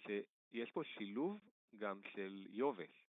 [0.01, 1.41] שיש פה שילוב
[1.79, 3.07] גם של יובש.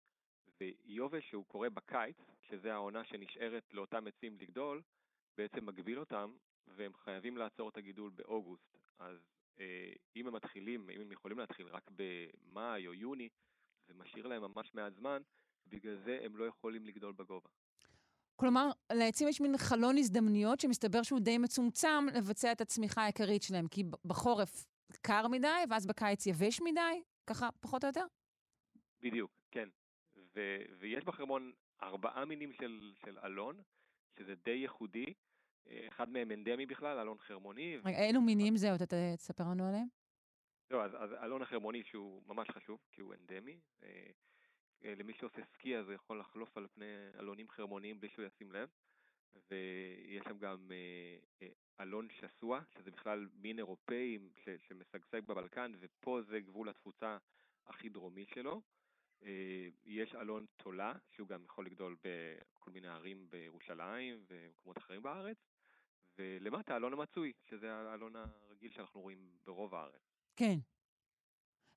[0.60, 2.18] ויובש שהוא קורה בקיץ,
[2.50, 4.82] שזה העונה שנשארת לאותם עצים לגדול,
[5.38, 6.34] בעצם מגביל אותם,
[6.68, 8.78] והם חייבים לעצור את הגידול באוגוסט.
[9.00, 9.18] אז
[9.60, 13.30] אה, אם הם מתחילים, אם הם יכולים להתחיל רק במאי או יוני,
[13.88, 15.22] זה משאיר להם ממש מעט זמן,
[15.68, 17.50] בגלל זה הם לא יכולים לגדול בגובה.
[18.40, 23.68] כלומר, לעצים יש מין חלון הזדמנויות שמסתבר שהוא די מצומצם לבצע את הצמיחה העיקרית שלהם,
[23.68, 24.66] כי בחורף
[25.02, 28.06] קר מדי, ואז בקיץ יבש מדי, ככה פחות או יותר?
[29.02, 29.70] בדיוק, כן.
[30.36, 31.52] ו- ויש בחרמון
[31.84, 33.62] ארבעה מינים של, של אלון,
[34.20, 35.14] שזה די ייחודי.
[35.88, 37.78] אחד מהם אנדמי בכלל, אלון חרמוני.
[37.86, 38.76] רגע, אילו מינים זה?
[38.76, 39.88] אתה תספר לנו עליהם?
[40.72, 43.60] לא, אז, אז אלון החרמוני שהוא ממש חשוב, כי הוא אנדמי.
[44.84, 46.86] אה, אה, למי שעושה סקי אז הוא יכול לחלוף על פני
[47.20, 48.70] אלונים חרמוניים בלי שהוא ישים לב.
[49.52, 50.72] ויש שם גם
[51.42, 51.48] אה,
[51.82, 54.20] אלון שסוע, שזה בכלל מין אירופאי
[54.68, 57.18] שמשגשג בבלקן, ופה זה גבול התפוצה
[57.68, 58.62] הכי דרומי שלו.
[59.86, 65.38] יש אלון תולה, שהוא גם יכול לגדול בכל מיני ערים בירושלים ומקומות אחרים בארץ,
[66.18, 70.02] ולמטה אלון המצוי, שזה האלון הרגיל שאנחנו רואים ברוב הארץ.
[70.36, 70.56] כן.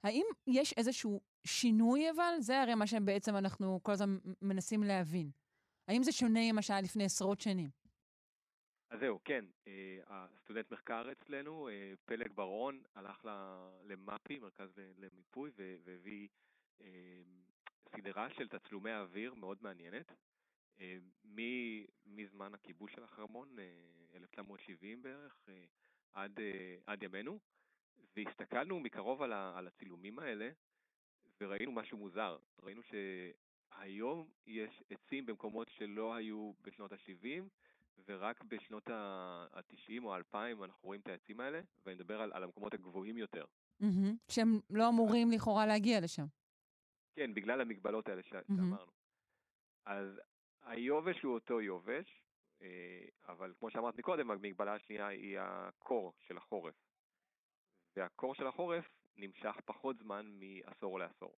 [0.05, 2.35] האם יש איזשהו שינוי אבל?
[2.39, 5.31] זה הרי מה שבעצם אנחנו כל הזמן מנסים להבין.
[5.89, 7.71] האם זה שונה ממה שהיה לפני עשרות שנים?
[8.91, 9.45] אז זהו, כן.
[9.67, 13.25] אה, הסטודנט מחקר אצלנו, אה, פלג ברון, הלך
[13.85, 15.51] למפ"י, מרכז למיפוי,
[15.85, 16.29] והביא
[16.81, 17.23] אה,
[17.97, 20.13] סדרה של תצלומי אוויר מאוד מעניינת,
[22.07, 23.57] מזמן הכיבוש של החרמון,
[24.15, 25.49] 1970 בערך,
[26.13, 26.41] עד,
[26.87, 27.39] עד ימינו,
[28.17, 30.51] והסתכלנו מקרוב על, ה, על הצילומים האלה,
[31.43, 32.37] וראינו משהו מוזר.
[32.63, 37.43] ראינו שהיום יש עצים במקומות שלא היו בשנות ה-70,
[38.09, 42.75] ורק בשנות ה-90 או ה-2000 אנחנו רואים את העצים האלה, ואני מדבר על, על המקומות
[42.75, 43.45] הגבוהים יותר.
[43.83, 43.85] Mm-hmm,
[44.29, 46.27] שהם לא אמורים לכאורה להגיע לשם.
[47.15, 48.33] כן, בגלל המגבלות האלה ש...
[48.33, 48.57] mm-hmm.
[48.57, 48.93] שאמרנו.
[49.87, 50.21] אז
[50.63, 52.23] היובש הוא אותו יובש,
[52.63, 56.75] אה, אבל כמו שאמרת מקודם, המגבלה השנייה היא הקור של החורף.
[57.97, 58.85] והקור של החורף
[59.17, 61.37] נמשך פחות זמן מעשור לעשור.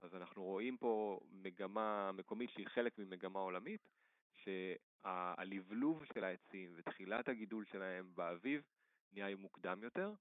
[0.00, 3.88] אז אנחנו רואים פה מגמה מקומית שהיא חלק ממגמה עולמית,
[4.34, 8.62] שהלבלוב של העצים ותחילת הגידול שלהם באביב
[9.12, 10.12] נהיה מוקדם יותר,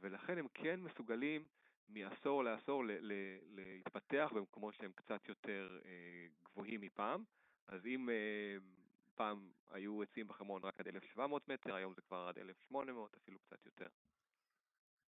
[0.00, 1.44] ולכן הם כן מסוגלים
[1.88, 2.84] מעשור לעשור
[3.48, 7.24] להתפתח במקומות שהם קצת יותר אה, גבוהים מפעם.
[7.68, 8.56] אז אם אה,
[9.14, 13.66] פעם היו עצים בחרמון רק עד 1,700 מטר, היום זה כבר עד 1,800, אפילו קצת
[13.66, 13.88] יותר.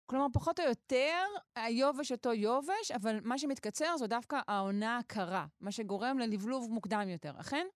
[0.06, 1.24] כלומר, פחות או יותר,
[1.56, 7.32] היובש אותו יובש, אבל מה שמתקצר זו דווקא העונה הקרה, מה שגורם ללבלוב מוקדם יותר,
[7.40, 7.68] אכן?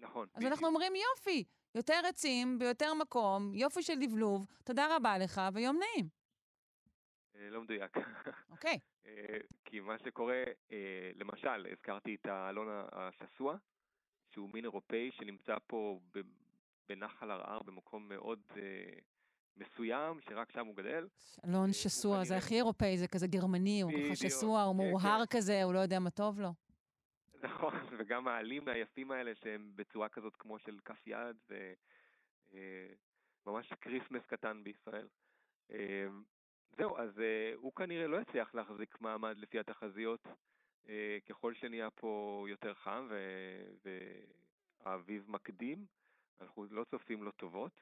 [0.00, 0.28] נכון.
[0.34, 1.44] אז אנחנו אומרים, יופי,
[1.74, 6.08] יותר עצים ביותר מקום, יופי של לבלוב, תודה רבה לך ויום נעים.
[7.36, 7.96] אה, לא מדויק.
[8.50, 8.78] אוקיי.
[9.06, 10.42] אה, כי מה שקורה,
[10.72, 13.56] אה, למשל, הזכרתי את האלון השסוע,
[14.30, 16.00] שהוא מין אירופאי שנמצא פה
[16.88, 18.40] בנחל ערער במקום מאוד
[19.58, 21.08] מסוים, שרק שם הוא גדל.
[21.44, 25.36] אלון שסוע, זה הכי אירופאי, זה כזה גרמני, הוא ככה שסוע, הוא כן, מאוהר כן.
[25.36, 26.52] כזה, הוא לא יודע מה טוב לו.
[27.42, 31.74] נכון, וגם העלים היפים האלה שהם בצורה כזאת כמו של כף יד, זה
[33.46, 35.08] ממש Christmas קטן בישראל.
[36.76, 40.26] זהו, אז אה, הוא כנראה לא יצליח להחזיק מעמד לפי התחזיות
[41.28, 43.08] ככל שנהיה פה יותר חם
[44.84, 45.86] והאביב מקדים,
[46.40, 47.72] אנחנו לא צופים לו טובות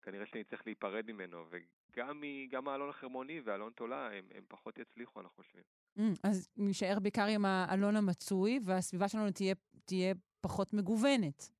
[0.00, 5.62] וכנראה שנצטרך להיפרד ממנו וגם האלון החרמוני ואלון התולע הם, הם פחות יצליחו, אנחנו חושבים.
[5.98, 9.54] Mm, אז נשאר בעיקר עם האלון המצוי והסביבה שלנו תהיה,
[9.84, 11.50] תהיה פחות מגוונת.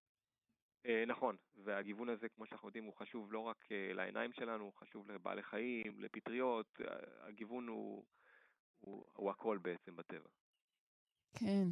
[0.86, 4.72] Uh, נכון, והגיוון הזה, כמו שאנחנו יודעים, הוא חשוב לא רק אה, לעיניים שלנו, הוא
[4.72, 6.96] חשוב לבעלי חיים, לפטריות, אה,
[7.28, 8.04] הגיוון הוא,
[8.80, 10.28] הוא, הוא הכל בעצם בטבע.
[11.38, 11.68] כן.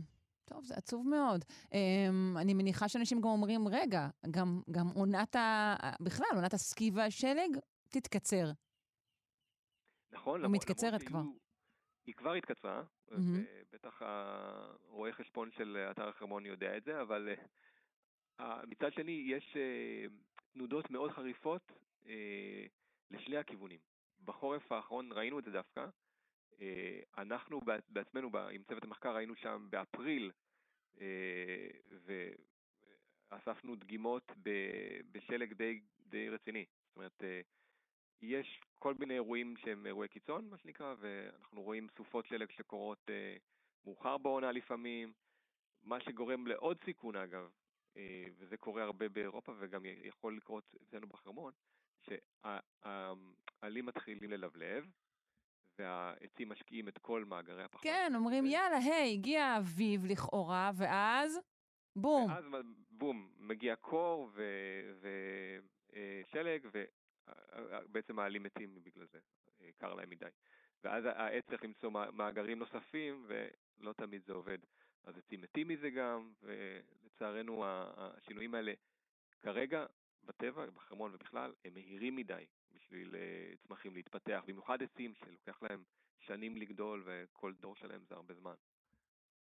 [0.48, 1.44] טוב, זה עצוב מאוד.
[1.64, 5.74] Um, אני מניחה שאנשים גם אומרים, רגע, גם, גם עונת ה...
[6.00, 7.58] בכלל, עונת הסקי והשלג
[7.88, 8.44] תתקצר.
[10.12, 11.22] נכון, למרות, מתקצרת כבר.
[12.06, 17.28] היא כבר התקצרה, ובטח הרואה חשבון של אתר החרמון יודע את זה, אבל
[18.40, 19.56] מצד שני יש
[20.52, 21.72] תנודות מאוד חריפות
[23.10, 23.78] לשני הכיוונים.
[24.24, 25.86] בחורף האחרון ראינו את זה דווקא.
[27.18, 30.30] אנחנו בעצמנו, עם צוות המחקר, היינו שם באפריל,
[33.30, 34.32] ואספנו דגימות
[35.12, 36.64] בשלג די, די רציני.
[36.88, 37.22] זאת אומרת,
[38.22, 43.10] יש כל מיני אירועים שהם אירועי קיצון, מה שנקרא, ואנחנו רואים סופות שלג שקורות
[43.84, 45.12] מאוחר בעונה לפעמים,
[45.82, 47.50] מה שגורם לעוד סיכון אגב,
[48.38, 51.52] וזה קורה הרבה באירופה וגם יכול לקרות אצלנו בחרמון,
[52.00, 54.86] שהעלים מתחילים ללבלב,
[55.78, 57.82] והעצים משקיעים את כל מאגרי הפחמן.
[57.82, 61.40] כן, אומרים, יאללה, היי, הגיע האביב לכאורה, ואז
[61.96, 62.30] בום.
[62.30, 62.44] ואז
[62.90, 64.30] בום, מגיע קור
[65.90, 66.68] ושלג,
[67.84, 69.18] ובעצם העלים מתים בגלל זה,
[69.78, 70.26] קר להם מדי.
[70.84, 74.58] ואז העץ צריך למצוא מאגרים נוספים, ולא תמיד זה עובד.
[75.04, 78.72] אז עצים מתים מזה גם, ולצערנו השינויים האלה
[79.42, 79.86] כרגע
[80.24, 83.14] בטבע, בחרמון ובכלל, הם מהירים מדי בשביל
[83.66, 85.82] צמחים להתפתח, במיוחד עצים שלוקח להם
[86.18, 88.54] שנים לגדול וכל דור שלהם זה הרבה זמן.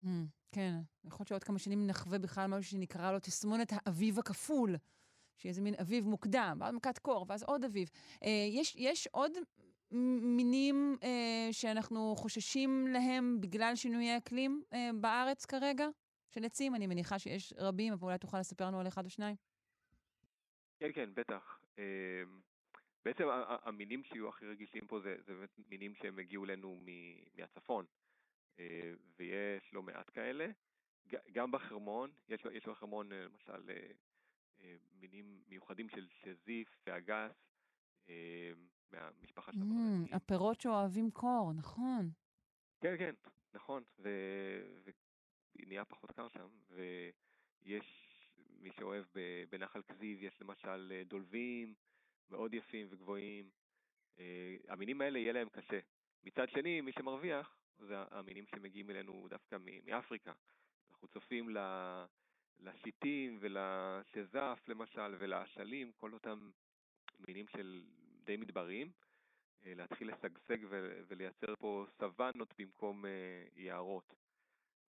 [0.04, 0.08] Mm,
[0.52, 0.72] כן,
[1.04, 4.76] יכול להיות שעוד כמה שנים נחווה בכלל משהו שנקרא לו תסמונת האביב הכפול,
[5.38, 7.90] שיהיה איזה מין אביב מוקדם, ואז מכת קור, ואז עוד אביב.
[8.24, 9.32] אה, יש, יש עוד
[10.22, 15.88] מינים אה, שאנחנו חוששים להם בגלל שינויי אקלים אה, בארץ כרגע?
[16.30, 19.36] של עצים, אני מניחה שיש רבים, אבל אולי תוכל לספר לנו על אחד או שניים.
[20.80, 21.60] כן, כן, בטח.
[21.80, 21.84] אה,
[23.08, 23.24] בעצם
[23.64, 26.78] המינים שיהיו הכי רגישים פה זה, זה באמת מינים שהם הגיעו אלינו
[27.36, 27.86] מהצפון,
[28.60, 30.48] אה, ויש לא מעט כאלה.
[31.32, 37.32] גם בחרמון, יש, יש בחרמון אה, למשל אה, מינים מיוחדים של שזיף ואגס,
[38.92, 42.10] מהמשפחה של mm, הפירות שאוהבים קור, נכון.
[42.82, 43.14] כן, כן,
[43.54, 43.84] נכון,
[45.56, 47.86] ונהיה פחות קר שם, ויש
[48.60, 49.06] מי שאוהב
[49.50, 51.74] בנחל כזיב, יש למשל דולבים
[52.30, 53.50] מאוד יפים וגבוהים.
[54.68, 55.80] המינים האלה יהיה להם קשה.
[56.24, 60.34] מצד שני, מי שמרוויח זה המינים שמגיעים אלינו דווקא מאפריקה.
[60.92, 61.56] אנחנו צופים
[62.60, 66.52] לשיטים ולשזף למשל ולאשלים, כל אותם
[67.20, 67.84] מינים של
[68.24, 68.92] די מדבריים,
[69.66, 70.58] להתחיל לשגשג
[71.08, 73.06] ולייצר פה סוואנות במקום
[73.56, 74.14] יערות.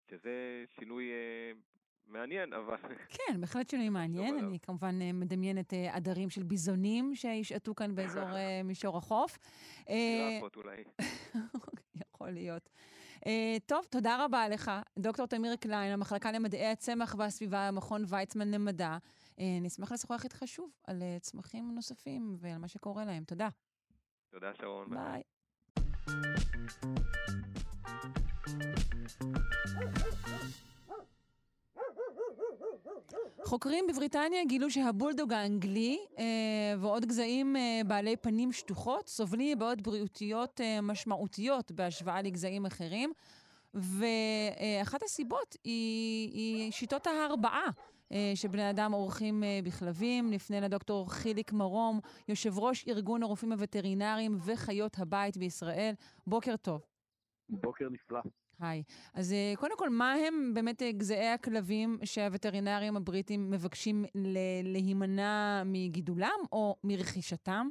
[0.09, 1.11] שזה שינוי
[2.09, 2.77] מעניין, אבל...
[3.09, 4.37] כן, בהחלט שינוי מעניין.
[4.39, 8.29] אני כמובן מדמיינת עדרים של ביזונים שישעטו כאן באזור
[8.63, 9.37] מישור החוף.
[9.85, 10.83] גרפות אולי.
[12.05, 12.69] יכול להיות.
[13.65, 18.97] טוב, תודה רבה לך, דוקטור תמיר קליין, המחלקה למדעי הצמח והסביבה, המכון ויצמן למדע.
[19.37, 23.23] נשמח לשוחח איתך שוב על צמחים נוספים ועל מה שקורה להם.
[23.23, 23.47] תודה.
[24.29, 24.87] תודה, שרון.
[24.89, 25.21] ביי.
[33.43, 36.23] חוקרים בבריטניה גילו שהבולדוג האנגלי אה,
[36.79, 43.13] ועוד גזעים אה, בעלי פנים שטוחות סובלים מבעיות בריאותיות אה, משמעותיות בהשוואה לגזעים אחרים,
[43.73, 47.69] ואחת הסיבות היא, היא שיטות ההרבעה.
[48.11, 50.29] אה, שבני אדם עורכים אה, בכלבים.
[50.31, 55.93] נפנה לדוקטור חיליק מרום, יושב ראש ארגון הרופאים הווטרינריים וחיות הבית בישראל.
[56.27, 56.81] בוקר טוב.
[57.49, 58.19] בוקר נפלא.
[58.59, 58.83] היי.
[59.13, 64.05] אז אה, קודם כל, מה הם באמת אה, גזעי הכלבים שהווטרינרים הבריטים מבקשים
[64.63, 67.69] להימנע מגידולם או מרכישתם?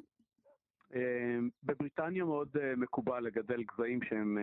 [0.94, 4.38] אה, בבריטניה מאוד מקובל לגדל גזעים שהם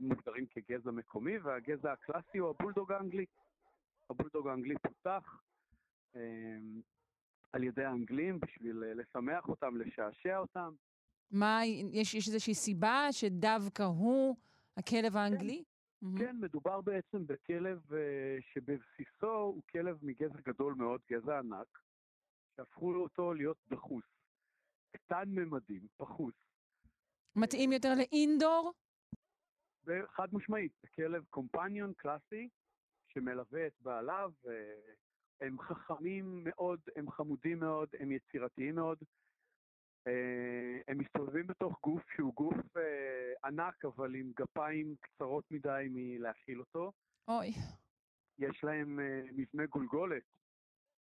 [0.00, 3.24] מוגדרים כגזע מקומי, והגזע הקלאסי הוא הבולדוג האנגלי.
[4.10, 5.40] הבולדוג האנגלי פותח
[7.52, 10.72] על ידי האנגלים בשביל לשמח אותם, לשעשע אותם.
[11.30, 11.60] מה,
[11.92, 14.36] יש, יש איזושהי סיבה שדווקא הוא...
[14.76, 15.64] הכלב האנגלי?
[15.64, 16.18] כן, mm-hmm.
[16.18, 17.94] כן, מדובר בעצם בכלב uh,
[18.40, 21.78] שבבסיסו הוא כלב מגזע גדול מאוד, גזע ענק,
[22.56, 24.04] שהפכו אותו להיות דחוס.
[24.96, 26.34] קטן ממדים, פחוס.
[27.36, 28.72] מתאים יותר לאינדור?
[30.06, 32.48] חד משמעית, זה כלב קומפניון קלאסי
[33.08, 34.32] שמלווה את בעליו,
[35.40, 38.98] הם חכמים מאוד, הם חמודים מאוד, הם יצירתיים מאוד.
[40.06, 46.60] אה, הם מסתובבים בתוך גוף שהוא גוף אה, ענק, אבל עם גפיים קצרות מדי מלהכיל
[46.60, 46.92] אותו.
[47.28, 47.52] אוי.
[48.38, 50.22] יש להם אה, מבנה גולגולת,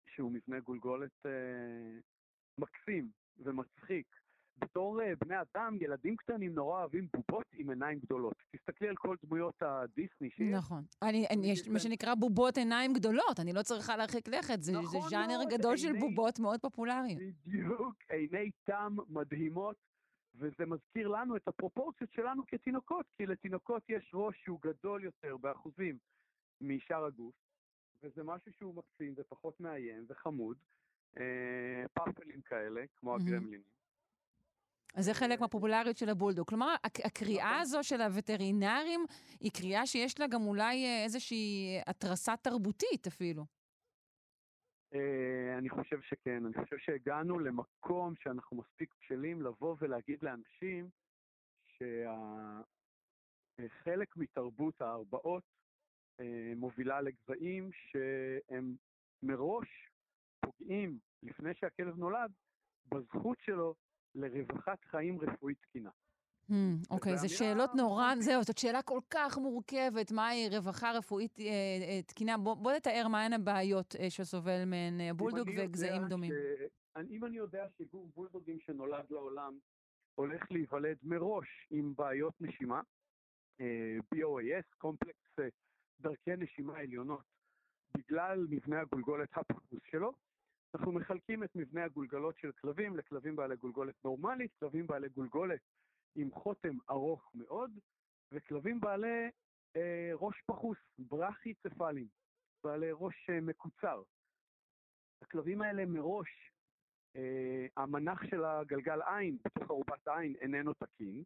[0.09, 1.25] שהוא מבנה גולגולת
[2.57, 4.22] מקסים ומצחיק.
[4.57, 8.33] בתור uh, בני אדם, ילדים קטנים נורא אוהבים בובות עם עיניים גדולות.
[8.51, 10.53] תסתכלי על כל דמויות הדיסני שיש.
[10.53, 10.83] נכון.
[11.01, 15.01] אני, אני, יש מה שנקרא בובות עיניים גדולות, אני לא צריכה להרחיק לכת, זה, נכון
[15.01, 17.17] זה ז'אנר מאוד, גדול עיני, של בובות מאוד פופולריים.
[17.17, 19.75] בדיוק, עיני תם מדהימות,
[20.35, 25.97] וזה מזכיר לנו את הפרופורציות שלנו כתינוקות, כי לתינוקות יש ראש שהוא גדול יותר באחוזים
[26.61, 27.33] משאר הגוף,
[28.03, 30.57] וזה משהו שהוא מקסים ופחות מאיים וחמוד,
[31.17, 33.61] אה, פאפלים כאלה, כמו הגרמלינים.
[34.93, 36.47] אז זה חלק מהפופולריות של הבולדוג.
[36.47, 37.61] כלומר, הקריאה נכון.
[37.61, 39.05] הזו של הווטרינרים
[39.39, 43.45] היא קריאה שיש לה גם אולי אה, איזושהי התרסה תרבותית אפילו.
[44.93, 46.45] אה, אני חושב שכן.
[46.45, 50.89] אני חושב שהגענו למקום שאנחנו מספיק בשלים לבוא ולהגיד לאנשים
[53.57, 55.43] שחלק מתרבות ההרבעות
[56.19, 58.75] אה, מובילה לגזעים שהם
[59.23, 59.89] מראש
[60.39, 62.31] פוגעים, לפני שהכלב נולד,
[62.85, 63.75] בזכות שלו
[64.15, 65.89] לרווחת חיים רפואית תקינה.
[66.49, 66.53] Hmm,
[66.89, 72.01] אוקיי, זה שאלות נורא, זהו, זאת שאלה כל כך מורכבת, מהי רווחה רפואית אה, אה,
[72.01, 72.37] תקינה.
[72.37, 76.31] בוא, נתאר מהן הבעיות אה, שסובל מהן בולדוג וגזעים דומים.
[77.09, 79.57] אם אני יודע שגור בולדוגים שנולד לעולם
[80.15, 82.81] הולך להיוולד מראש עם בעיות נשימה,
[84.15, 85.39] BOAS, קומפלקס
[85.99, 87.23] דרכי נשימה עליונות,
[87.97, 90.13] בגלל מבנה הגולגולת הפחוס שלו,
[90.75, 95.61] אנחנו מחלקים את מבנה הגולגלות של כלבים לכלבים בעלי גולגולת נורמלית, כלבים בעלי גולגולת
[96.15, 97.71] עם חותם ארוך מאוד,
[98.31, 99.29] וכלבים בעלי
[99.75, 102.07] אה, ראש פחוס, ברכי-צפלים,
[102.63, 104.03] בעלי ראש אה, מקוצר.
[105.21, 106.51] הכלבים האלה מראש,
[107.15, 111.23] אה, המנח של הגלגל עין בתוך ארובת העין איננו תקין,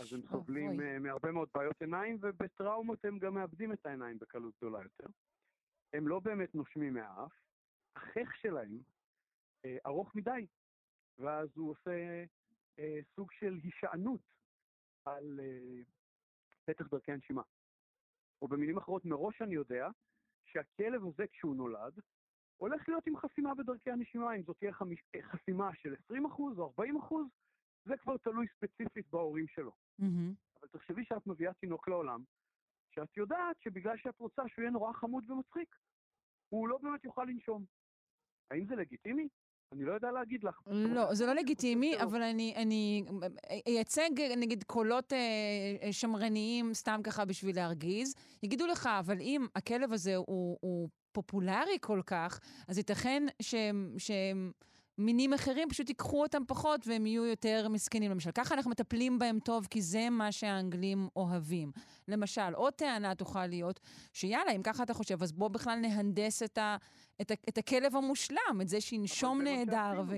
[0.00, 4.54] אז הם סובלים אה, מהרבה מאוד בעיות עיניים, ובטראומות הם גם מאבדים את העיניים בקלות
[4.56, 5.06] גדולה יותר.
[5.92, 7.32] הם לא באמת נושמים מהאף,
[7.96, 8.78] החך שלהם
[9.64, 10.46] אה, ארוך מדי,
[11.18, 12.24] ואז הוא עושה
[12.78, 14.20] אה, סוג של הישענות
[15.04, 15.82] על אה,
[16.64, 17.42] פתח דרכי הנשימה.
[18.42, 19.88] או במילים אחרות, מראש אני יודע
[20.44, 22.00] שהכלב הזה כשהוא נולד,
[22.56, 26.72] הולך להיות עם חסימה בדרכי הנשימה, אם זאת תהיה חמיש, אה, חסימה של 20% או
[26.78, 27.14] 40%,
[27.84, 29.72] זה כבר תלוי ספציפית בהורים שלו.
[30.00, 30.34] Mm-hmm.
[30.60, 32.22] אבל תחשבי שאת מביאה תינוק לעולם,
[32.90, 35.76] שאת יודעת שבגלל שאת רוצה שהוא יהיה נורא חמוד ומצחיק,
[36.48, 37.64] הוא לא באמת יוכל לנשום.
[38.50, 39.28] האם זה לגיטימי?
[39.72, 40.60] אני לא יודע להגיד לך.
[40.66, 43.04] לא, זה לא לגיטימי, אבל אני, אני
[43.66, 45.18] אייצג נגיד קולות אה,
[45.82, 48.14] אה, שמרניים סתם ככה בשביל להרגיז.
[48.42, 53.94] יגידו לך, אבל אם הכלב הזה הוא, הוא פופולרי כל כך, אז ייתכן שהם...
[53.98, 54.52] שהם
[54.98, 58.10] מינים אחרים פשוט ייקחו אותם פחות והם יהיו יותר מסכנים.
[58.10, 61.72] למשל, ככה אנחנו מטפלים בהם טוב, כי זה מה שהאנגלים אוהבים.
[62.08, 63.80] למשל, עוד טענה תוכל להיות,
[64.12, 66.76] שיאללה, אם ככה אתה חושב, אז בוא בכלל נהנדס את, ה,
[67.20, 70.02] את, ה, את הכלב המושלם, את זה שינשום נהדר.
[70.08, 70.14] ו...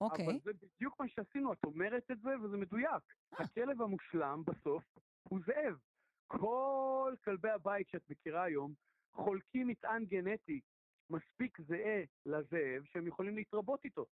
[0.00, 0.26] אוקיי.
[0.26, 3.02] אבל זה בדיוק מה שעשינו, את אומרת את זה וזה מדויק.
[3.40, 3.44] אה.
[3.44, 4.84] הכלב המושלם בסוף
[5.28, 5.76] הוא זאב.
[6.26, 8.72] כל כלבי הבית שאת מכירה היום
[9.12, 10.60] חולקים מטען גנטי
[11.10, 14.06] מספיק זהה לזאב שהם יכולים להתרבות איתו.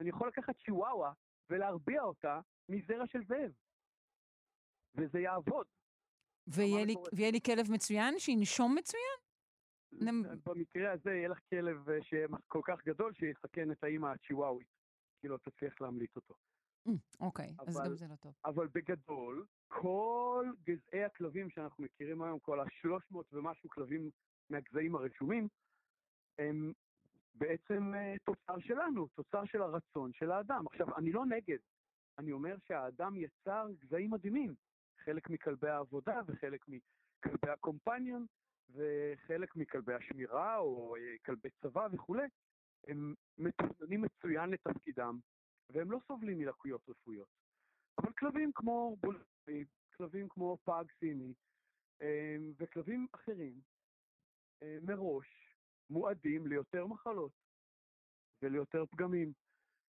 [0.00, 1.12] אני יכול לקחת צ'יוואווה
[1.50, 3.52] ולהרביע אותה מזרע של זאב.
[4.94, 5.66] וזה יעבוד.
[6.46, 9.18] ויהיה לי, ויהיה לי כלב מצוין שינשום מצוין?
[10.46, 14.68] במקרה הזה יהיה לך כלב אה, שיהיה כל כך גדול שיסכן את האימא הצ'יוואווית,
[15.20, 16.34] כי לא תצליח להמליט אותו.
[16.88, 18.32] Mm, אוקיי, אז גם זה לא טוב.
[18.44, 24.10] אבל בגדול, כל גזעי הכלבים שאנחנו מכירים היום, כל השלוש מאות ומשהו כלבים
[24.50, 25.48] מהגזעים הרשומים,
[26.38, 26.72] הם
[27.34, 30.66] בעצם אה, תוצר שלנו, תוצר של הרצון של האדם.
[30.66, 31.58] עכשיו, אני לא נגד,
[32.18, 34.54] אני אומר שהאדם יצר גזעים מדהימים,
[35.04, 38.26] חלק מכלבי העבודה וחלק מכלבי הקומפניון
[38.70, 42.28] וחלק מכלבי השמירה או אה, כלבי צבא וכולי,
[42.88, 45.18] הם מתוכננים מצוין לתפקידם
[45.70, 47.28] והם לא סובלים מלקויות רפואיות.
[47.98, 49.64] אבל כלבים כמו בולטי,
[49.96, 51.32] כלבים כמו פאג סיני
[52.02, 53.60] אה, וכלבים אחרים
[54.82, 55.47] מראש
[55.90, 57.32] מועדים ליותר מחלות
[58.42, 59.32] וליותר פגמים,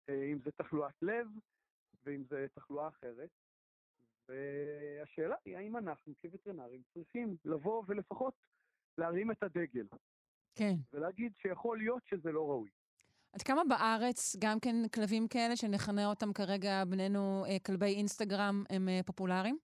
[0.10, 1.28] אה, אם זה תחלואת לב
[2.04, 3.30] ואם זה תחלואה אחרת.
[4.30, 8.34] והשאלה היא האם אנחנו כווטרינרים צריכים לבוא ולפחות
[8.98, 9.88] להרים את הדגל.
[10.56, 10.76] כן.
[10.94, 12.70] ולהגיד שיכול להיות שזה לא ראוי.
[13.34, 18.90] עד כמה בארץ גם כן כלבים כאלה, שנכנה אותם כרגע בינינו אה, כלבי אינסטגרם, הם
[18.90, 19.58] אה, פופולריים?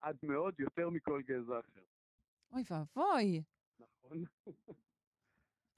[0.00, 1.84] עד מאוד, יותר מכל גזע אחר.
[2.52, 3.42] אוי ואבוי.
[3.80, 4.24] נכון.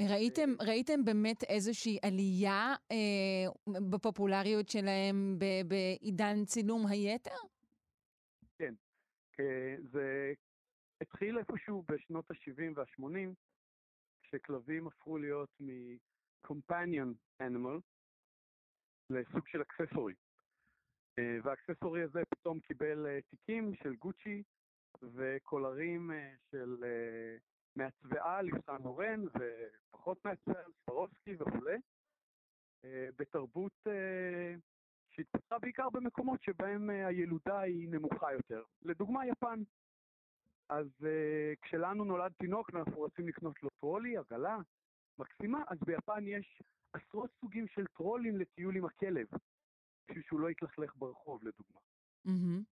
[0.08, 7.30] ראיתם, ראיתם באמת איזושהי עלייה אה, בפופולריות שלהם בעידן צילום היתר?
[8.58, 8.74] כן.
[9.92, 10.32] זה
[11.00, 13.34] התחיל איפשהו בשנות ה-70 וה-80,
[14.22, 17.80] כשכלבים הפכו להיות מ-companion animal
[19.10, 20.14] לסוג של אקססורי.
[21.18, 24.42] אה, והאקססורי הזה פתאום קיבל אה, תיקים של גוצ'י
[25.02, 26.84] וקולרים אה, של
[27.76, 30.52] מעצבי ליפסן מורן ופחות מעצבי
[30.82, 31.76] ספרוסקי וכולי,
[32.84, 34.54] אה, בתרבות אה,
[35.10, 38.62] שהתפתחה בעיקר במקומות שבהם אה, הילודה היא נמוכה יותר.
[38.82, 39.62] לדוגמה, יפן.
[40.68, 40.86] אז
[41.62, 44.58] כשלנו נולד תינוק ואנחנו רוצים לקנות לו טרולי, עגלה,
[45.18, 49.26] מקסימה, אז ביפן יש עשרות סוגים של טרולים לטיול עם הכלב,
[50.08, 51.80] בשביל שהוא לא יתלכלך ברחוב, לדוגמה.
[52.26, 52.64] Mm-hmm.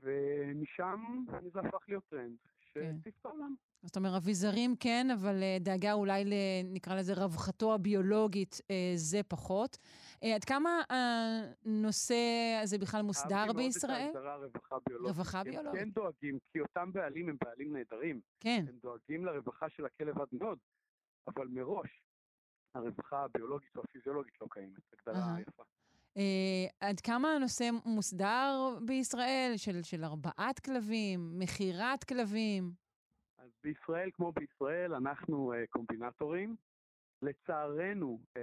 [0.00, 2.38] ומשם זה הפך להיות טרנד
[2.82, 3.54] שהציף את העולם.
[3.82, 6.24] זאת אומרת, אביזרים כן, אבל אה, דאגה אולי,
[6.64, 9.78] נקרא לזה, רווחתו הביולוגית, אה, זה פחות.
[10.22, 12.14] אה, עד כמה הנושא
[12.62, 13.92] הזה בכלל מוסדר בישראל?
[13.92, 15.16] אהבתי מאוד את ההגדרה רווחה ביולוגית.
[15.16, 15.82] רווחה ביולוגית.
[15.82, 18.20] הם כן דואגים, כי אותם בעלים הם בעלים נהדרים.
[18.40, 18.64] כן.
[18.68, 20.58] הם דואגים לרווחה של הכלב עד מאוד,
[21.26, 22.02] אבל מראש
[22.74, 24.80] הרווחה הביולוגית או הפיזיולוגית לא קיימת.
[24.92, 25.62] הגדרה יפה.
[26.16, 26.18] Uh,
[26.80, 32.72] עד כמה הנושא מוסדר בישראל, של, של הרבעת כלבים, מכירת כלבים?
[33.38, 36.56] אז בישראל, כמו בישראל, אנחנו אה, קומבינטורים.
[37.22, 38.40] לצערנו, אה,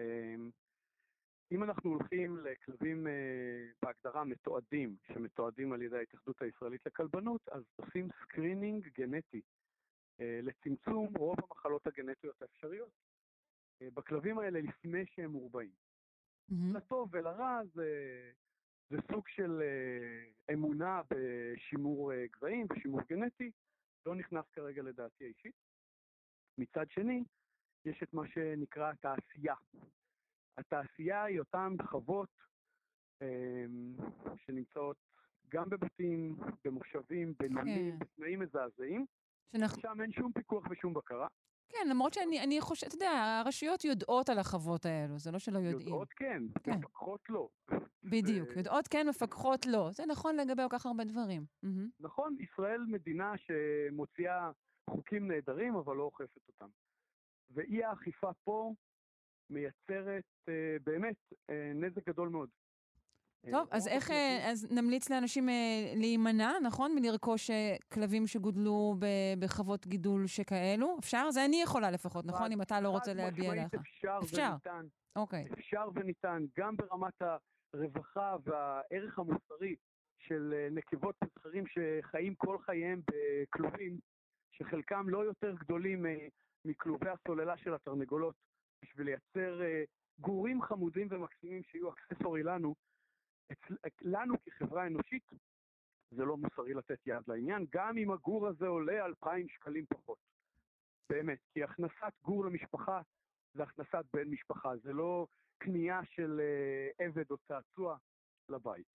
[1.51, 3.09] אם אנחנו הולכים לכלבים אה,
[3.81, 11.37] בהגדרה מתועדים, שמתועדים על ידי ההתאחדות הישראלית לכלבנות, אז עושים screening גנטי אה, לצמצום רוב
[11.43, 12.91] המחלות הגנטיות האפשריות
[13.83, 15.82] אה, בכלבים האלה לפני שהם מורבעים.
[16.51, 16.77] Mm-hmm.
[16.77, 17.89] לטוב ולרע זה,
[18.89, 23.51] זה סוג של אה, אמונה בשימור uh, גזעים, בשימור גנטי,
[24.05, 25.55] לא נכנס כרגע לדעתי האישית.
[26.57, 27.23] מצד שני,
[27.85, 29.55] יש את מה שנקרא התעשייה.
[30.57, 32.29] התעשייה היא אותן חוות
[33.23, 34.03] um,
[34.37, 34.97] שנמצאות
[35.49, 37.99] גם בבתים, במושבים, בלולים, כן.
[37.99, 39.05] בתנאים מזעזעים,
[39.51, 39.81] שאנחנו...
[39.81, 41.27] שם אין שום פיקוח ושום בקרה.
[41.69, 45.79] כן, למרות שאני חושבת, אתה יודע, הרשויות יודעות על החוות האלו, זה לא שלא יודעים.
[45.79, 46.71] יודעות כן, כן.
[46.71, 47.49] מפקחות לא.
[48.03, 48.57] בדיוק, ו...
[48.57, 49.89] יודעות כן, מפקחות לא.
[49.91, 51.45] זה נכון לגבי כל כך הרבה דברים.
[51.99, 54.51] נכון, ישראל מדינה שמוציאה
[54.89, 56.69] חוקים נהדרים, אבל לא אוכפת אותם.
[57.49, 58.73] ואי האכיפה פה
[59.49, 61.15] מייצרת אה, באמת
[61.49, 62.49] אה, נזק גדול מאוד.
[63.51, 66.95] טוב, אז איך, אה, אז נמליץ לאנשים אה, להימנע, נכון?
[66.95, 68.95] מלרכוש אה, כלבים שגודלו
[69.39, 70.95] בחוות גידול שכאלו?
[70.99, 71.31] אפשר?
[71.31, 72.51] זה אני יכולה לפחות, נכון?
[72.51, 73.73] אם אתה לא רוצה להביע לך.
[74.19, 74.85] אפשר וניתן.
[75.15, 75.45] אוקיי.
[75.53, 77.21] אפשר וניתן, גם ברמת
[77.73, 79.75] הרווחה והערך המוסרי
[80.19, 83.97] של נקבות וזכרים שחיים כל חייהם בכלובים,
[84.51, 86.05] שחלקם לא יותר גדולים
[86.65, 88.35] מכלובי הסוללה של התרנגולות,
[88.83, 89.61] בשביל לייצר
[90.19, 92.75] גורים חמודים ומקסימים שיהיו אקססורי לנו.
[94.01, 95.23] לנו כחברה אנושית
[96.11, 100.17] זה לא מוסרי לתת יד לעניין, גם אם הגור הזה עולה 2,000 שקלים פחות.
[101.09, 103.01] באמת, כי הכנסת גור למשפחה
[103.53, 107.97] זה הכנסת בן משפחה, זה לא קנייה של uh, עבד או צעצוע
[108.49, 108.85] לבית.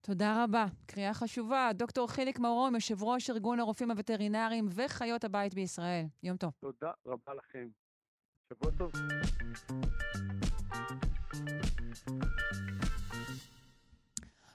[0.00, 0.66] תודה רבה.
[0.86, 1.70] קריאה חשובה.
[1.74, 6.04] דוקטור חיליק מרום, יושב ראש ארגון הרופאים הווטרינריים וחיות הבית בישראל.
[6.22, 6.52] יום טוב.
[6.60, 7.68] תודה רבה לכם.
[8.48, 8.92] שבוע טוב.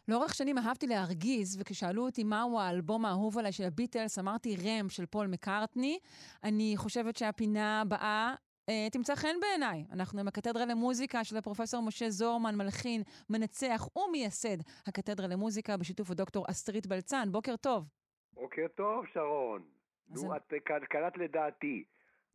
[0.10, 5.06] לאורך שנים אהבתי להרגיז, וכששאלו אותי מהו האלבום האהוב עליי של הביטלס, אמרתי רם של
[5.06, 6.00] פול מקארטני.
[6.44, 8.34] אני חושבת שהפינה הבאה
[8.70, 9.86] אה, תמצא חן בעיניי.
[9.92, 14.58] אנחנו עם הקתדרה למוזיקה של הפרופסור משה זורמן, מלחין, מנצח ומייסד
[14.88, 17.32] הקתדרה למוזיקה בשיתוף הדוקטור אסטרית בלצן.
[17.32, 17.88] בוקר טוב.
[18.34, 19.64] בוקר טוב, שרון.
[20.08, 20.54] נו, את
[20.90, 21.84] קלט לדעתי,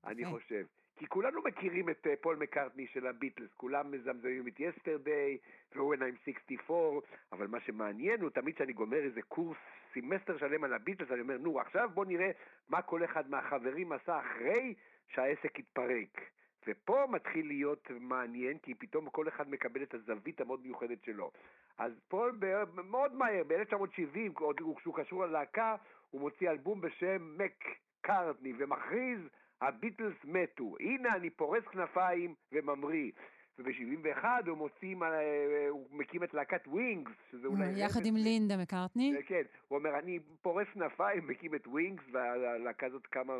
[0.05, 0.65] אני חושב.
[0.97, 5.39] כי כולנו מכירים את אה, פול מקארטני של הביטלס, כולם מזמזמים את יסטרדי,
[5.75, 9.57] עם 64, אבל מה שמעניין הוא תמיד כשאני גומר איזה קורס,
[9.95, 12.31] סמסטר שלם על הביטלס, אני אומר, נו, עכשיו בוא נראה
[12.69, 14.75] מה כל אחד מהחברים עשה אחרי
[15.09, 16.21] שהעסק התפרק.
[16.67, 21.31] ופה מתחיל להיות מעניין, כי פתאום כל אחד מקבל את הזווית המאוד מיוחדת שלו.
[21.79, 22.39] אז פול
[22.85, 25.77] מאוד מהר, ב-1970, עוד כשהוא קשור ללהקה,
[26.11, 27.65] הוא מוציא אלבום בשם מק
[28.01, 29.21] קארטני, ומכריז
[29.61, 33.11] הביטלס מתו, הנה אני פורס כנפיים וממריא.
[33.59, 37.81] וב-71 הוא מוציא, אה, הוא מקים את להקת ווינגס, שזה אולי...
[37.81, 39.15] יחד עם לינדה מקארטני.
[39.27, 43.35] כן, הוא אומר, אני פורס כנפיים, מקים את ווינגס, והלהקה הזאת קמה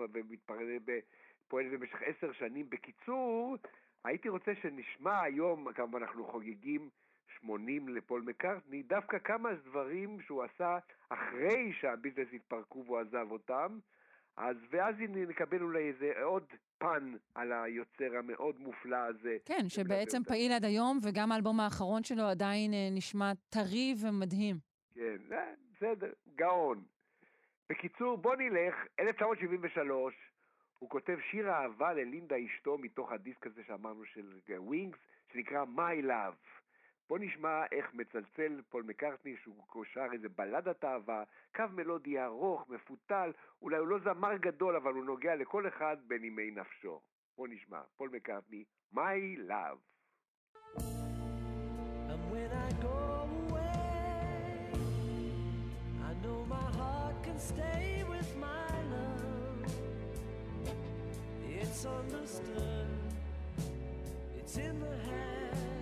[1.47, 2.71] ופועלת במשך עשר שנים.
[2.71, 3.57] בקיצור,
[4.05, 6.89] הייתי רוצה שנשמע היום, כמובן אנחנו חוגגים
[7.41, 10.79] 80 לפול מקארטני, דווקא כמה דברים שהוא עשה
[11.09, 13.79] אחרי שהביטלס התפרקו והוא עזב אותם.
[14.37, 16.45] אז ואז נקבל אולי איזה עוד
[16.79, 19.37] פן על היוצר המאוד מופלא הזה.
[19.45, 24.57] כן, שבעצם פעיל עד היום, וגם האלבום האחרון שלו עדיין אה, נשמע טרי ומדהים.
[24.95, 26.85] כן, אה, בסדר, גאון.
[27.71, 30.15] בקיצור, בוא נלך, 1973,
[30.79, 34.99] הוא כותב שיר אהבה ללינדה אשתו מתוך הדיסק הזה שאמרנו של ווינגס,
[35.33, 36.64] שנקרא My Love.
[37.09, 41.23] בוא נשמע איך מצלצל פול מקארטני שהוא שר איזה בלדת אהבה,
[41.55, 43.33] קו מלודי ארוך, מפותל,
[43.63, 47.01] אולי הוא לא זמר גדול אבל הוא נוגע לכל אחד בנימי נפשו.
[47.37, 48.65] בוא נשמע, פול מקארטני,
[48.95, 49.81] My Love.
[52.13, 54.71] And when I go away,
[56.09, 59.65] I know my heart can stay with my love.
[61.61, 62.87] It's understood,
[64.39, 65.74] it's in the hand.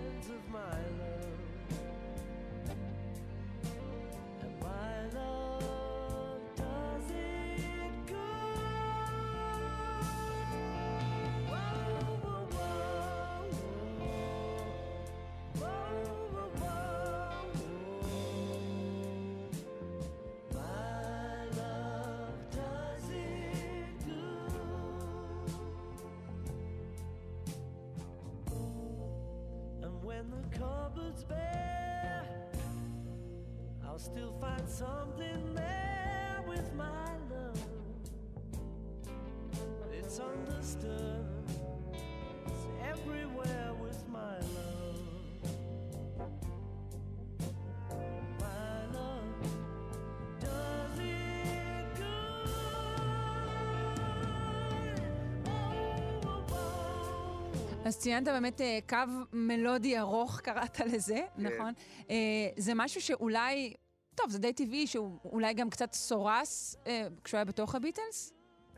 [30.23, 32.25] And the cupboard's bare,
[33.85, 37.59] I'll still find something there with my love.
[39.91, 41.25] It's understood,
[42.45, 43.72] it's everywhere
[57.85, 58.97] אז ציינת באמת אה, קו
[59.33, 61.41] מלודי ארוך, קראת לזה, כן.
[61.43, 61.73] נכון?
[62.09, 62.15] אה,
[62.57, 63.73] זה משהו שאולי,
[64.15, 68.33] טוב, זה די טבעי, שהוא אולי גם קצת סורס אה, כשהוא היה בתוך הביטלס?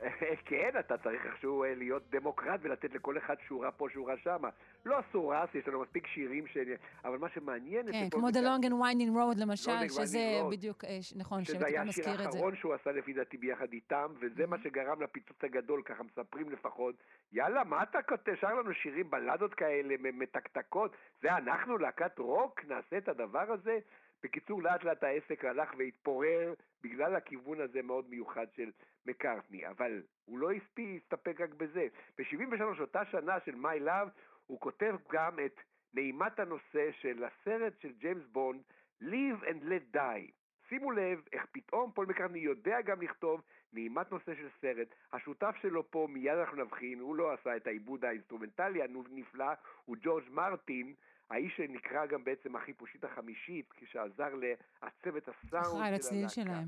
[0.50, 4.50] כן, אתה צריך איכשהו אה, להיות דמוקרט ולתת לכל אחד שורה פה, שורה שמה.
[4.86, 6.58] לא סורס, יש לנו מספיק שירים ש...
[7.06, 7.92] אבל מה שמעניין...
[7.92, 10.42] כן, כמו The Long and Winding Road למשל, שזה.
[10.52, 12.38] בדיוק, אה, נכון, שזה היה השיר מזכיר את זה.
[12.38, 16.96] האחרון שהוא עשה לפי דעתי ביחד איתם, וזה מה שגרם לפיצוץ הגדול, ככה מספרים לפחות.
[17.34, 18.36] יאללה, מה אתה כותב?
[18.42, 20.92] שר לנו שירים, בלדות כאלה, מתקתקות.
[21.22, 23.80] זה אנחנו, להקת רוק, נעשה את הדבר הזה?
[24.24, 28.72] בקיצור, לאט לאט העסק הלך והתפורר בגלל הכיוון הזה מאוד מיוחד של
[29.06, 31.88] מקארטני, אבל הוא לא הספיק, הסתפק רק בזה.
[32.18, 34.10] ב-73, אותה שנה של My Love,
[34.48, 35.60] הוא כותב גם את
[35.94, 38.62] נעימת הנושא של הסרט של ג'יימס בונד,
[39.02, 40.32] Live and Let Die.
[40.70, 43.42] שימו לב איך פתאום פול מקארטני יודע גם לכתוב
[43.74, 44.88] נעימת נושא של סרט.
[45.14, 49.54] השותף שלו פה, מיד אנחנו נבחין, הוא לא עשה את העיבוד האינסטרומנטלי הנפלא,
[49.86, 50.94] הוא ג'ורג' מרטין,
[51.30, 56.30] האיש שנקרא גם בעצם החיפושית החמישית, כשעזר לעצב את הסאונד של הלהקה.
[56.30, 56.68] שלהם.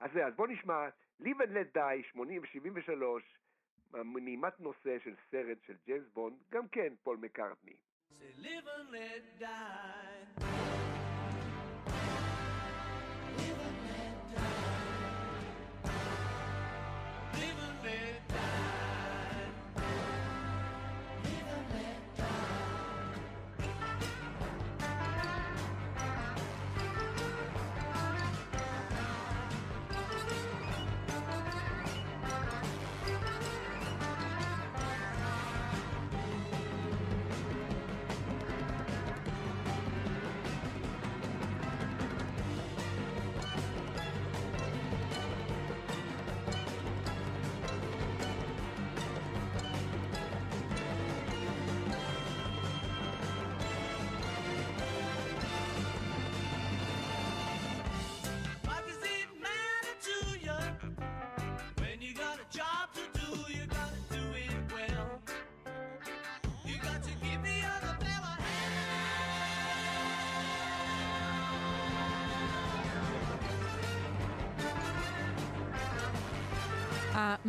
[0.00, 0.88] אז זה, אז בוא נשמע
[1.20, 6.92] Live and Let Die, 80 ו-73, נעימת נושא של סרט של ג'יימס בונד, גם כן
[7.02, 7.76] פול מקארטני.
[8.20, 10.93] Say, live and let die.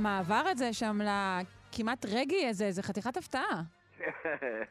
[0.06, 3.62] המעבר הזה שם לכמעט רגי הזה, זה חתיכת הפתעה.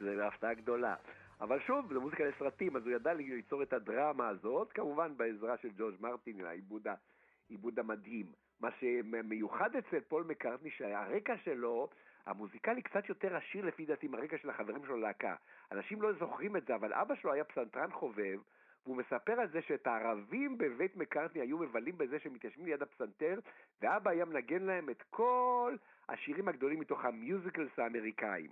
[0.01, 0.95] זה הפתעה גדולה.
[1.41, 5.69] אבל שוב, זו מוזיקה לסרטים, אז הוא ידע ליצור את הדרמה הזאת, כמובן בעזרה של
[5.79, 8.27] ג'ורג' מרטין, העיבוד, המדהים.
[8.61, 11.89] מה שמיוחד אצל פול מקארטני, שהרקע שלו,
[12.27, 15.35] המוזיקלי קצת יותר עשיר לפי דעתי מהרקע של החברים שלו להקה.
[15.73, 18.39] אנשים לא זוכרים את זה, אבל אבא שלו היה פסנתרן חובב,
[18.87, 23.41] והוא מספר על זה שאת הערבים בבית מקארטני היו מבלים בזה שהם מתיישבים ליד הפסנתר,
[23.83, 25.77] ואבא היה מנגן להם את כל
[26.09, 28.51] השירים הגדולים מתוך ה musicals האמריקאים.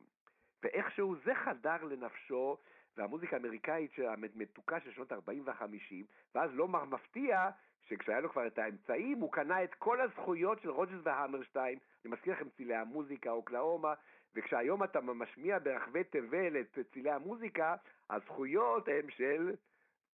[0.62, 2.56] ואיכשהו זה חדר לנפשו,
[2.96, 5.94] והמוזיקה האמריקאית המתוקה של שנות 40 וה-50,
[6.34, 7.50] ואז לא מפתיע
[7.88, 12.32] שכשהיה לו כבר את האמצעים, הוא קנה את כל הזכויות של רוג'רס והמרשטיין, אני מזכיר
[12.32, 13.94] לכם צלילי המוזיקה, אוקלהומה,
[14.34, 17.74] וכשהיום אתה משמיע ברחבי תבל את צלילי המוזיקה,
[18.10, 19.54] הזכויות הן של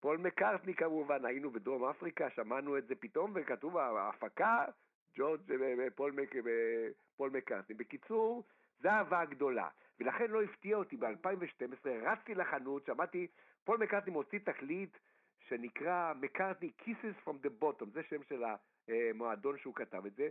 [0.00, 4.64] פול מקארטני כמובן, היינו בדרום אפריקה, שמענו את זה פתאום, וכתוב ההפקה,
[5.14, 5.40] ג'ורג'
[5.94, 6.34] פול, מק,
[7.16, 7.76] פול מקארטני.
[7.76, 8.44] בקיצור,
[8.80, 9.68] זו אהבה גדולה.
[10.00, 13.26] ולכן לא הפתיע אותי, ב-2012 רצתי לחנות, שמעתי,
[13.64, 14.96] פול מקארטני מוציא תקליט
[15.48, 18.44] שנקרא מקארטני Kisses from the Bottom, זה שם של
[18.88, 20.28] המועדון שהוא כתב את זה.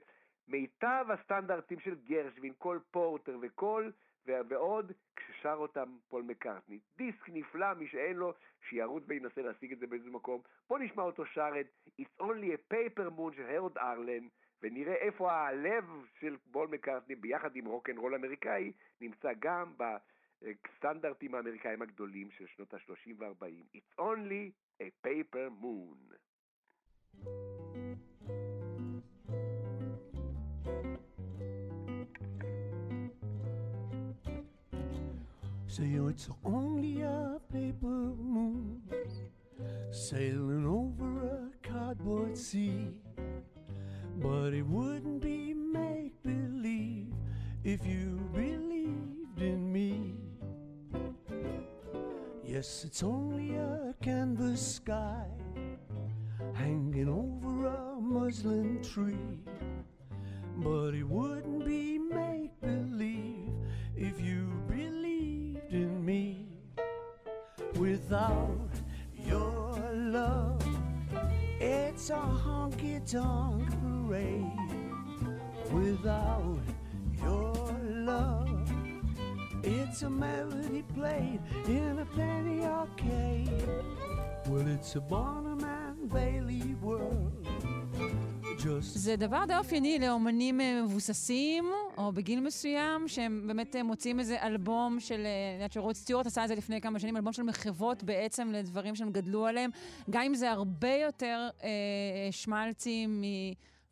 [0.48, 3.90] מיטב הסטנדרטים של גרשווין, קול פורטר וכל,
[4.28, 6.80] ועוד כששר אותם פול מקארטני.
[6.98, 8.34] דיסק נפלא, מי שאין לו,
[8.70, 10.42] שירוץ וינסה להשיג את זה באיזה מקום.
[10.70, 11.68] בוא נשמע אותו שר את
[12.02, 14.28] It's Only a Paper Moon של הרוד ארלן,
[14.62, 15.86] ונראה איפה הלב
[16.20, 18.72] של פול מקארטני ביחד עם רוקנרול אמריקאי
[19.02, 23.78] נמצא גם בסטנדרטים האמריקאים הגדולים של שנות ה-30 וה-40.
[23.78, 24.52] It's Only
[24.82, 26.14] a Paper Moon.
[35.78, 38.82] Say oh, it's only a paper moon
[39.92, 42.88] sailing over a cardboard sea.
[44.16, 47.14] But it wouldn't be make believe
[47.64, 50.16] if you believed in me.
[52.44, 55.28] Yes, it's only a canvas sky
[56.56, 59.38] hanging over a muslin tree.
[60.58, 61.97] But it wouldn't be
[72.10, 74.50] it's a honky tonk parade.
[75.74, 76.58] Without
[77.22, 77.54] your
[77.84, 78.72] love,
[79.62, 83.52] it's a melody played in a penny arcade.
[84.48, 87.47] Well, it's a Bonham and Bailey world.
[88.80, 91.66] זה דבר די אופייני לאומנים אה, מבוססים,
[91.98, 96.26] או בגיל מסוים, שהם באמת אה, מוצאים איזה אלבום של, אה, אני יודעת שרוד סטיוארט
[96.26, 99.70] עשה את זה לפני כמה שנים, אלבום של מחוות בעצם לדברים שהם גדלו עליהם,
[100.10, 101.70] גם אם זה הרבה יותר אה,
[102.32, 103.08] שמלצי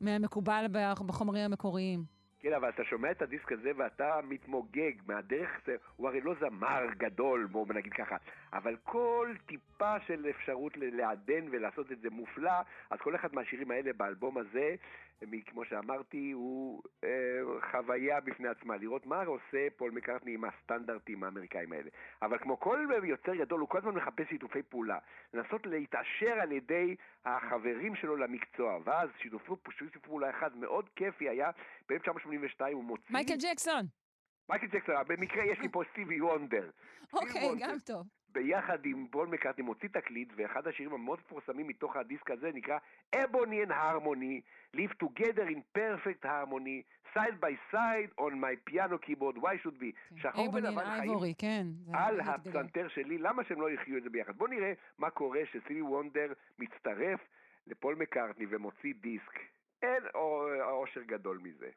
[0.01, 0.65] מהמקובל
[1.05, 2.14] בחומרים המקוריים.
[2.45, 6.85] כן, אבל אתה שומע את הדיסק הזה ואתה מתמוגג מהדרך, זה, הוא הרי לא זמר
[6.97, 8.15] גדול, בואו נגיד ככה,
[8.53, 12.51] אבל כל טיפה של אפשרות לעדן ולעשות את זה מופלא,
[12.89, 14.75] אז כל אחד מהשירים האלה באלבום הזה,
[15.45, 17.09] כמו שאמרתי, הוא אה,
[17.71, 21.89] חוויה בפני עצמה, לראות מה עושה פול מקארטני עם הסטנדרטים האמריקאים האלה.
[22.21, 24.97] אבל כמו כל יוצר גדול, הוא כל הזמן מחפש שיתופי פעולה,
[25.33, 29.49] לנסות להתעשר על ידי החברים שלו למקצוע, ואז שיתוף
[30.01, 31.49] פעולה אחד מאוד כיפי היה
[31.89, 33.13] ב-1982 הוא מוציא...
[33.13, 33.85] מייקל ג'קסון.
[34.49, 36.69] מייקל ג'קסון, במקרה יש לי פה סטיבי וונדר.
[37.13, 38.07] אוקיי, גם טוב.
[38.35, 42.77] ביחד עם פול מקארטני מוציא תקליט, ואחד השירים המאוד מפורסמים מתוך הדיסק הזה נקרא
[43.15, 44.41] Ebony and Ivory,
[44.75, 46.81] Live Together in Perfect Harmony,
[47.13, 50.17] Side by Side on my piano keyboard, why should be.
[50.21, 51.65] שחור ebony ולבן חיים ivory, כן.
[51.93, 52.19] על.
[52.19, 54.37] הפסנתר שלי, למה שהם לא יחיו את זה ביחד?
[54.37, 57.19] בואו נראה מה קורה שסטיבי וונדר מצטרף
[57.67, 59.39] לפול מקארטני ומוציא דיסק.
[59.81, 61.69] אין או- אושר גדול מזה.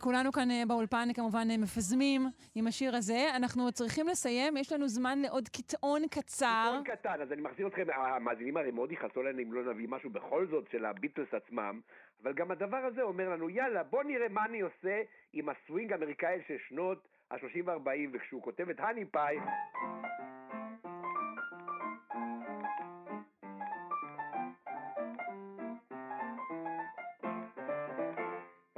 [0.00, 2.22] כולנו כאן אה, באולפן כמובן אה, מפזמים
[2.54, 3.26] עם השיר הזה.
[3.36, 6.80] אנחנו צריכים לסיים, יש לנו זמן לעוד קטעון קצר.
[6.84, 10.10] קטן קטן, אז אני מחזיר אתכם, המאזינים הרי מאוד יכעסו עלינו אם לא נביא משהו
[10.10, 11.80] בכל זאת של הביטלס עצמם,
[12.22, 15.02] אבל גם הדבר הזה אומר לנו, יאללה, בוא נראה מה אני עושה
[15.32, 19.36] עם הסווינג האמריקאי של שנות ה-30 וה-40, וכשהוא כותב את האני פאי...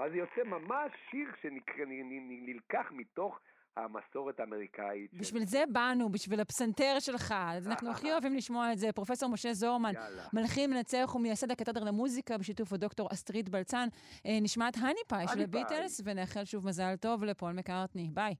[0.04, 3.38] אז יוצא ממש שיר שנלקח מתוך
[3.76, 5.14] המסורת האמריקאית.
[5.14, 7.34] בשביל זה באנו, בשביל הפסנתר שלך.
[7.38, 8.92] אז אנחנו הכי אוהבים לשמוע את זה.
[8.92, 9.92] פרופסור משה זורמן.
[10.32, 13.88] מלחין, מנצח ומייסד הקתדרה למוזיקה בשיתוף הדוקטור אסטרית בלצן.
[14.26, 15.40] אה, נשמע את האני פאי של.
[15.40, 18.08] הביטלס, ונאחל שוב מזל טוב לפול מקארטני.
[18.14, 18.34] ביי.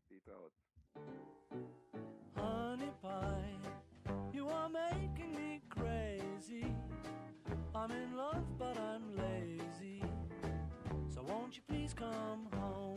[11.53, 12.97] Won't you please come home?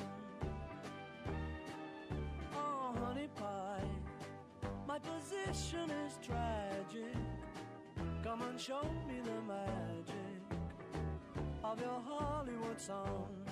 [2.56, 3.84] Oh, honey pie,
[4.88, 7.18] my position is tragic.
[8.24, 10.16] Come and show me the magic
[11.66, 13.45] of your Hollywood song.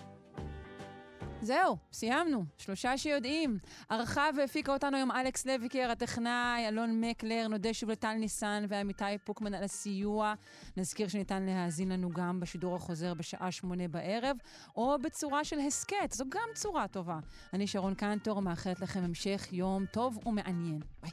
[1.43, 2.45] זהו, סיימנו.
[2.57, 3.57] שלושה שיודעים.
[3.89, 9.53] ערכה והפיקה אותנו היום אלכס לויקר, הטכנאי, אלון מקלר, נודה שוב לטל ניסן ועמיתי פוקמן
[9.53, 10.33] על הסיוע.
[10.77, 14.37] נזכיר שניתן להאזין לנו גם בשידור החוזר בשעה שמונה בערב,
[14.75, 17.19] או בצורה של הסכת, זו גם צורה טובה.
[17.53, 20.79] אני שרון קנטור, מאחלת לכם המשך יום טוב ומעניין.
[21.01, 21.11] ביי.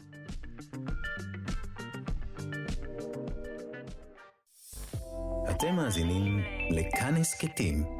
[5.50, 6.38] אתם מאזינים
[6.70, 7.99] לכאן הסכתים,